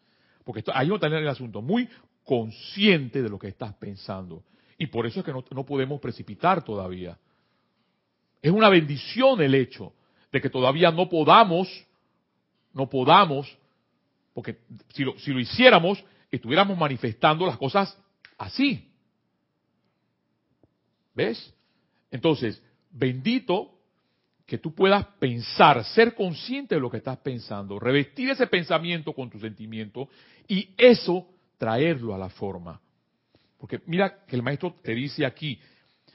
porque 0.46 0.60
esto, 0.60 0.72
ahí 0.74 0.88
no 0.88 1.00
tener 1.00 1.22
el 1.22 1.28
asunto, 1.28 1.62
muy 1.62 1.90
consciente 2.24 3.22
de 3.22 3.30
lo 3.30 3.38
que 3.38 3.50
estás 3.50 3.74
pensando. 3.74 4.44
Y 4.78 4.88
por 4.88 5.06
eso 5.06 5.20
es 5.20 5.26
que 5.26 5.34
no, 5.34 5.66
podemos 5.66 6.00
precipitar 6.00 6.64
todavía. 6.64 7.18
Es 8.42 8.52
una 8.52 8.70
bendición 8.70 9.42
el 9.42 9.56
hecho 9.56 9.94
de 10.32 10.40
que 10.40 10.50
todavía 10.50 10.92
no 10.92 11.10
podamos, 11.10 11.68
no 12.74 12.88
podamos, 12.88 13.58
porque 14.34 14.60
si 14.94 15.04
lo, 15.04 15.18
si 15.18 15.32
lo 15.32 15.40
hiciéramos, 15.40 16.04
estuviéramos 16.30 16.78
manifestando 16.78 17.46
las 17.48 17.58
cosas 17.58 17.98
así. 18.38 18.92
¿Ves? 21.16 21.54
Entonces, 22.12 22.62
bendito 22.92 23.75
que 24.46 24.58
tú 24.58 24.74
puedas 24.74 25.06
pensar, 25.20 25.84
ser 25.84 26.14
consciente 26.14 26.76
de 26.76 26.82
lo 26.82 26.90
que 26.90 26.98
estás 26.98 27.18
pensando, 27.18 27.80
revestir 27.80 28.30
ese 28.30 28.48
pensamiento 28.48 29.14
con 29.14 29.30
tu 29.30 29.40
sentimiento 29.40 30.08
y 30.48 30.70
eso 30.78 31.28
traerlo 31.58 32.14
a 32.14 32.18
la 32.18 32.30
forma. 32.30 32.80
Porque 33.58 33.82
mira 33.88 34.26
que 34.28 34.36
el 34.36 34.44
maestro 34.44 34.76
te 34.84 34.94
dice 34.94 35.26
aquí, 35.26 35.60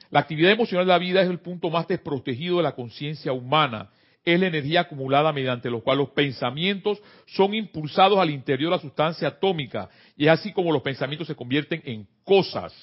la 0.09 0.21
actividad 0.21 0.51
emocional 0.51 0.85
de 0.85 0.91
la 0.91 0.97
vida 0.97 1.21
es 1.21 1.29
el 1.29 1.39
punto 1.39 1.69
más 1.69 1.87
desprotegido 1.87 2.57
de 2.57 2.63
la 2.63 2.75
conciencia 2.75 3.31
humana. 3.33 3.89
Es 4.23 4.39
la 4.39 4.47
energía 4.47 4.81
acumulada 4.81 5.33
mediante 5.33 5.71
la 5.71 5.79
cual 5.79 5.97
los 5.97 6.09
pensamientos 6.09 7.01
son 7.25 7.53
impulsados 7.53 8.19
al 8.19 8.29
interior 8.29 8.69
de 8.69 8.75
la 8.75 8.81
sustancia 8.81 9.29
atómica. 9.29 9.89
Y 10.15 10.25
es 10.25 10.31
así 10.31 10.53
como 10.53 10.71
los 10.71 10.81
pensamientos 10.81 11.27
se 11.27 11.35
convierten 11.35 11.81
en 11.85 12.07
cosas. 12.23 12.73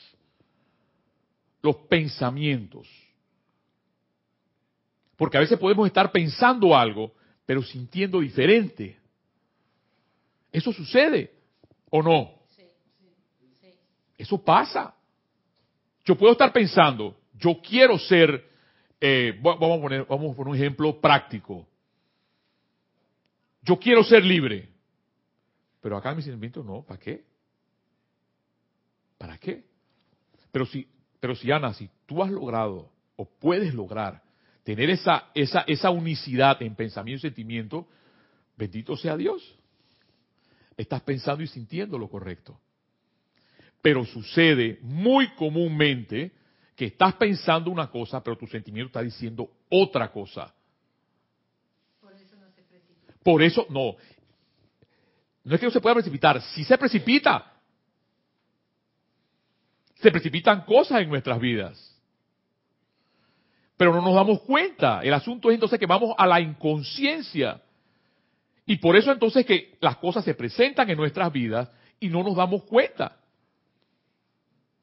los 1.63 1.77
pensamientos. 1.89 2.89
Porque 5.19 5.37
a 5.37 5.41
veces 5.41 5.59
podemos 5.59 5.85
estar 5.89 6.13
pensando 6.13 6.77
algo, 6.77 7.13
pero 7.45 7.61
sintiendo 7.61 8.21
diferente. 8.21 8.97
¿Eso 10.53 10.73
sucede 10.73 11.35
o 11.91 12.01
no? 12.01 12.39
Eso 14.17 14.43
pasa. 14.43 14.95
Yo 16.05 16.17
puedo 16.17 16.33
estar 16.33 16.53
pensando, 16.53 17.17
yo 17.35 17.61
quiero 17.61 17.99
ser, 17.99 18.49
eh, 19.01 19.39
vamos, 19.43 19.79
a 19.79 19.83
poner, 19.83 20.07
vamos 20.07 20.33
a 20.33 20.37
poner 20.37 20.51
un 20.51 20.57
ejemplo 20.57 21.01
práctico. 21.01 21.67
Yo 23.63 23.77
quiero 23.77 24.05
ser 24.05 24.25
libre. 24.25 24.69
Pero 25.81 25.97
acá 25.97 26.11
en 26.11 26.17
mi 26.17 26.23
sentimiento 26.23 26.63
no, 26.63 26.83
¿para 26.83 27.01
qué? 27.01 27.25
¿Para 29.19 29.37
qué? 29.37 29.65
Pero 30.53 30.65
si, 30.65 30.89
pero 31.19 31.35
si 31.35 31.51
Ana, 31.51 31.75
si 31.75 31.91
tú 32.07 32.23
has 32.23 32.31
logrado 32.31 32.93
o 33.17 33.25
puedes 33.25 33.75
lograr 33.75 34.28
tener 34.69 34.91
esa, 34.91 35.31
esa, 35.35 35.65
esa 35.67 35.89
unicidad 35.89 36.61
en 36.61 36.75
pensamiento 36.75 37.27
y 37.27 37.31
sentimiento, 37.31 37.89
bendito 38.55 38.99
sea 38.99 39.17
Dios. 39.17 39.43
Estás 40.77 41.01
pensando 41.01 41.43
y 41.43 41.47
sintiendo 41.47 41.97
lo 41.97 42.11
correcto. 42.11 42.61
Pero 43.81 44.05
sucede 44.05 44.79
muy 44.83 45.31
comúnmente 45.37 46.33
que 46.77 46.85
estás 46.85 47.15
pensando 47.15 47.71
una 47.71 47.91
cosa, 47.91 48.23
pero 48.23 48.37
tu 48.37 48.47
sentimiento 48.47 48.89
está 48.89 49.01
diciendo 49.01 49.51
otra 49.71 50.13
cosa. 50.13 50.55
Por 52.03 52.13
eso 52.13 52.37
no 52.37 52.51
se 52.51 52.63
precipita. 52.65 53.15
Por 53.25 53.43
eso, 53.43 53.67
no. 53.71 53.97
No 55.45 55.55
es 55.55 55.61
que 55.61 55.67
no 55.67 55.73
se 55.73 55.81
pueda 55.81 55.95
precipitar, 55.95 56.43
si 56.43 56.63
se 56.63 56.77
precipita. 56.77 57.55
Se 59.95 60.11
precipitan 60.11 60.67
cosas 60.67 61.01
en 61.01 61.09
nuestras 61.09 61.41
vidas. 61.41 61.88
Pero 63.79 63.95
no 63.95 64.03
nos 64.03 64.15
damos 64.15 64.43
cuenta. 64.43 65.01
El 65.03 65.15
asunto 65.15 65.49
es 65.49 65.55
entonces 65.55 65.79
que 65.79 65.87
vamos 65.87 66.15
a 66.19 66.27
la 66.27 66.41
inconsciencia. 66.41 67.63
Y 68.67 68.77
por 68.77 68.97
eso 68.97 69.11
entonces 69.11 69.47
que 69.47 69.79
las 69.81 69.97
cosas 69.97 70.25
se 70.25 70.35
presentan 70.35 70.91
en 70.91 70.99
nuestras 70.99 71.33
vidas 71.33 71.71
y 71.99 72.09
no 72.09 72.23
nos 72.23 72.37
damos 72.37 72.65
cuenta 72.65 73.17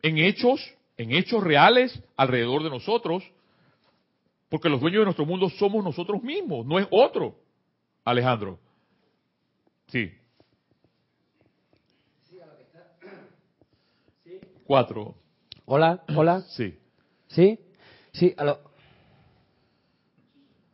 en 0.02 0.18
hechos, 0.18 0.62
en 0.98 1.12
hechos 1.12 1.44
reales 1.44 2.00
alrededor 2.16 2.64
de 2.64 2.70
nosotros, 2.70 3.24
porque 4.50 4.70
los 4.70 4.80
dueños 4.80 5.02
de 5.02 5.06
nuestro 5.06 5.26
mundo 5.26 5.50
somos 5.50 5.84
nosotros 5.84 6.24
mismos, 6.24 6.66
no 6.66 6.80
es 6.80 6.88
otro. 6.90 7.36
Alejandro. 8.04 8.60
Sí. 9.88 10.12
Cuatro. 14.64 15.16
Hola, 15.66 16.04
hola. 16.16 16.42
Sí. 16.50 16.80
Sí, 17.28 17.60
sí, 18.14 18.34
a 18.38 18.46
lo, 18.46 18.75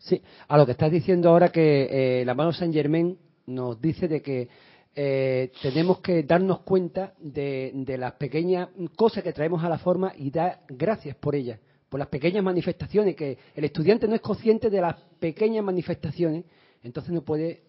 sí, 0.02 0.22
a 0.48 0.58
lo 0.58 0.66
que 0.66 0.74
estás 0.74 0.92
diciendo 0.92 1.30
ahora 1.30 1.50
que 1.50 2.22
eh, 2.22 2.26
la 2.26 2.34
mano 2.34 2.52
Saint 2.52 2.74
Germain 2.74 3.18
nos 3.48 3.80
dice 3.82 4.08
de 4.08 4.22
que 4.22 4.50
eh, 4.94 5.52
tenemos 5.62 6.00
que 6.00 6.24
darnos 6.24 6.62
cuenta 6.62 7.14
de, 7.20 7.96
las 7.98 8.14
pequeñas 8.14 8.70
cosas 8.96 9.24
que 9.24 9.32
traemos 9.32 9.64
a 9.64 9.70
la 9.70 9.78
forma 9.78 10.12
y 10.18 10.32
dar 10.32 10.62
gracias 10.68 11.16
por 11.16 11.36
ellas, 11.36 11.60
por 11.88 12.00
las 12.00 12.10
pequeñas 12.10 12.44
manifestaciones, 12.44 13.16
que 13.16 13.38
el 13.56 13.64
estudiante 13.64 14.08
no 14.08 14.16
es 14.16 14.22
consciente 14.22 14.70
de 14.70 14.82
las 14.82 14.96
pequeñas 15.20 15.64
manifestaciones, 15.64 16.46
entonces 16.84 17.14
no 17.14 17.22
puede, 17.22 17.64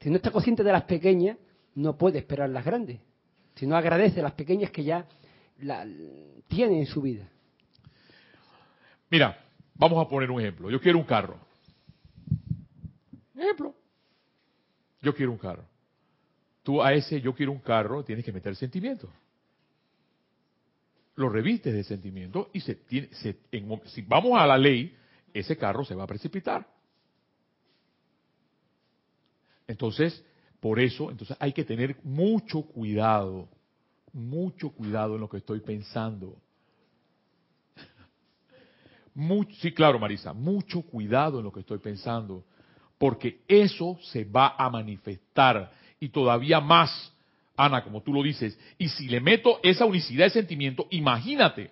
si 0.00 0.10
no 0.10 0.16
está 0.16 0.30
consciente 0.30 0.62
de 0.62 0.72
las 0.72 0.84
pequeñas, 0.84 1.38
no 1.74 1.96
puede 1.96 2.18
esperar 2.18 2.50
las 2.50 2.64
grandes, 2.64 3.00
si 3.54 3.66
no 3.66 3.76
agradece 3.76 4.20
las 4.20 4.32
pequeñas 4.32 4.70
que 4.70 4.84
ya 4.84 5.06
tiene 6.48 6.80
en 6.80 6.86
su 6.86 7.00
vida. 7.00 7.28
Mira, 9.10 9.38
vamos 9.74 10.04
a 10.04 10.08
poner 10.08 10.30
un 10.30 10.40
ejemplo. 10.40 10.70
Yo 10.70 10.80
quiero 10.80 10.98
un 10.98 11.04
carro. 11.04 11.47
Ejemplo. 13.38 13.74
Yo 15.00 15.14
quiero 15.14 15.32
un 15.32 15.38
carro 15.38 15.64
tú 16.68 16.82
a 16.82 16.92
ese 16.92 17.18
yo 17.22 17.34
quiero 17.34 17.52
un 17.52 17.60
carro 17.60 18.04
tienes 18.04 18.22
que 18.26 18.30
meter 18.30 18.54
sentimiento. 18.54 19.08
Lo 21.14 21.30
revistes 21.30 21.72
de 21.72 21.82
sentimiento 21.82 22.50
y 22.52 22.60
se 22.60 22.74
tiene, 22.74 23.08
si 23.14 24.02
vamos 24.02 24.38
a 24.38 24.46
la 24.46 24.58
ley, 24.58 24.94
ese 25.32 25.56
carro 25.56 25.82
se 25.82 25.94
va 25.94 26.04
a 26.04 26.06
precipitar. 26.06 26.68
Entonces, 29.66 30.22
por 30.60 30.78
eso, 30.78 31.10
entonces 31.10 31.34
hay 31.40 31.54
que 31.54 31.64
tener 31.64 31.96
mucho 32.04 32.60
cuidado, 32.60 33.48
mucho 34.12 34.68
cuidado 34.68 35.14
en 35.14 35.22
lo 35.22 35.28
que 35.30 35.38
estoy 35.38 35.60
pensando. 35.60 36.36
sí, 39.62 39.72
claro, 39.72 39.98
Marisa, 39.98 40.34
mucho 40.34 40.82
cuidado 40.82 41.38
en 41.38 41.44
lo 41.44 41.52
que 41.52 41.60
estoy 41.60 41.78
pensando, 41.78 42.44
porque 42.98 43.40
eso 43.46 43.98
se 44.02 44.24
va 44.24 44.54
a 44.58 44.68
manifestar 44.68 45.72
y 46.00 46.08
todavía 46.08 46.60
más, 46.60 47.12
Ana, 47.56 47.82
como 47.82 48.02
tú 48.02 48.12
lo 48.12 48.22
dices. 48.22 48.58
Y 48.76 48.88
si 48.88 49.08
le 49.08 49.20
meto 49.20 49.60
esa 49.62 49.84
unicidad 49.84 50.26
de 50.26 50.30
sentimiento, 50.30 50.86
imagínate. 50.90 51.70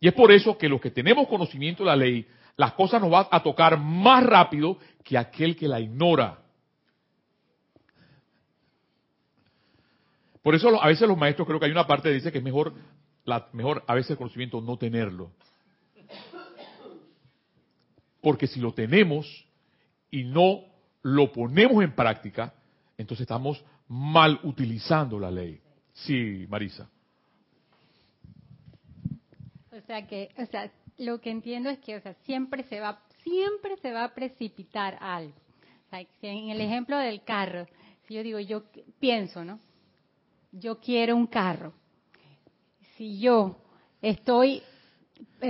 Y 0.00 0.08
es 0.08 0.14
por 0.14 0.32
eso 0.32 0.56
que 0.56 0.68
los 0.68 0.80
que 0.80 0.90
tenemos 0.90 1.28
conocimiento 1.28 1.82
de 1.82 1.90
la 1.90 1.96
ley, 1.96 2.26
las 2.56 2.72
cosas 2.74 3.00
nos 3.00 3.10
van 3.10 3.26
a 3.30 3.42
tocar 3.42 3.78
más 3.78 4.24
rápido 4.24 4.78
que 5.02 5.18
aquel 5.18 5.56
que 5.56 5.68
la 5.68 5.80
ignora. 5.80 6.38
Por 10.42 10.54
eso 10.54 10.80
a 10.82 10.88
veces 10.88 11.08
los 11.08 11.16
maestros 11.16 11.48
creo 11.48 11.58
que 11.58 11.66
hay 11.66 11.72
una 11.72 11.86
parte 11.86 12.10
que 12.10 12.16
dice 12.16 12.30
que 12.30 12.38
es 12.38 12.44
mejor, 12.44 12.74
la, 13.24 13.48
mejor 13.52 13.82
a 13.86 13.94
veces 13.94 14.10
el 14.10 14.18
conocimiento 14.18 14.60
no 14.60 14.76
tenerlo. 14.76 15.30
Porque 18.24 18.46
si 18.46 18.58
lo 18.58 18.72
tenemos 18.72 19.46
y 20.10 20.24
no 20.24 20.62
lo 21.02 21.30
ponemos 21.30 21.84
en 21.84 21.94
práctica, 21.94 22.54
entonces 22.96 23.24
estamos 23.24 23.62
mal 23.86 24.40
utilizando 24.44 25.20
la 25.20 25.30
ley. 25.30 25.60
Sí, 25.92 26.46
Marisa. 26.48 26.88
O 29.70 29.80
sea 29.86 30.06
que, 30.06 30.30
o 30.38 30.46
sea, 30.46 30.72
lo 30.96 31.20
que 31.20 31.30
entiendo 31.30 31.68
es 31.68 31.78
que, 31.80 31.96
o 31.96 32.00
sea, 32.00 32.14
siempre 32.24 32.62
se 32.62 32.80
va, 32.80 32.98
siempre 33.22 33.76
se 33.82 33.92
va 33.92 34.04
a 34.04 34.14
precipitar 34.14 34.96
algo. 35.02 35.34
En 36.22 36.48
el 36.48 36.62
ejemplo 36.62 36.96
del 36.96 37.22
carro, 37.24 37.66
si 38.08 38.14
yo 38.14 38.22
digo, 38.22 38.40
yo 38.40 38.64
pienso, 38.98 39.44
¿no? 39.44 39.60
Yo 40.50 40.80
quiero 40.80 41.14
un 41.14 41.26
carro. 41.26 41.74
Si 42.96 43.20
yo 43.20 43.58
estoy 44.00 44.62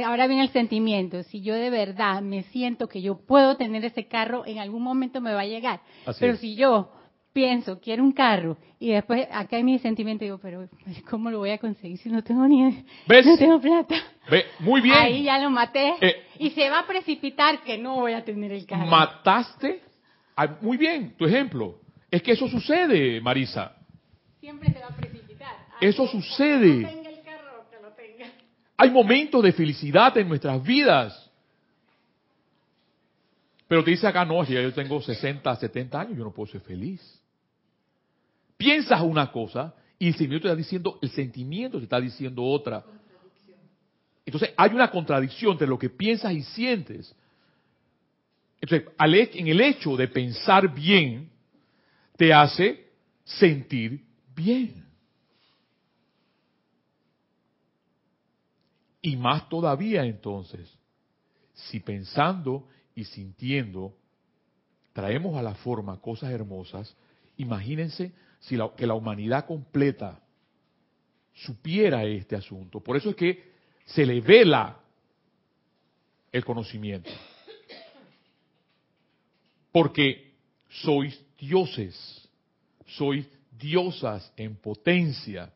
ahora 0.03 0.27
viene 0.27 0.43
el 0.43 0.51
sentimiento, 0.51 1.23
si 1.25 1.43
yo 1.43 1.55
de 1.55 1.71
verdad 1.71 2.23
me 2.23 2.43
siento 2.45 2.89
que 2.89 3.03
yo 3.03 3.19
puedo 3.27 3.57
tener 3.57 3.85
ese 3.85 4.07
carro, 4.07 4.45
en 4.47 4.59
algún 4.59 4.83
momento 4.83 5.21
me 5.21 5.33
va 5.33 5.41
a 5.41 5.47
llegar. 5.47 5.81
pero 6.19 6.37
si 6.37 6.57
yo 6.57 6.91
pienso, 7.33 7.81
quiero 7.81 8.03
un 8.03 8.13
carro, 8.13 8.57
y 8.79 8.91
después 8.91 9.27
acá 9.31 9.57
hay 9.57 9.65
mi 9.65 9.79
sentimiento, 9.79 10.25
digo, 10.25 10.39
pero 10.39 10.69
¿cómo 11.11 11.31
lo 11.31 11.39
voy 11.39 11.51
a 11.51 11.59
conseguir 11.59 11.99
si 11.99 12.09
no 12.09 12.23
tengo 12.23 12.47
ni 12.47 12.63
no 12.63 13.37
tengo 13.39 13.61
plata? 13.61 13.97
Muy 14.61 14.81
bien. 14.81 14.97
Ahí 14.97 15.25
ya 15.25 15.39
lo 15.39 15.51
maté. 15.51 15.95
Eh, 16.01 16.23
y 16.39 16.51
se 16.51 16.71
va 16.71 16.81
a 16.81 16.87
precipitar 16.87 17.63
que 17.63 17.77
no 17.77 17.97
voy 17.97 18.13
a 18.13 18.25
tener 18.25 18.53
el 18.53 18.65
carro. 18.65 18.87
Mataste. 18.87 19.83
muy 20.61 20.77
bien, 20.77 21.15
tu 21.17 21.27
ejemplo. 21.27 21.81
Es 22.11 22.23
que 22.23 22.33
eso 22.33 22.49
sucede, 22.49 23.21
Marisa. 23.21 23.77
Siempre 24.41 24.73
se 24.73 24.79
va 24.79 24.87
a 24.87 24.97
precipitar. 24.97 25.55
eso 25.81 26.07
sucede. 26.07 27.04
Hay 28.77 28.91
momentos 28.91 29.43
de 29.43 29.53
felicidad 29.53 30.17
en 30.19 30.29
nuestras 30.29 30.63
vidas. 30.63 31.31
Pero 33.69 33.83
te 33.83 33.93
dice 33.93 34.07
acá, 34.07 34.25
no, 34.25 34.45
si 34.45 34.53
yo 34.53 34.73
tengo 34.73 35.01
60, 35.01 35.57
70 35.57 36.01
años, 36.01 36.19
yo 36.19 36.25
no 36.25 36.33
puedo 36.33 36.51
ser 36.51 36.61
feliz. 36.61 37.01
Piensas 38.57 39.01
una 39.01 39.31
cosa 39.33 39.75
y 39.99 40.09
el 40.09 40.15
sentimiento 40.15 40.49
te 40.49 40.49
está 40.49 40.57
diciendo, 40.57 40.99
el 41.03 41.11
sentimiento 41.11 41.79
te 41.79 41.85
está 41.85 42.01
diciendo 42.01 42.43
otra. 42.45 42.85
Entonces 44.27 44.51
hay 44.57 44.71
una 44.71 44.91
contradicción 44.91 45.53
entre 45.53 45.67
lo 45.67 45.79
que 45.79 45.91
piensas 45.91 46.33
y 46.33 46.43
sientes. 46.43 47.15
Entonces, 48.61 48.89
en 49.35 49.49
el 49.49 49.61
hecho 49.61 49.97
de 49.97 50.09
pensar 50.09 50.73
bien, 50.75 51.29
te 52.17 52.33
hace 52.33 52.89
sentir 53.25 54.03
bien. 54.35 54.85
Y 59.05 59.17
más 59.17 59.51
todavía 59.51 60.07
entonces, 60.07 60.67
si 61.53 61.79
pensando 61.79 62.67
y 62.95 63.05
sintiendo 63.05 63.95
traemos 64.95 65.37
a 65.37 65.43
la 65.43 65.55
forma 65.57 66.01
cosas 66.01 66.31
hermosas, 66.31 66.97
imagínense 67.37 68.15
si 68.41 68.57
que 68.79 68.87
la 68.87 68.95
humanidad 68.95 69.45
completa 69.45 70.23
supiera 71.35 72.03
este 72.05 72.35
asunto. 72.35 72.81
Por 72.81 72.97
eso 72.97 73.11
es 73.11 73.17
que 73.17 73.53
se 73.85 74.07
le 74.07 74.23
vela 74.23 74.81
el 76.33 76.43
conocimiento. 76.43 77.11
Porque 79.71 80.33
sois 80.83 81.23
dioses, 81.37 82.27
sois 82.87 83.27
diosas 83.51 84.33
en 84.39 84.57
potencia 84.57 85.53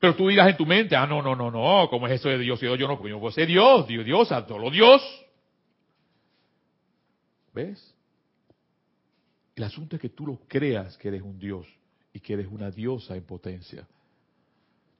Pero 0.00 0.16
tú 0.16 0.28
digas 0.28 0.48
en 0.48 0.56
tu 0.56 0.64
mente, 0.64 0.96
ah, 0.96 1.06
no, 1.06 1.20
no, 1.20 1.36
no, 1.36 1.50
no, 1.50 1.88
¿cómo 1.90 2.06
es 2.06 2.14
eso 2.14 2.30
de 2.30 2.38
Dios 2.38 2.60
y 2.62 2.66
Dios? 2.66 2.78
Yo 2.78 2.88
no, 2.88 2.96
porque 2.96 3.10
yo 3.10 3.20
puedo 3.20 3.32
ser 3.32 3.46
Dios, 3.46 3.86
Dios, 3.86 4.04
Dios, 4.04 4.28
solo 4.28 4.70
Dios. 4.70 5.02
¿Ves? 7.52 7.94
El 9.54 9.64
asunto 9.64 9.96
es 9.96 10.02
que 10.02 10.08
tú 10.08 10.26
lo 10.26 10.40
creas 10.48 10.96
que 10.96 11.08
eres 11.08 11.20
un 11.20 11.38
Dios 11.38 11.66
y 12.14 12.20
que 12.20 12.32
eres 12.32 12.46
una 12.50 12.70
diosa 12.70 13.14
en 13.14 13.24
potencia. 13.24 13.86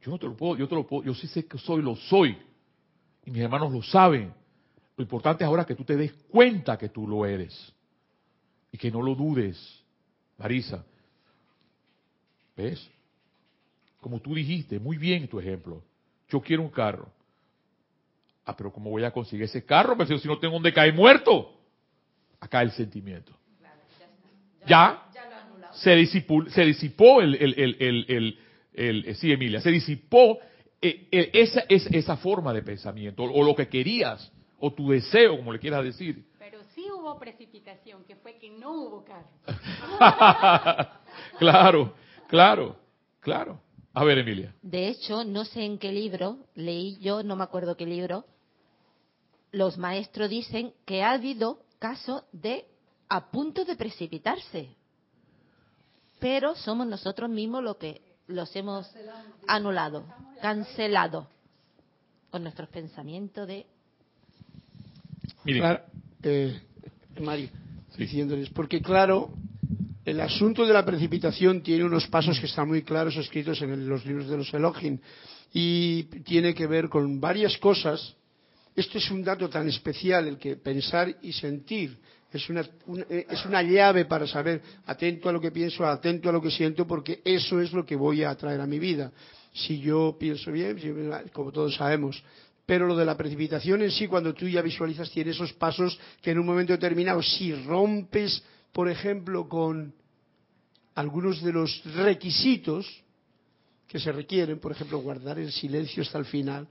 Yo 0.02 0.10
no 0.10 0.18
te 0.18 0.26
lo 0.26 0.36
puedo, 0.36 0.56
yo 0.56 0.68
te 0.68 0.74
lo 0.74 0.86
puedo, 0.86 1.04
yo 1.04 1.14
sí 1.14 1.26
sé 1.26 1.46
que 1.46 1.56
soy, 1.56 1.80
lo 1.80 1.96
soy. 1.96 2.36
Y 3.24 3.30
mis 3.30 3.40
hermanos 3.40 3.72
lo 3.72 3.82
saben. 3.82 4.34
Lo 4.96 5.02
importante 5.02 5.44
es 5.44 5.48
ahora 5.48 5.64
que 5.64 5.74
tú 5.74 5.84
te 5.84 5.96
des 5.96 6.12
cuenta 6.28 6.76
que 6.76 6.90
tú 6.90 7.08
lo 7.08 7.24
eres. 7.24 7.72
Y 8.70 8.76
que 8.76 8.90
no 8.90 9.00
lo 9.00 9.14
dudes, 9.14 9.82
Marisa. 10.36 10.84
¿Ves? 12.54 12.90
Como 14.00 14.20
tú 14.20 14.34
dijiste, 14.34 14.78
muy 14.78 14.96
bien 14.96 15.28
tu 15.28 15.38
ejemplo. 15.38 15.82
Yo 16.28 16.40
quiero 16.40 16.62
un 16.62 16.70
carro. 16.70 17.08
Ah, 18.44 18.56
pero 18.56 18.72
¿cómo 18.72 18.90
voy 18.90 19.04
a 19.04 19.10
conseguir 19.10 19.44
ese 19.44 19.64
carro? 19.64 19.96
Pero 19.96 20.18
si 20.18 20.26
no 20.26 20.38
tengo 20.38 20.54
donde 20.54 20.72
caer 20.72 20.94
muerto. 20.94 21.54
Acá 22.40 22.62
el 22.62 22.72
sentimiento. 22.72 23.32
Ya 24.66 25.10
se 25.72 25.94
disipó, 25.94 26.44
se 26.48 26.62
disipó 26.62 27.20
el, 27.20 27.34
el, 27.36 27.54
el, 27.56 28.06
el, 28.08 28.38
el, 28.74 29.14
sí, 29.16 29.32
Emilia, 29.32 29.60
se 29.60 29.70
disipó 29.70 30.38
eh, 30.80 31.08
eh, 31.10 31.30
esa, 31.32 31.64
esa, 31.68 31.88
esa 31.90 32.16
forma 32.16 32.52
de 32.52 32.62
pensamiento, 32.62 33.22
o 33.22 33.44
lo 33.44 33.54
que 33.54 33.68
querías, 33.68 34.32
o 34.58 34.72
tu 34.72 34.90
deseo, 34.90 35.36
como 35.36 35.52
le 35.52 35.58
quieras 35.58 35.84
decir. 35.84 36.24
Pero 36.38 36.60
sí 36.74 36.84
hubo 36.90 37.18
precipitación, 37.18 38.04
que 38.04 38.16
fue 38.16 38.38
que 38.38 38.50
no 38.50 38.72
hubo 38.72 39.04
carro. 39.04 39.28
claro, 41.38 41.94
claro, 42.28 42.76
claro. 43.20 43.60
A 43.92 44.04
ver, 44.04 44.18
Emilia. 44.18 44.54
De 44.62 44.88
hecho, 44.88 45.24
no 45.24 45.44
sé 45.44 45.64
en 45.64 45.78
qué 45.78 45.92
libro, 45.92 46.38
leí 46.54 46.98
yo, 47.00 47.22
no 47.22 47.34
me 47.36 47.44
acuerdo 47.44 47.76
qué 47.76 47.86
libro, 47.86 48.24
los 49.52 49.78
maestros 49.78 50.30
dicen 50.30 50.72
que 50.84 51.02
ha 51.02 51.12
habido 51.12 51.62
casos 51.78 52.22
de 52.32 52.66
a 53.08 53.30
punto 53.30 53.64
de 53.64 53.74
precipitarse. 53.74 54.68
Pero 56.20 56.54
somos 56.54 56.86
nosotros 56.86 57.28
mismos 57.28 57.64
los 57.64 57.76
que 57.76 58.00
los 58.28 58.54
hemos 58.54 58.88
anulado, 59.48 60.04
cancelado 60.40 61.26
con 62.30 62.42
nuestros 62.44 62.68
pensamientos 62.68 63.48
de... 63.48 63.66
Claro, 65.44 65.82
eh, 66.22 66.60
Mario, 67.20 67.48
diciéndoles, 67.96 68.50
porque 68.50 68.80
claro, 68.80 69.30
el 70.04 70.20
asunto 70.20 70.66
de 70.66 70.72
la 70.72 70.84
precipitación 70.84 71.62
tiene 71.62 71.84
unos 71.84 72.06
pasos 72.06 72.38
que 72.40 72.46
están 72.46 72.68
muy 72.68 72.82
claros 72.82 73.16
escritos 73.16 73.60
en 73.62 73.88
los 73.88 74.04
libros 74.06 74.28
de 74.28 74.36
los 74.36 74.52
Elohim 74.54 74.98
y 75.52 76.04
tiene 76.22 76.54
que 76.54 76.66
ver 76.66 76.88
con 76.88 77.20
varias 77.20 77.58
cosas. 77.58 78.16
Esto 78.74 78.98
es 78.98 79.10
un 79.10 79.22
dato 79.22 79.48
tan 79.48 79.68
especial, 79.68 80.28
el 80.28 80.38
que 80.38 80.56
pensar 80.56 81.16
y 81.22 81.32
sentir 81.32 81.98
es 82.32 82.48
una, 82.48 82.60
eh, 83.08 83.26
es 83.28 83.44
una 83.44 83.62
llave 83.62 84.04
para 84.04 84.26
saber 84.26 84.62
atento 84.86 85.28
a 85.28 85.32
lo 85.32 85.40
que 85.40 85.50
pienso, 85.50 85.84
atento 85.84 86.28
a 86.28 86.32
lo 86.32 86.40
que 86.40 86.50
siento, 86.50 86.86
porque 86.86 87.20
eso 87.24 87.60
es 87.60 87.72
lo 87.72 87.84
que 87.84 87.96
voy 87.96 88.22
a 88.22 88.30
atraer 88.30 88.60
a 88.60 88.66
mi 88.66 88.78
vida. 88.78 89.12
Si 89.52 89.80
yo 89.80 90.16
pienso 90.18 90.52
bien, 90.52 90.78
como 91.32 91.50
todos 91.50 91.74
sabemos, 91.74 92.22
pero 92.64 92.86
lo 92.86 92.96
de 92.96 93.04
la 93.04 93.16
precipitación 93.16 93.82
en 93.82 93.90
sí, 93.90 94.06
cuando 94.06 94.32
tú 94.32 94.46
ya 94.46 94.62
visualizas, 94.62 95.10
tiene 95.10 95.32
esos 95.32 95.52
pasos 95.54 95.98
que 96.22 96.30
en 96.30 96.38
un 96.38 96.46
momento 96.46 96.72
determinado, 96.72 97.20
si 97.20 97.52
rompes, 97.52 98.44
por 98.72 98.88
ejemplo, 98.88 99.48
con 99.48 99.94
algunos 100.94 101.42
de 101.42 101.52
los 101.52 101.82
requisitos 101.96 102.86
que 103.88 103.98
se 103.98 104.12
requieren, 104.12 104.60
por 104.60 104.72
ejemplo, 104.72 104.98
guardar 104.98 105.38
el 105.38 105.50
silencio 105.50 106.02
hasta 106.02 106.18
el 106.18 106.24
final, 106.24 106.68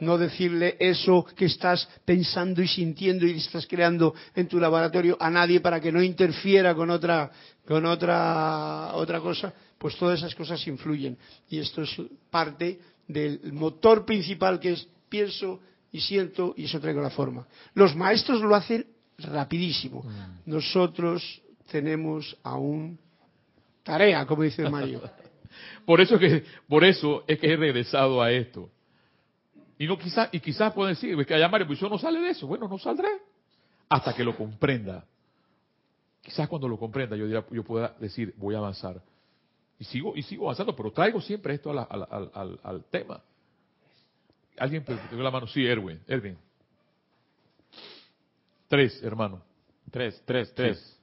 no 0.00 0.16
decirle 0.16 0.76
eso 0.80 1.24
que 1.36 1.44
estás 1.46 1.86
pensando 2.04 2.62
y 2.62 2.68
sintiendo 2.68 3.26
y 3.26 3.32
estás 3.32 3.66
creando 3.66 4.14
en 4.34 4.48
tu 4.48 4.58
laboratorio 4.58 5.16
a 5.20 5.30
nadie 5.30 5.60
para 5.60 5.80
que 5.80 5.92
no 5.92 6.02
interfiera 6.02 6.74
con 6.74 6.90
otra 6.90 7.30
con 7.66 7.84
otra 7.84 8.92
otra 8.94 9.20
cosa, 9.20 9.52
pues 9.78 9.96
todas 9.96 10.18
esas 10.18 10.34
cosas 10.34 10.66
influyen 10.66 11.18
y 11.48 11.58
esto 11.58 11.82
es 11.82 11.90
parte 12.30 12.80
del 13.06 13.52
motor 13.52 14.06
principal 14.06 14.58
que 14.58 14.72
es 14.72 14.88
pienso 15.08 15.60
y 15.92 16.00
siento 16.00 16.54
y 16.56 16.64
eso 16.64 16.80
traigo 16.80 17.02
la 17.02 17.10
forma. 17.10 17.46
Los 17.74 17.94
maestros 17.94 18.40
lo 18.40 18.54
hacen 18.54 18.86
rapidísimo. 19.24 20.02
Mm. 20.02 20.50
Nosotros 20.50 21.42
tenemos 21.70 22.36
aún 22.42 22.98
tarea, 23.82 24.26
como 24.26 24.42
dice 24.42 24.68
Mario. 24.68 25.02
por 25.86 26.00
eso 26.00 26.18
que 26.18 26.44
por 26.68 26.84
eso 26.84 27.24
es 27.26 27.38
que 27.38 27.52
he 27.52 27.56
regresado 27.56 28.22
a 28.22 28.30
esto 28.32 28.70
y 29.78 29.86
no 29.86 29.98
quizás 29.98 30.28
y 30.32 30.40
quizás 30.40 30.72
pueden 30.74 30.94
decir, 30.94 31.24
que 31.24 31.34
allá 31.34 31.48
Mario, 31.48 31.66
pues 31.66 31.80
yo 31.80 31.88
no 31.88 31.98
sale 31.98 32.20
de 32.20 32.30
eso. 32.30 32.46
Bueno, 32.46 32.68
no 32.68 32.78
saldré 32.78 33.08
hasta 33.88 34.14
que 34.14 34.22
lo 34.22 34.36
comprenda. 34.36 35.04
Quizás 36.20 36.48
cuando 36.48 36.68
lo 36.68 36.78
comprenda 36.78 37.16
yo 37.16 37.26
dirá, 37.26 37.44
yo 37.50 37.64
pueda 37.64 37.96
decir, 37.98 38.34
voy 38.36 38.54
a 38.54 38.58
avanzar. 38.58 39.02
Y 39.78 39.84
sigo 39.84 40.14
y 40.14 40.22
sigo 40.22 40.44
avanzando, 40.44 40.76
pero 40.76 40.92
traigo 40.92 41.20
siempre 41.22 41.54
esto 41.54 41.70
al, 41.70 42.84
tema. 42.90 43.22
Alguien 44.58 44.84
tengo 44.84 45.22
la 45.22 45.30
mano, 45.30 45.46
sí, 45.46 45.64
Erwin, 45.64 45.98
Erwin. 46.06 46.36
Tres, 48.70 49.02
hermano. 49.02 49.42
Tres, 49.90 50.22
tres, 50.24 50.54
tres. 50.54 51.00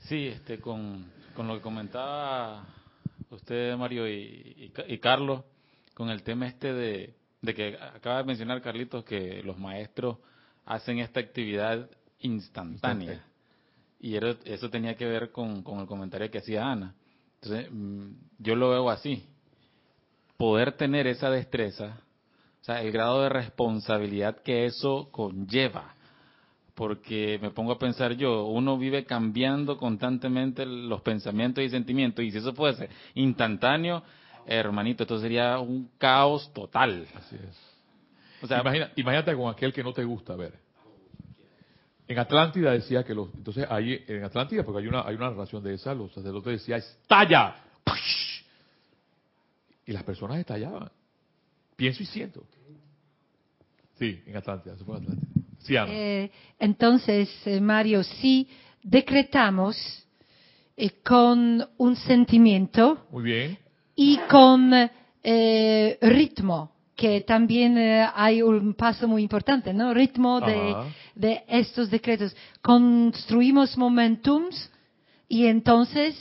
Sí, 0.00 0.26
este, 0.26 0.60
con, 0.60 1.10
con 1.34 1.48
lo 1.48 1.54
que 1.54 1.62
comentaba 1.62 2.62
usted, 3.30 3.74
Mario 3.74 4.06
y, 4.06 4.70
y 4.86 4.98
Carlos, 4.98 5.44
con 5.94 6.10
el 6.10 6.22
tema 6.22 6.46
este 6.46 6.74
de, 6.74 7.14
de 7.40 7.54
que 7.54 7.78
acaba 7.78 8.18
de 8.18 8.24
mencionar 8.24 8.60
Carlitos 8.60 9.02
que 9.02 9.42
los 9.42 9.56
maestros 9.56 10.18
hacen 10.66 10.98
esta 10.98 11.20
actividad 11.20 11.88
instantánea. 12.18 13.24
Y 13.98 14.18
eso 14.44 14.68
tenía 14.68 14.94
que 14.94 15.06
ver 15.06 15.32
con, 15.32 15.64
el 15.66 15.86
comentario 15.86 16.30
que 16.30 16.38
hacía 16.38 16.70
Ana. 16.70 16.94
Entonces, 17.40 17.68
mm, 17.72 18.10
yo 18.40 18.56
lo 18.56 18.68
veo 18.68 18.90
así. 18.90 19.26
Poder 20.36 20.72
tener 20.72 21.06
esa 21.06 21.30
destreza, 21.30 22.02
o 22.60 22.64
sea, 22.64 22.82
el 22.82 22.92
grado 22.92 23.22
de 23.22 23.30
responsabilidad 23.30 24.42
que 24.42 24.66
eso 24.66 25.08
conlleva. 25.10 25.94
Porque 26.78 27.40
me 27.42 27.50
pongo 27.50 27.72
a 27.72 27.78
pensar 27.78 28.12
yo, 28.12 28.44
uno 28.44 28.78
vive 28.78 29.04
cambiando 29.04 29.76
constantemente 29.76 30.64
los 30.64 31.00
pensamientos 31.00 31.64
y 31.64 31.70
sentimientos, 31.70 32.24
y 32.24 32.30
si 32.30 32.38
eso 32.38 32.54
puede 32.54 32.74
ser 32.74 32.88
instantáneo, 33.14 34.04
hermanito, 34.46 35.02
esto 35.02 35.18
sería 35.18 35.58
un 35.58 35.90
caos 35.98 36.52
total. 36.54 37.04
Así 37.16 37.34
es. 37.34 37.58
O 38.42 38.46
sea, 38.46 38.62
imagínate 38.94 39.34
con 39.34 39.50
aquel 39.50 39.72
que 39.72 39.82
no 39.82 39.92
te 39.92 40.04
gusta 40.04 40.36
ver. 40.36 40.54
En 42.06 42.16
Atlántida 42.16 42.70
decía 42.70 43.02
que 43.02 43.12
los, 43.12 43.34
entonces 43.34 43.66
ahí 43.68 44.00
en 44.06 44.22
Atlántida, 44.22 44.62
porque 44.62 44.82
hay 44.82 44.86
una, 44.86 45.02
hay 45.02 45.16
una 45.16 45.30
narración 45.30 45.64
de 45.64 45.74
esa, 45.74 45.92
los 45.94 46.12
sacerdotes 46.12 46.60
decían, 46.60 46.78
estalla. 46.78 47.56
Y 49.84 49.90
las 49.90 50.04
personas 50.04 50.38
estallaban. 50.38 50.92
Pienso 51.74 52.04
y 52.04 52.06
siento. 52.06 52.44
Sí, 53.98 54.22
en 54.26 54.36
Atlántida, 54.36 54.74
eso 54.74 54.84
fue 54.84 54.96
en 54.98 55.02
Atlántida. 55.02 55.27
Sí, 55.58 55.74
eh, 55.76 56.30
entonces, 56.58 57.28
eh, 57.46 57.60
Mario, 57.60 58.02
si 58.02 58.48
decretamos 58.82 59.76
eh, 60.76 60.90
con 61.04 61.66
un 61.76 61.96
sentimiento. 61.96 63.06
Muy 63.10 63.24
bien 63.24 63.58
y 64.00 64.16
con 64.30 64.72
eh, 65.24 65.98
ritmo, 66.00 66.70
que 66.94 67.22
también 67.22 67.76
eh, 67.76 68.06
hay 68.14 68.42
un 68.42 68.74
paso 68.74 69.08
muy 69.08 69.24
importante, 69.24 69.74
¿no? 69.74 69.92
Ritmo 69.92 70.40
de, 70.40 70.76
de, 71.16 71.42
estos 71.48 71.90
decretos. 71.90 72.34
Construimos 72.62 73.76
momentums 73.76 74.70
y 75.26 75.46
entonces 75.46 76.14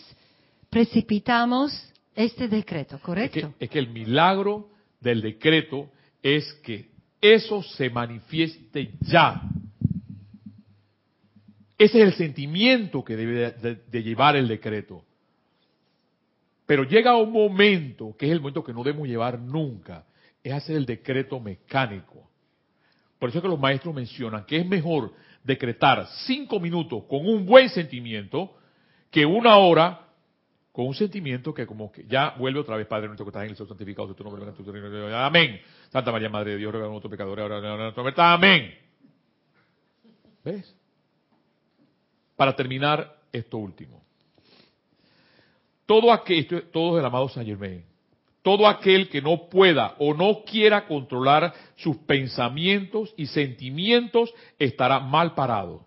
precipitamos 0.71 1.71
este 2.15 2.47
decreto, 2.47 2.99
¿correcto? 2.99 3.53
Es 3.59 3.69
que, 3.69 3.77
el 3.77 3.89
milagro 3.89 4.69
del 4.99 5.21
decreto 5.21 5.91
es 6.23 6.51
que 6.63 6.89
eso 7.33 7.63
se 7.63 7.89
manifieste 7.89 8.91
ya. 9.01 9.41
Ese 11.77 11.99
es 11.99 12.07
el 12.07 12.13
sentimiento 12.13 13.03
que 13.03 13.15
debe 13.15 13.51
de 13.51 14.03
llevar 14.03 14.35
el 14.35 14.47
decreto. 14.47 15.03
Pero 16.65 16.83
llega 16.83 17.15
un 17.15 17.31
momento, 17.31 18.15
que 18.17 18.25
es 18.25 18.31
el 18.31 18.39
momento 18.39 18.63
que 18.63 18.73
no 18.73 18.83
debemos 18.83 19.07
llevar 19.07 19.39
nunca, 19.39 20.05
es 20.43 20.51
hacer 20.51 20.75
el 20.75 20.85
decreto 20.85 21.39
mecánico. 21.39 22.29
Por 23.19 23.29
eso 23.29 23.39
es 23.39 23.41
que 23.41 23.47
los 23.47 23.59
maestros 23.59 23.95
mencionan 23.95 24.45
que 24.45 24.57
es 24.57 24.65
mejor 24.65 25.13
decretar 25.43 26.07
cinco 26.25 26.59
minutos 26.59 27.03
con 27.07 27.25
un 27.25 27.45
buen 27.45 27.69
sentimiento 27.69 28.57
que 29.09 29.25
una 29.25 29.57
hora 29.57 30.06
con 30.77 30.85
un 30.85 30.93
sentimiento 30.93 31.55
que 31.55 31.65
como 31.65 31.91
que 31.91 32.05
ya 32.07 32.35
vuelve 32.37 32.59
otra 32.59 32.77
vez, 32.77 32.85
Padre 32.85 33.07
nuestro 33.07 33.25
que 33.25 33.29
estás 33.31 33.45
en 33.45 33.49
el 33.49 33.55
cielo 33.55 33.67
santificado, 33.67 34.13
tu 34.13 34.23
nombre, 34.23 34.45
tu 34.51 35.15
amén. 35.15 35.59
Santa 35.89 36.11
María, 36.11 36.29
Madre 36.29 36.51
de 36.51 36.57
Dios, 36.57 36.71
ruega 36.71 36.87
nuestro 36.87 37.09
pecador, 37.09 37.39
ahora 37.39 37.59
verdad, 37.59 38.33
amén. 38.35 38.77
¿Ves? 40.45 40.75
Para 42.35 42.55
terminar 42.55 43.11
esto 43.31 43.57
último 43.57 44.03
todo 45.87 46.11
aquello, 46.11 46.67
todos 46.67 46.99
el 46.99 47.05
amado 47.05 47.27
San 47.29 47.43
Germain, 47.43 47.83
todo 48.43 48.67
aquel 48.67 49.09
que 49.09 49.19
no 49.19 49.49
pueda 49.49 49.95
o 49.97 50.13
no 50.13 50.43
quiera 50.43 50.85
controlar 50.85 51.55
sus 51.75 51.97
pensamientos 51.97 53.15
y 53.17 53.25
sentimientos 53.25 54.31
estará 54.59 54.99
mal 54.99 55.33
parado. 55.33 55.86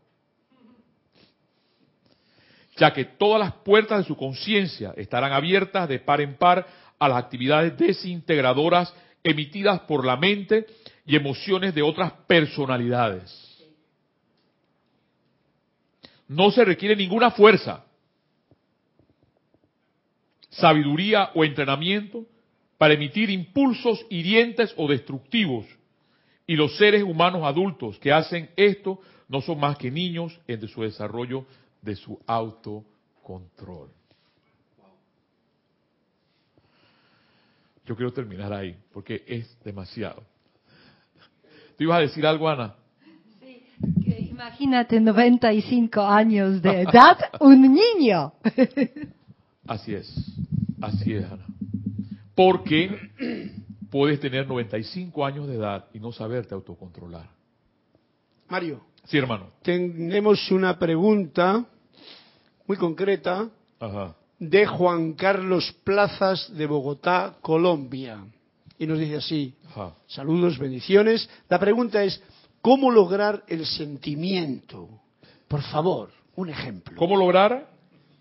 Ya 2.76 2.92
que 2.92 3.04
todas 3.04 3.40
las 3.40 3.52
puertas 3.64 3.98
de 3.98 4.04
su 4.04 4.16
conciencia 4.16 4.94
estarán 4.96 5.32
abiertas 5.32 5.88
de 5.88 5.98
par 5.98 6.20
en 6.20 6.36
par 6.36 6.66
a 6.98 7.08
las 7.08 7.18
actividades 7.18 7.76
desintegradoras 7.76 8.94
emitidas 9.22 9.80
por 9.80 10.04
la 10.04 10.16
mente 10.16 10.66
y 11.04 11.16
emociones 11.16 11.74
de 11.74 11.82
otras 11.82 12.12
personalidades. 12.26 13.46
No 16.28 16.50
se 16.50 16.64
requiere 16.64 16.94
ninguna 16.94 17.32
fuerza, 17.32 17.84
sabiduría 20.50 21.30
o 21.34 21.44
entrenamiento 21.44 22.24
para 22.78 22.94
emitir 22.94 23.30
impulsos 23.30 24.04
hirientes 24.10 24.72
o 24.76 24.88
destructivos. 24.88 25.66
Y 26.46 26.56
los 26.56 26.76
seres 26.76 27.02
humanos 27.02 27.42
adultos 27.44 27.98
que 27.98 28.12
hacen 28.12 28.50
esto 28.56 29.00
no 29.28 29.40
son 29.40 29.60
más 29.60 29.76
que 29.76 29.90
niños 29.90 30.38
en 30.46 30.66
su 30.66 30.82
desarrollo 30.82 31.46
de 31.82 31.96
su 31.96 32.18
autocontrol. 32.26 33.90
Yo 37.86 37.96
quiero 37.96 38.12
terminar 38.12 38.52
ahí, 38.52 38.76
porque 38.92 39.24
es 39.26 39.58
demasiado. 39.64 40.22
¿Tú 41.76 41.84
ibas 41.84 41.98
a 41.98 42.00
decir 42.02 42.26
algo, 42.26 42.48
Ana? 42.48 42.76
Sí, 43.40 43.62
que 44.04 44.20
imagínate 44.20 45.00
95 45.00 46.00
años 46.00 46.62
de 46.62 46.82
edad, 46.82 47.18
un 47.40 47.62
niño. 47.62 48.32
Así 49.66 49.94
es, 49.94 50.14
así 50.80 51.14
es, 51.14 51.24
Ana. 51.24 51.46
Porque 52.34 53.50
puedes 53.90 54.20
tener 54.20 54.46
95 54.46 55.24
años 55.26 55.48
de 55.48 55.56
edad 55.56 55.86
y 55.92 55.98
no 55.98 56.12
saberte 56.12 56.54
autocontrolar. 56.54 57.28
Mario, 58.48 58.82
Sí, 59.04 59.18
hermano. 59.18 59.50
tenemos 59.62 60.50
una 60.50 60.78
pregunta 60.78 61.64
muy 62.66 62.76
concreta 62.76 63.48
Ajá. 63.80 64.14
de 64.38 64.66
Juan 64.66 65.14
Carlos 65.14 65.72
Plazas 65.84 66.54
de 66.56 66.66
Bogotá, 66.66 67.36
Colombia. 67.40 68.24
Y 68.78 68.86
nos 68.86 68.98
dice 68.98 69.16
así, 69.16 69.54
Ajá. 69.68 69.94
saludos, 70.06 70.58
bendiciones. 70.58 71.28
La 71.48 71.58
pregunta 71.58 72.02
es, 72.04 72.22
¿cómo 72.62 72.90
lograr 72.90 73.42
el 73.48 73.66
sentimiento? 73.66 74.88
Por 75.48 75.62
favor, 75.62 76.10
un 76.36 76.48
ejemplo. 76.48 76.96
¿Cómo 76.96 77.16
lograr? 77.16 77.68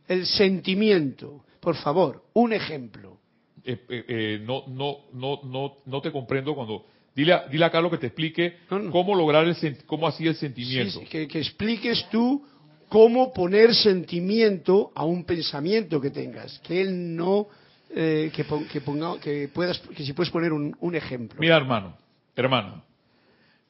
El 0.08 0.26
sentimiento, 0.26 1.44
por 1.60 1.76
favor, 1.76 2.24
un 2.34 2.52
ejemplo. 2.54 3.18
Eh, 3.64 3.86
eh, 3.90 4.06
eh, 4.08 4.42
no, 4.44 4.64
no, 4.68 4.98
no, 5.14 5.40
no, 5.44 5.74
no 5.86 6.02
te 6.02 6.12
comprendo 6.12 6.56
cuando. 6.56 6.86
Dile 7.20 7.34
a, 7.34 7.48
dile 7.50 7.66
a 7.66 7.70
Carlos 7.70 7.92
que 7.92 7.98
te 7.98 8.08
explique 8.08 8.60
No, 8.72 8.80
no. 8.80 8.92
cómo 8.92 9.14
lograr 9.14 9.46
el 9.46 9.56
cómo 9.86 10.08
así 10.08 10.26
el 10.26 10.36
sentimiento. 10.36 11.00
Sí, 11.02 11.06
que, 11.06 11.28
que 11.28 11.40
expliques 11.40 12.08
tú 12.10 12.48
cómo 12.88 13.34
poner 13.34 13.76
sentimiento 13.76 14.92
a 14.96 15.04
un 15.04 15.26
pensamiento 15.26 16.00
que 16.00 16.12
tengas. 16.12 16.60
Que 16.60 16.80
él 16.82 17.18
no, 17.18 17.48
eh, 17.94 18.32
que, 18.34 18.46
pon- 18.46 18.66
que 18.70 18.80
ponga, 18.80 19.20
que 19.20 19.50
puedas, 19.54 19.80
que 19.80 20.06
si 20.06 20.14
puedes 20.14 20.32
poner 20.32 20.54
un, 20.54 20.74
un 20.80 20.96
ejemplo. 20.96 21.38
Mira, 21.42 21.58
hermano, 21.58 21.98
hermano, 22.38 22.82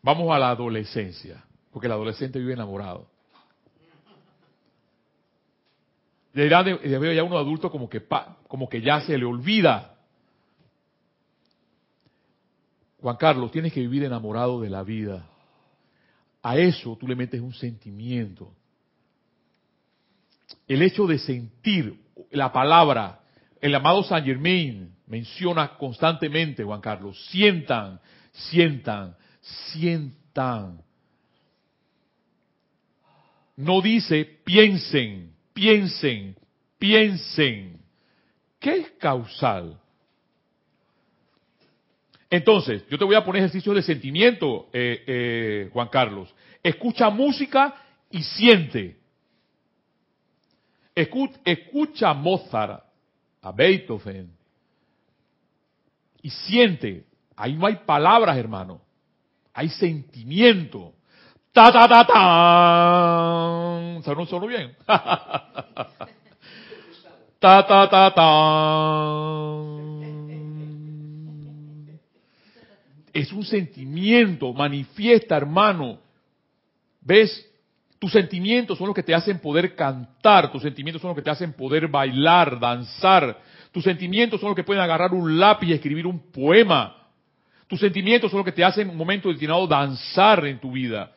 vamos 0.03 0.31
a 0.31 0.37
la 0.37 0.51
adolescencia, 0.51 1.43
porque 1.71 1.87
el 1.87 1.93
adolescente 1.93 2.37
vive 2.37 2.53
enamorado. 2.53 3.07
De 6.33 6.45
edad 6.45 6.63
de, 6.63 6.77
de 6.77 6.99
veo 6.99 7.13
ya 7.13 7.23
uno 7.23 7.39
adulto 7.39 7.71
como 7.71 7.89
que 7.89 7.99
pa- 8.01 8.37
como 8.47 8.69
que 8.69 8.79
ya 8.81 9.01
se 9.01 9.17
le 9.17 9.25
olvida. 9.25 9.95
Juan 13.01 13.15
Carlos, 13.15 13.51
tienes 13.51 13.73
que 13.73 13.79
vivir 13.79 14.03
enamorado 14.03 14.61
de 14.61 14.69
la 14.69 14.83
vida. 14.83 15.27
A 16.41 16.57
eso 16.57 16.97
tú 16.97 17.07
le 17.07 17.15
metes 17.15 17.41
un 17.41 17.53
sentimiento. 17.53 18.53
El 20.67 20.81
hecho 20.81 21.07
de 21.07 21.17
sentir 21.17 21.99
la 22.31 22.51
palabra, 22.51 23.21
el 23.61 23.73
amado 23.75 24.03
Saint 24.03 24.25
Germain 24.25 24.93
menciona 25.07 25.77
constantemente, 25.77 26.63
Juan 26.63 26.81
Carlos, 26.81 27.19
sientan, 27.29 27.99
sientan, 28.31 29.15
sientan. 29.41 30.81
No 33.55 33.81
dice 33.81 34.25
piensen, 34.43 35.33
piensen, 35.53 36.35
piensen. 36.77 37.81
¿Qué 38.59 38.77
es 38.77 38.91
causal? 38.91 39.79
Entonces, 42.29 42.83
yo 42.89 42.97
te 42.97 43.05
voy 43.05 43.15
a 43.15 43.25
poner 43.25 43.39
ejercicios 43.41 43.75
de 43.75 43.81
sentimiento, 43.81 44.67
eh, 44.71 45.03
eh, 45.07 45.69
Juan 45.73 45.87
Carlos. 45.87 46.33
Escucha 46.61 47.09
música 47.09 47.73
y 48.11 48.21
siente. 48.21 48.99
Escu- 50.95 51.35
Escucha 51.43 52.13
Mozart, 52.13 52.83
a 53.41 53.51
Beethoven, 53.51 54.31
y 56.21 56.29
siente. 56.29 57.05
Ahí 57.35 57.53
no 57.55 57.65
hay 57.65 57.77
palabras, 57.85 58.37
hermano. 58.37 58.81
Hay 59.53 59.69
sentimiento. 59.69 60.93
Ta 61.53 61.71
ta 61.71 61.87
ta 61.87 62.05
ta. 62.05 64.01
¿Sonó, 64.03 64.25
sonó 64.27 64.45
bien? 64.45 64.75
ta 64.85 65.83
ta 67.65 67.89
ta 67.89 68.13
ta. 68.13 69.78
Es 73.13 73.31
un 73.31 73.43
sentimiento, 73.43 74.53
manifiesta, 74.53 75.37
hermano. 75.37 75.99
¿Ves? 77.01 77.45
Tus 77.99 78.13
sentimientos 78.13 78.77
son 78.77 78.87
los 78.87 78.95
que 78.95 79.03
te 79.03 79.13
hacen 79.13 79.39
poder 79.39 79.75
cantar, 79.75 80.51
tus 80.51 80.61
sentimientos 80.61 81.01
son 81.01 81.09
los 81.09 81.17
que 81.17 81.21
te 81.21 81.29
hacen 81.29 81.51
poder 81.51 81.89
bailar, 81.89 82.57
danzar. 82.57 83.37
Tus 83.73 83.83
sentimientos 83.83 84.39
son 84.39 84.49
los 84.49 84.55
que 84.55 84.63
pueden 84.63 84.81
agarrar 84.81 85.13
un 85.13 85.37
lápiz 85.37 85.67
y 85.67 85.73
escribir 85.73 86.07
un 86.07 86.31
poema. 86.31 86.95
Tus 87.67 87.79
sentimientos 87.81 88.31
son 88.31 88.39
los 88.39 88.45
que 88.45 88.53
te 88.53 88.63
hacen 88.63 88.87
en 88.87 88.91
un 88.91 88.97
momento 88.97 89.27
determinado 89.27 89.67
danzar 89.67 90.45
en 90.47 90.59
tu 90.59 90.71
vida. 90.71 91.11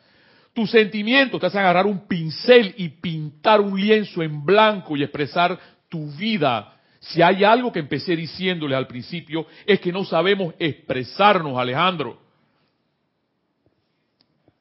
Tus 0.53 0.69
sentimientos 0.69 1.39
te 1.39 1.47
hacen 1.47 1.61
agarrar 1.61 1.87
un 1.87 2.05
pincel 2.05 2.75
y 2.77 2.89
pintar 2.89 3.59
un 3.59 3.79
lienzo 3.79 4.21
en 4.21 4.45
blanco 4.45 4.95
y 4.95 5.03
expresar 5.03 5.57
tu 5.89 6.11
vida. 6.11 6.75
Si 7.07 7.21
hay 7.21 7.43
algo 7.43 7.71
que 7.71 7.79
empecé 7.79 8.15
diciéndole 8.15 8.75
al 8.75 8.87
principio 8.87 9.45
es 9.65 9.79
que 9.79 9.91
no 9.91 10.05
sabemos 10.05 10.53
expresarnos, 10.57 11.57
Alejandro. 11.57 12.21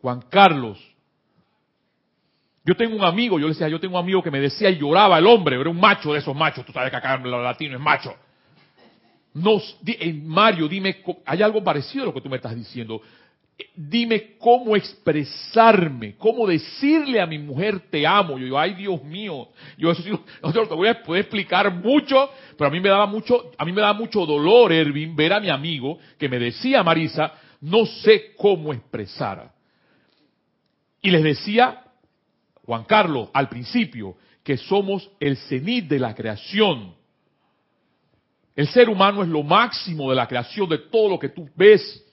Juan 0.01 0.23
Carlos, 0.29 0.79
yo 2.65 2.77
tengo 2.77 2.97
un 2.97 3.05
amigo, 3.05 3.39
yo 3.39 3.47
le 3.47 3.53
decía, 3.53 3.69
yo 3.69 3.79
tengo 3.79 3.97
un 3.97 4.03
amigo 4.03 4.23
que 4.23 4.31
me 4.31 4.41
decía 4.41 4.69
y 4.71 4.79
lloraba 4.79 5.19
el 5.19 5.27
hombre, 5.27 5.61
era 5.61 5.71
un 5.71 5.79
macho 5.79 6.13
de 6.13 6.19
esos 6.19 6.35
machos, 6.35 6.65
tú 6.67 6.73
sabes 6.73 6.91
que 6.91 6.97
acá 6.97 7.15
en 7.15 7.31
los 7.31 7.43
latinos 7.43 7.77
es 7.77 7.81
macho. 7.85 8.15
Nos, 9.35 9.79
di- 9.81 10.21
Mario, 10.25 10.67
dime, 10.69 11.03
hay 11.25 11.43
algo 11.43 11.63
parecido 11.63 12.03
a 12.03 12.07
lo 12.07 12.15
que 12.15 12.21
tú 12.21 12.29
me 12.29 12.37
estás 12.37 12.55
diciendo. 12.55 13.01
Dime 13.77 14.37
cómo 14.39 14.75
expresarme, 14.77 16.17
cómo 16.17 16.47
decirle 16.47 17.21
a 17.21 17.27
mi 17.27 17.39
mujer 17.39 17.81
te 17.91 18.07
amo. 18.07 18.39
Yo 18.39 18.45
digo, 18.45 18.59
ay 18.59 18.75
Dios 18.75 19.03
mío, 19.05 19.49
yo 19.79 19.91
eso 19.91 20.03
sí, 20.03 20.11
no 20.43 20.53
te 20.53 20.75
voy 20.75 20.89
a 20.89 21.03
poder 21.03 21.23
explicar 21.23 21.73
mucho, 21.73 22.31
pero 22.57 22.69
a 22.69 22.71
mí 22.71 22.81
me 22.81 22.89
daba 22.89 23.07
mucho, 23.07 23.53
a 23.57 23.65
mí 23.65 23.73
me 23.73 23.81
daba 23.81 23.93
mucho 23.93 24.27
dolor, 24.27 24.73
Ervin, 24.73 25.15
ver 25.15 25.33
a 25.33 25.41
mi 25.41 25.51
amigo 25.51 25.99
que 26.19 26.29
me 26.29 26.39
decía, 26.39 26.83
Marisa, 26.83 27.33
no 27.61 27.87
sé 27.87 28.35
cómo 28.37 28.73
expresar. 28.73 29.53
Y 31.01 31.11
les 31.11 31.23
decía, 31.23 31.85
Juan 32.65 32.85
Carlos, 32.85 33.29
al 33.33 33.49
principio, 33.49 34.17
que 34.43 34.57
somos 34.57 35.11
el 35.21 35.37
cenit 35.37 35.89
de 35.89 35.99
la 35.99 36.15
creación. 36.15 36.95
El 38.55 38.69
ser 38.69 38.89
humano 38.89 39.23
es 39.23 39.29
lo 39.29 39.43
máximo 39.43 40.11
de 40.11 40.17
la 40.17 40.29
creación, 40.29 40.69
de 40.69 40.79
todo 40.79 41.09
lo 41.09 41.19
que 41.19 41.31
tú 41.31 41.49
ves. 41.57 42.05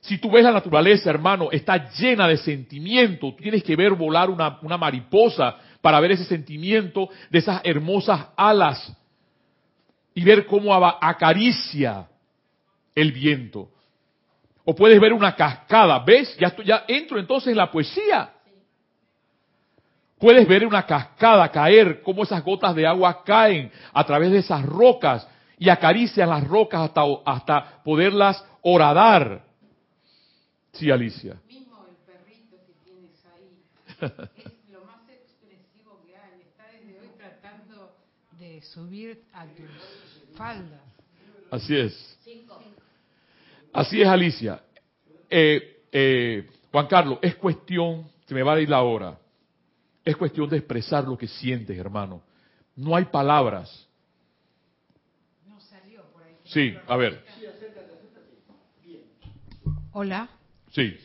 Si 0.00 0.18
tú 0.18 0.30
ves 0.30 0.44
la 0.44 0.52
naturaleza, 0.52 1.10
hermano, 1.10 1.48
está 1.50 1.90
llena 1.90 2.28
de 2.28 2.36
sentimiento. 2.36 3.30
Tú 3.34 3.42
tienes 3.42 3.62
que 3.62 3.76
ver 3.76 3.92
volar 3.94 4.30
una, 4.30 4.58
una 4.62 4.76
mariposa 4.78 5.56
para 5.80 6.00
ver 6.00 6.12
ese 6.12 6.24
sentimiento 6.24 7.08
de 7.30 7.38
esas 7.38 7.60
hermosas 7.64 8.26
alas 8.36 8.96
y 10.14 10.22
ver 10.24 10.46
cómo 10.46 10.74
acaricia 10.74 12.08
el 12.94 13.12
viento. 13.12 13.70
O 14.64 14.74
puedes 14.74 15.00
ver 15.00 15.12
una 15.12 15.34
cascada, 15.34 15.98
¿ves? 16.00 16.36
Ya, 16.38 16.48
estoy- 16.48 16.64
ya 16.66 16.84
entro 16.88 17.18
entonces 17.18 17.50
en 17.50 17.56
la 17.56 17.70
poesía. 17.70 18.30
Puedes 20.18 20.46
ver 20.48 20.66
una 20.66 20.84
cascada 20.84 21.48
caer, 21.50 22.02
cómo 22.02 22.24
esas 22.24 22.42
gotas 22.42 22.74
de 22.74 22.86
agua 22.86 23.22
caen 23.24 23.70
a 23.92 24.04
través 24.04 24.32
de 24.32 24.38
esas 24.38 24.64
rocas 24.64 25.26
y 25.58 25.68
acarician 25.68 26.28
las 26.28 26.46
rocas 26.46 26.82
hasta, 26.82 27.02
hasta 27.24 27.82
poderlas 27.84 28.44
horadar. 28.62 29.47
Sí, 30.78 30.92
Alicia. 30.92 31.36
mismo 31.48 31.84
el 31.88 31.96
perrito 32.06 32.56
que 32.64 32.72
tienes 32.84 33.24
ahí 33.26 33.64
es 34.46 34.70
lo 34.70 34.84
más 34.84 35.08
expresivo 35.10 36.00
que 36.06 36.16
hay. 36.16 36.42
Está 36.42 36.66
desde 36.70 37.00
hoy 37.00 37.08
tratando 37.16 37.96
de 38.38 38.62
subir 38.62 39.24
a 39.32 39.44
tus 39.46 40.36
faldas. 40.36 40.80
Así 41.50 41.76
es. 41.76 42.18
Así 43.72 44.00
es, 44.00 44.06
Alicia. 44.06 44.62
Eh, 45.28 45.82
eh, 45.90 46.48
Juan 46.70 46.86
Carlos, 46.86 47.18
es 47.22 47.34
cuestión, 47.34 48.08
se 48.26 48.34
me 48.34 48.42
va 48.44 48.54
a 48.54 48.60
ir 48.60 48.68
la 48.68 48.82
hora, 48.82 49.18
es 50.04 50.16
cuestión 50.16 50.48
de 50.48 50.58
expresar 50.58 51.04
lo 51.04 51.18
que 51.18 51.26
sientes, 51.26 51.76
hermano. 51.76 52.22
No 52.76 52.94
hay 52.94 53.06
palabras. 53.06 53.88
Sí, 56.44 56.74
a 56.86 56.96
ver. 56.96 57.24
Hola. 59.92 60.37
Sí, 60.72 60.96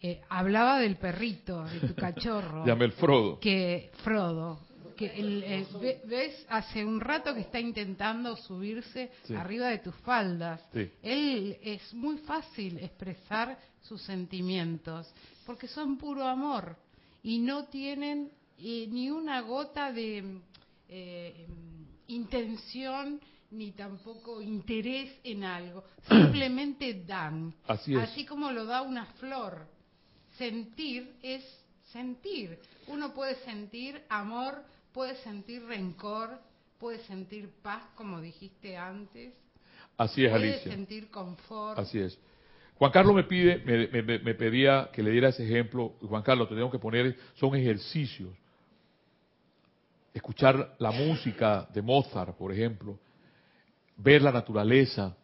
Eh, 0.00 0.20
hablaba 0.28 0.78
del 0.78 0.94
perrito, 0.96 1.64
de 1.64 1.80
tu 1.88 1.94
cachorro. 1.94 2.64
llame 2.66 2.84
el 2.84 2.92
Frodo. 2.92 3.40
que 3.40 3.90
Frodo, 4.04 4.60
que 4.96 5.06
el- 5.06 5.42
eh, 5.42 5.66
ve- 5.80 6.00
ves 6.04 6.46
hace 6.48 6.84
un 6.84 7.00
rato 7.00 7.34
que 7.34 7.40
está 7.40 7.58
intentando 7.58 8.36
subirse 8.36 9.10
Sí. 9.24 9.34
arriba 9.34 9.68
de 9.68 9.78
tus 9.78 9.94
faldas. 9.96 10.60
Sí. 10.72 10.88
Él 11.02 11.56
es 11.62 11.92
muy 11.94 12.18
fácil 12.18 12.78
expresar 12.78 13.58
sus 13.82 14.00
sentimientos 14.02 15.12
porque 15.44 15.66
son 15.66 15.98
puro 15.98 16.24
amor 16.26 16.76
y 17.24 17.38
no 17.38 17.64
tienen 17.64 18.30
eh, 18.60 18.86
ni 18.88 19.10
una 19.10 19.40
gota 19.40 19.90
de 19.92 20.38
eh, 20.88 21.46
intención 22.06 23.20
ni 23.50 23.72
tampoco 23.72 24.40
interés 24.42 25.10
en 25.24 25.44
algo, 25.44 25.84
simplemente 26.08 27.02
dan. 27.06 27.54
Así 27.66 27.94
es. 27.94 28.00
Así 28.00 28.24
como 28.26 28.50
lo 28.52 28.64
da 28.64 28.82
una 28.82 29.06
flor. 29.18 29.66
Sentir 30.36 31.14
es 31.22 31.42
sentir. 31.92 32.58
Uno 32.88 33.12
puede 33.14 33.36
sentir 33.44 34.00
amor, 34.08 34.62
puede 34.92 35.16
sentir 35.22 35.64
rencor, 35.64 36.38
puede 36.78 36.98
sentir 37.04 37.50
paz, 37.62 37.82
como 37.94 38.20
dijiste 38.20 38.76
antes, 38.76 39.32
Así 39.96 40.24
es, 40.24 40.30
puede 40.30 40.52
Alicia. 40.52 40.70
sentir 40.72 41.10
confort. 41.10 41.78
Así 41.78 41.98
es. 41.98 42.16
Juan 42.76 42.92
Carlos 42.92 43.12
me 43.16 43.24
pide, 43.24 43.58
me, 43.58 43.88
me- 43.88 44.02
me- 44.02 44.18
me 44.20 44.34
pedía 44.34 44.88
que 44.92 45.02
le 45.02 45.10
diera 45.10 45.30
ese 45.30 45.44
ejemplo. 45.44 45.94
Juan 46.02 46.22
Carlos, 46.22 46.48
tenemos 46.48 46.70
que 46.70 46.78
poner, 46.78 47.16
son 47.34 47.56
ejercicios. 47.56 48.30
Escuchar 50.14 50.76
la 50.78 50.90
música 50.90 51.68
de 51.72 51.82
Mozart, 51.82 52.36
por 52.36 52.52
ejemplo. 52.52 52.98
Ver 53.98 54.22
la 54.22 54.32
naturaleza. 54.32 55.16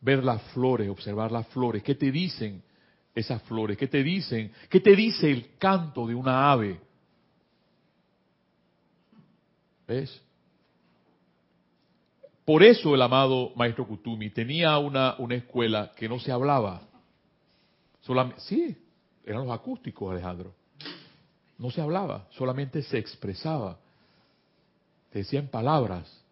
Ver 0.00 0.24
las 0.24 0.42
flores, 0.52 0.88
observar 0.88 1.30
las 1.30 1.46
flores. 1.48 1.82
¿Qué 1.82 1.94
te 1.94 2.10
dicen 2.10 2.62
esas 3.14 3.40
flores? 3.42 3.78
¿Qué 3.78 3.86
te 3.86 4.02
dicen? 4.02 4.52
¿Qué 4.68 4.80
te 4.80 4.96
dice 4.96 5.30
el 5.30 5.56
canto 5.56 6.06
de 6.06 6.14
una 6.14 6.50
ave? 6.50 6.80
¿Ves? 9.86 10.20
Por 12.44 12.62
eso 12.62 12.94
el 12.94 13.00
amado 13.00 13.52
maestro 13.56 13.86
Kutumi 13.86 14.30
tenía 14.30 14.76
una, 14.78 15.14
una 15.18 15.34
escuela 15.36 15.92
que 15.96 16.08
no 16.08 16.18
se 16.18 16.30
hablaba. 16.30 16.82
Solamente, 18.02 18.40
sí, 18.42 18.76
eran 19.24 19.46
los 19.46 19.54
acústicos, 19.54 20.12
Alejandro. 20.12 20.54
No 21.58 21.70
se 21.70 21.80
hablaba, 21.80 22.26
solamente 22.32 22.82
se 22.82 22.98
expresaba. 22.98 23.78
Te 25.10 25.20
decían 25.20 25.48
palabras. 25.48 26.23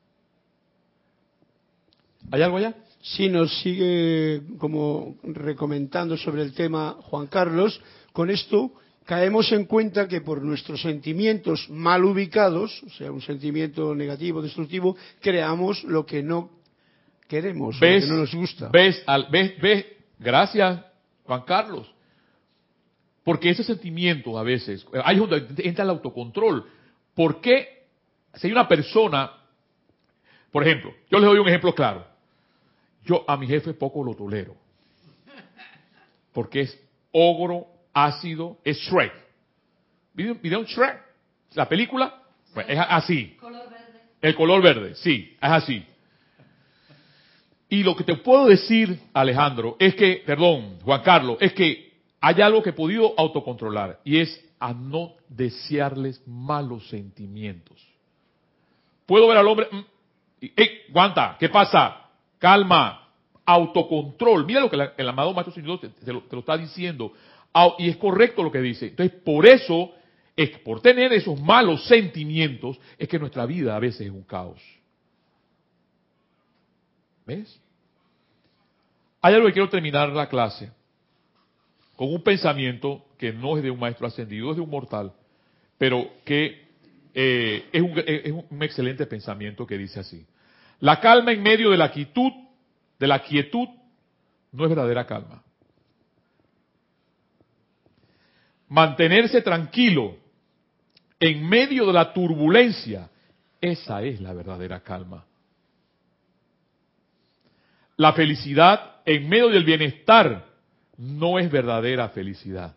¿Hay 2.30 2.42
algo 2.42 2.56
allá? 2.56 2.74
Si 3.02 3.28
nos 3.28 3.60
sigue 3.60 4.42
como 4.58 5.16
recomendando 5.24 6.16
sobre 6.16 6.42
el 6.42 6.54
tema 6.54 6.96
Juan 7.02 7.26
Carlos, 7.26 7.80
con 8.12 8.30
esto 8.30 8.72
caemos 9.04 9.50
en 9.52 9.64
cuenta 9.64 10.06
que 10.06 10.20
por 10.20 10.42
nuestros 10.42 10.80
sentimientos 10.82 11.68
mal 11.68 12.04
ubicados, 12.04 12.82
o 12.84 12.90
sea, 12.90 13.10
un 13.10 13.20
sentimiento 13.20 13.94
negativo, 13.94 14.40
destructivo, 14.40 14.96
creamos 15.20 15.82
lo 15.84 16.06
que 16.06 16.22
no 16.22 16.50
queremos, 17.26 17.74
lo 17.74 17.80
¿Ves? 17.80 18.04
que 18.04 18.10
no 18.10 18.18
nos 18.18 18.34
gusta. 18.34 18.68
¿Ves? 18.68 19.02
Al, 19.06 19.26
ves, 19.30 19.60
ves? 19.60 19.86
Gracias, 20.18 20.80
Juan 21.24 21.42
Carlos. 21.42 21.92
Porque 23.24 23.50
ese 23.50 23.64
sentimiento 23.64 24.38
a 24.38 24.42
veces, 24.42 24.86
ahí 25.04 25.16
es 25.16 25.28
donde 25.28 25.46
entra 25.64 25.84
el 25.84 25.90
autocontrol. 25.90 26.64
¿Por 27.14 27.40
qué 27.40 27.82
si 28.34 28.46
hay 28.46 28.52
una 28.52 28.68
persona, 28.68 29.30
por 30.50 30.66
ejemplo, 30.66 30.94
yo 31.10 31.18
les 31.18 31.26
doy 31.26 31.38
un 31.38 31.48
ejemplo 31.48 31.74
claro. 31.74 32.06
Yo 33.04 33.24
a 33.26 33.36
mi 33.36 33.46
jefe 33.46 33.74
poco 33.74 34.04
lo 34.04 34.14
tolero. 34.14 34.54
Porque 36.32 36.62
es 36.62 36.80
ogro, 37.12 37.66
ácido, 37.92 38.58
es 38.64 38.78
Shrek. 38.78 39.12
¿Vieron 40.14 40.64
Shrek? 40.64 41.02
La 41.54 41.68
película, 41.68 42.22
Pues 42.54 42.66
es 42.68 42.78
así. 42.78 43.36
El 44.20 44.34
color 44.34 44.62
verde, 44.62 44.94
sí, 44.94 45.36
es 45.40 45.50
así. 45.50 45.84
Y 47.68 47.82
lo 47.82 47.96
que 47.96 48.04
te 48.04 48.16
puedo 48.16 48.46
decir, 48.46 49.00
Alejandro, 49.14 49.76
es 49.78 49.94
que, 49.94 50.22
perdón, 50.26 50.78
Juan 50.84 51.02
Carlos, 51.02 51.38
es 51.40 51.52
que 51.54 51.92
hay 52.20 52.40
algo 52.40 52.62
que 52.62 52.70
he 52.70 52.74
podido 52.74 53.14
autocontrolar 53.16 54.00
y 54.04 54.18
es 54.18 54.44
a 54.60 54.72
no 54.72 55.14
desearles 55.28 56.22
malos 56.26 56.88
sentimientos. 56.88 57.82
Puedo 59.06 59.26
ver 59.26 59.38
al 59.38 59.48
hombre, 59.48 59.68
mm, 59.70 59.84
¡Ey, 60.56 60.82
aguanta! 60.90 61.36
¿Qué 61.38 61.48
pasa? 61.48 62.01
Calma, 62.42 63.08
autocontrol. 63.46 64.44
Mira 64.44 64.58
lo 64.58 64.68
que 64.68 64.76
el 64.96 65.08
amado 65.08 65.32
Maestro 65.32 65.54
Señor 65.54 65.78
te, 65.78 66.12
lo, 66.12 66.24
está 66.40 66.58
diciendo. 66.58 67.12
Au- 67.54 67.76
y 67.78 67.88
es 67.88 67.96
correcto 67.98 68.42
lo 68.42 68.50
que 68.50 68.60
dice. 68.60 68.88
Entonces, 68.88 69.16
por 69.24 69.46
eso, 69.46 69.92
es 70.34 70.50
por 70.58 70.80
tener 70.80 71.12
esos 71.12 71.40
malos 71.40 71.86
sentimientos, 71.86 72.80
es 72.98 73.06
que 73.08 73.20
nuestra 73.20 73.46
vida 73.46 73.76
a 73.76 73.78
veces 73.78 74.00
es 74.08 74.10
un 74.10 74.24
caos. 74.24 74.60
¿Ves? 77.24 77.60
Hay 79.20 79.34
algo 79.34 79.46
que 79.46 79.52
quiero 79.52 79.68
terminar 79.68 80.08
la 80.08 80.28
clase 80.28 80.72
con 81.94 82.12
un 82.12 82.24
pensamiento 82.24 83.04
que 83.18 83.32
no 83.32 83.56
es 83.56 83.62
de 83.62 83.70
un 83.70 83.78
maestro 83.78 84.08
ascendido, 84.08 84.50
es 84.50 84.56
de 84.56 84.62
un 84.62 84.70
mortal, 84.70 85.12
pero 85.78 86.10
que 86.24 86.60
eh, 87.14 87.68
es 87.72 87.82
un 88.32 88.62
excelente 88.64 89.06
pensamiento 89.06 89.64
que 89.64 89.78
dice 89.78 90.00
así. 90.00 90.26
La 90.82 90.98
calma 90.98 91.30
en 91.30 91.40
medio 91.40 91.70
de 91.70 91.76
la 91.76 91.92
quietud, 91.92 92.32
de 92.98 93.06
la 93.06 93.22
quietud, 93.22 93.68
no 94.50 94.64
es 94.64 94.68
verdadera 94.68 95.06
calma. 95.06 95.40
Mantenerse 98.66 99.42
tranquilo 99.42 100.16
en 101.20 101.48
medio 101.48 101.86
de 101.86 101.92
la 101.92 102.12
turbulencia, 102.12 103.08
esa 103.60 104.02
es 104.02 104.20
la 104.20 104.32
verdadera 104.32 104.80
calma. 104.80 105.24
La 107.96 108.12
felicidad 108.14 109.02
en 109.04 109.28
medio 109.28 109.50
del 109.50 109.62
bienestar 109.62 110.48
no 110.96 111.38
es 111.38 111.48
verdadera 111.48 112.08
felicidad. 112.08 112.74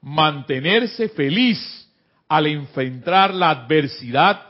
Mantenerse 0.00 1.10
feliz 1.10 1.58
al 2.28 2.46
enfrentar 2.46 3.34
la 3.34 3.50
adversidad, 3.50 4.49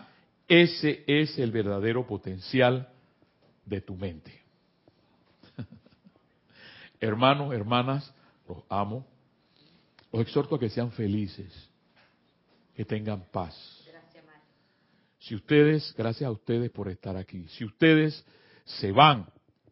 ese 0.50 1.04
es 1.06 1.38
el 1.38 1.52
verdadero 1.52 2.04
potencial 2.04 2.88
de 3.64 3.80
tu 3.80 3.94
mente. 3.94 4.32
Hermanos, 7.00 7.54
hermanas, 7.54 8.12
los 8.48 8.58
amo. 8.68 9.06
Los 10.12 10.22
exhorto 10.22 10.56
a 10.56 10.58
que 10.58 10.68
sean 10.68 10.90
felices, 10.90 11.70
que 12.74 12.84
tengan 12.84 13.24
paz. 13.30 13.54
Si 15.20 15.36
ustedes, 15.36 15.94
gracias 15.96 16.26
a 16.26 16.32
ustedes 16.32 16.68
por 16.72 16.88
estar 16.88 17.16
aquí, 17.16 17.46
si 17.50 17.64
ustedes 17.64 18.24
se 18.64 18.90
van 18.90 19.28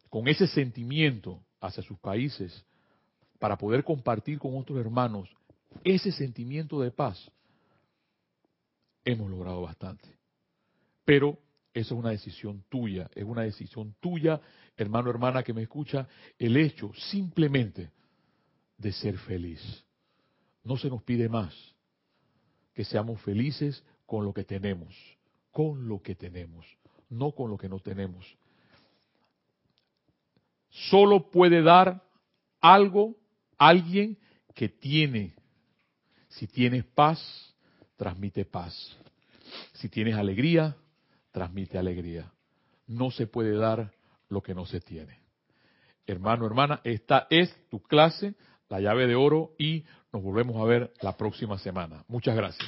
con 0.09 0.29
ese 0.29 0.47
sentimiento 0.47 1.43
hacia 1.59 1.83
sus 1.83 1.99
países 1.99 2.63
para 3.37 3.57
poder 3.57 3.83
compartir 3.83 4.39
con 4.39 4.57
otros 4.57 4.79
hermanos 4.79 5.27
ese 5.83 6.13
sentimiento 6.13 6.79
de 6.79 6.91
paz, 6.91 7.29
hemos 9.03 9.29
logrado 9.29 9.63
bastante. 9.63 10.18
Pero 11.09 11.39
eso 11.73 11.95
es 11.95 11.99
una 11.99 12.11
decisión 12.11 12.63
tuya, 12.69 13.09
es 13.15 13.23
una 13.23 13.41
decisión 13.41 13.95
tuya, 13.99 14.39
hermano, 14.77 15.09
hermana 15.09 15.41
que 15.41 15.55
me 15.55 15.63
escucha, 15.63 16.07
el 16.37 16.55
hecho 16.55 16.91
simplemente 16.93 17.89
de 18.77 18.91
ser 18.91 19.17
feliz. 19.17 19.59
No 20.63 20.77
se 20.77 20.87
nos 20.87 21.01
pide 21.01 21.27
más 21.27 21.51
que 22.75 22.85
seamos 22.85 23.19
felices 23.21 23.83
con 24.05 24.23
lo 24.23 24.35
que 24.35 24.43
tenemos, 24.43 24.95
con 25.49 25.87
lo 25.87 25.99
que 25.99 26.13
tenemos, 26.13 26.67
no 27.09 27.31
con 27.31 27.49
lo 27.49 27.57
que 27.57 27.69
no 27.69 27.79
tenemos. 27.79 28.37
Solo 30.69 31.31
puede 31.31 31.63
dar 31.63 32.03
algo 32.61 33.17
alguien 33.57 34.15
que 34.53 34.69
tiene. 34.69 35.33
Si 36.27 36.45
tienes 36.45 36.85
paz, 36.85 37.19
transmite 37.97 38.45
paz. 38.45 38.95
Si 39.73 39.89
tienes 39.89 40.13
alegría, 40.13 40.77
transmite 41.31 41.77
alegría. 41.77 42.31
No 42.87 43.11
se 43.11 43.27
puede 43.27 43.55
dar 43.55 43.91
lo 44.29 44.41
que 44.41 44.55
no 44.55 44.65
se 44.65 44.79
tiene. 44.81 45.19
Hermano, 46.07 46.45
hermana, 46.45 46.81
esta 46.83 47.27
es 47.29 47.55
tu 47.69 47.81
clase, 47.81 48.35
la 48.67 48.79
llave 48.79 49.07
de 49.07 49.15
oro, 49.15 49.51
y 49.57 49.85
nos 50.11 50.23
volvemos 50.23 50.55
a 50.57 50.65
ver 50.65 50.93
la 51.01 51.17
próxima 51.17 51.57
semana. 51.59 52.03
Muchas 52.07 52.35
gracias. 52.35 52.67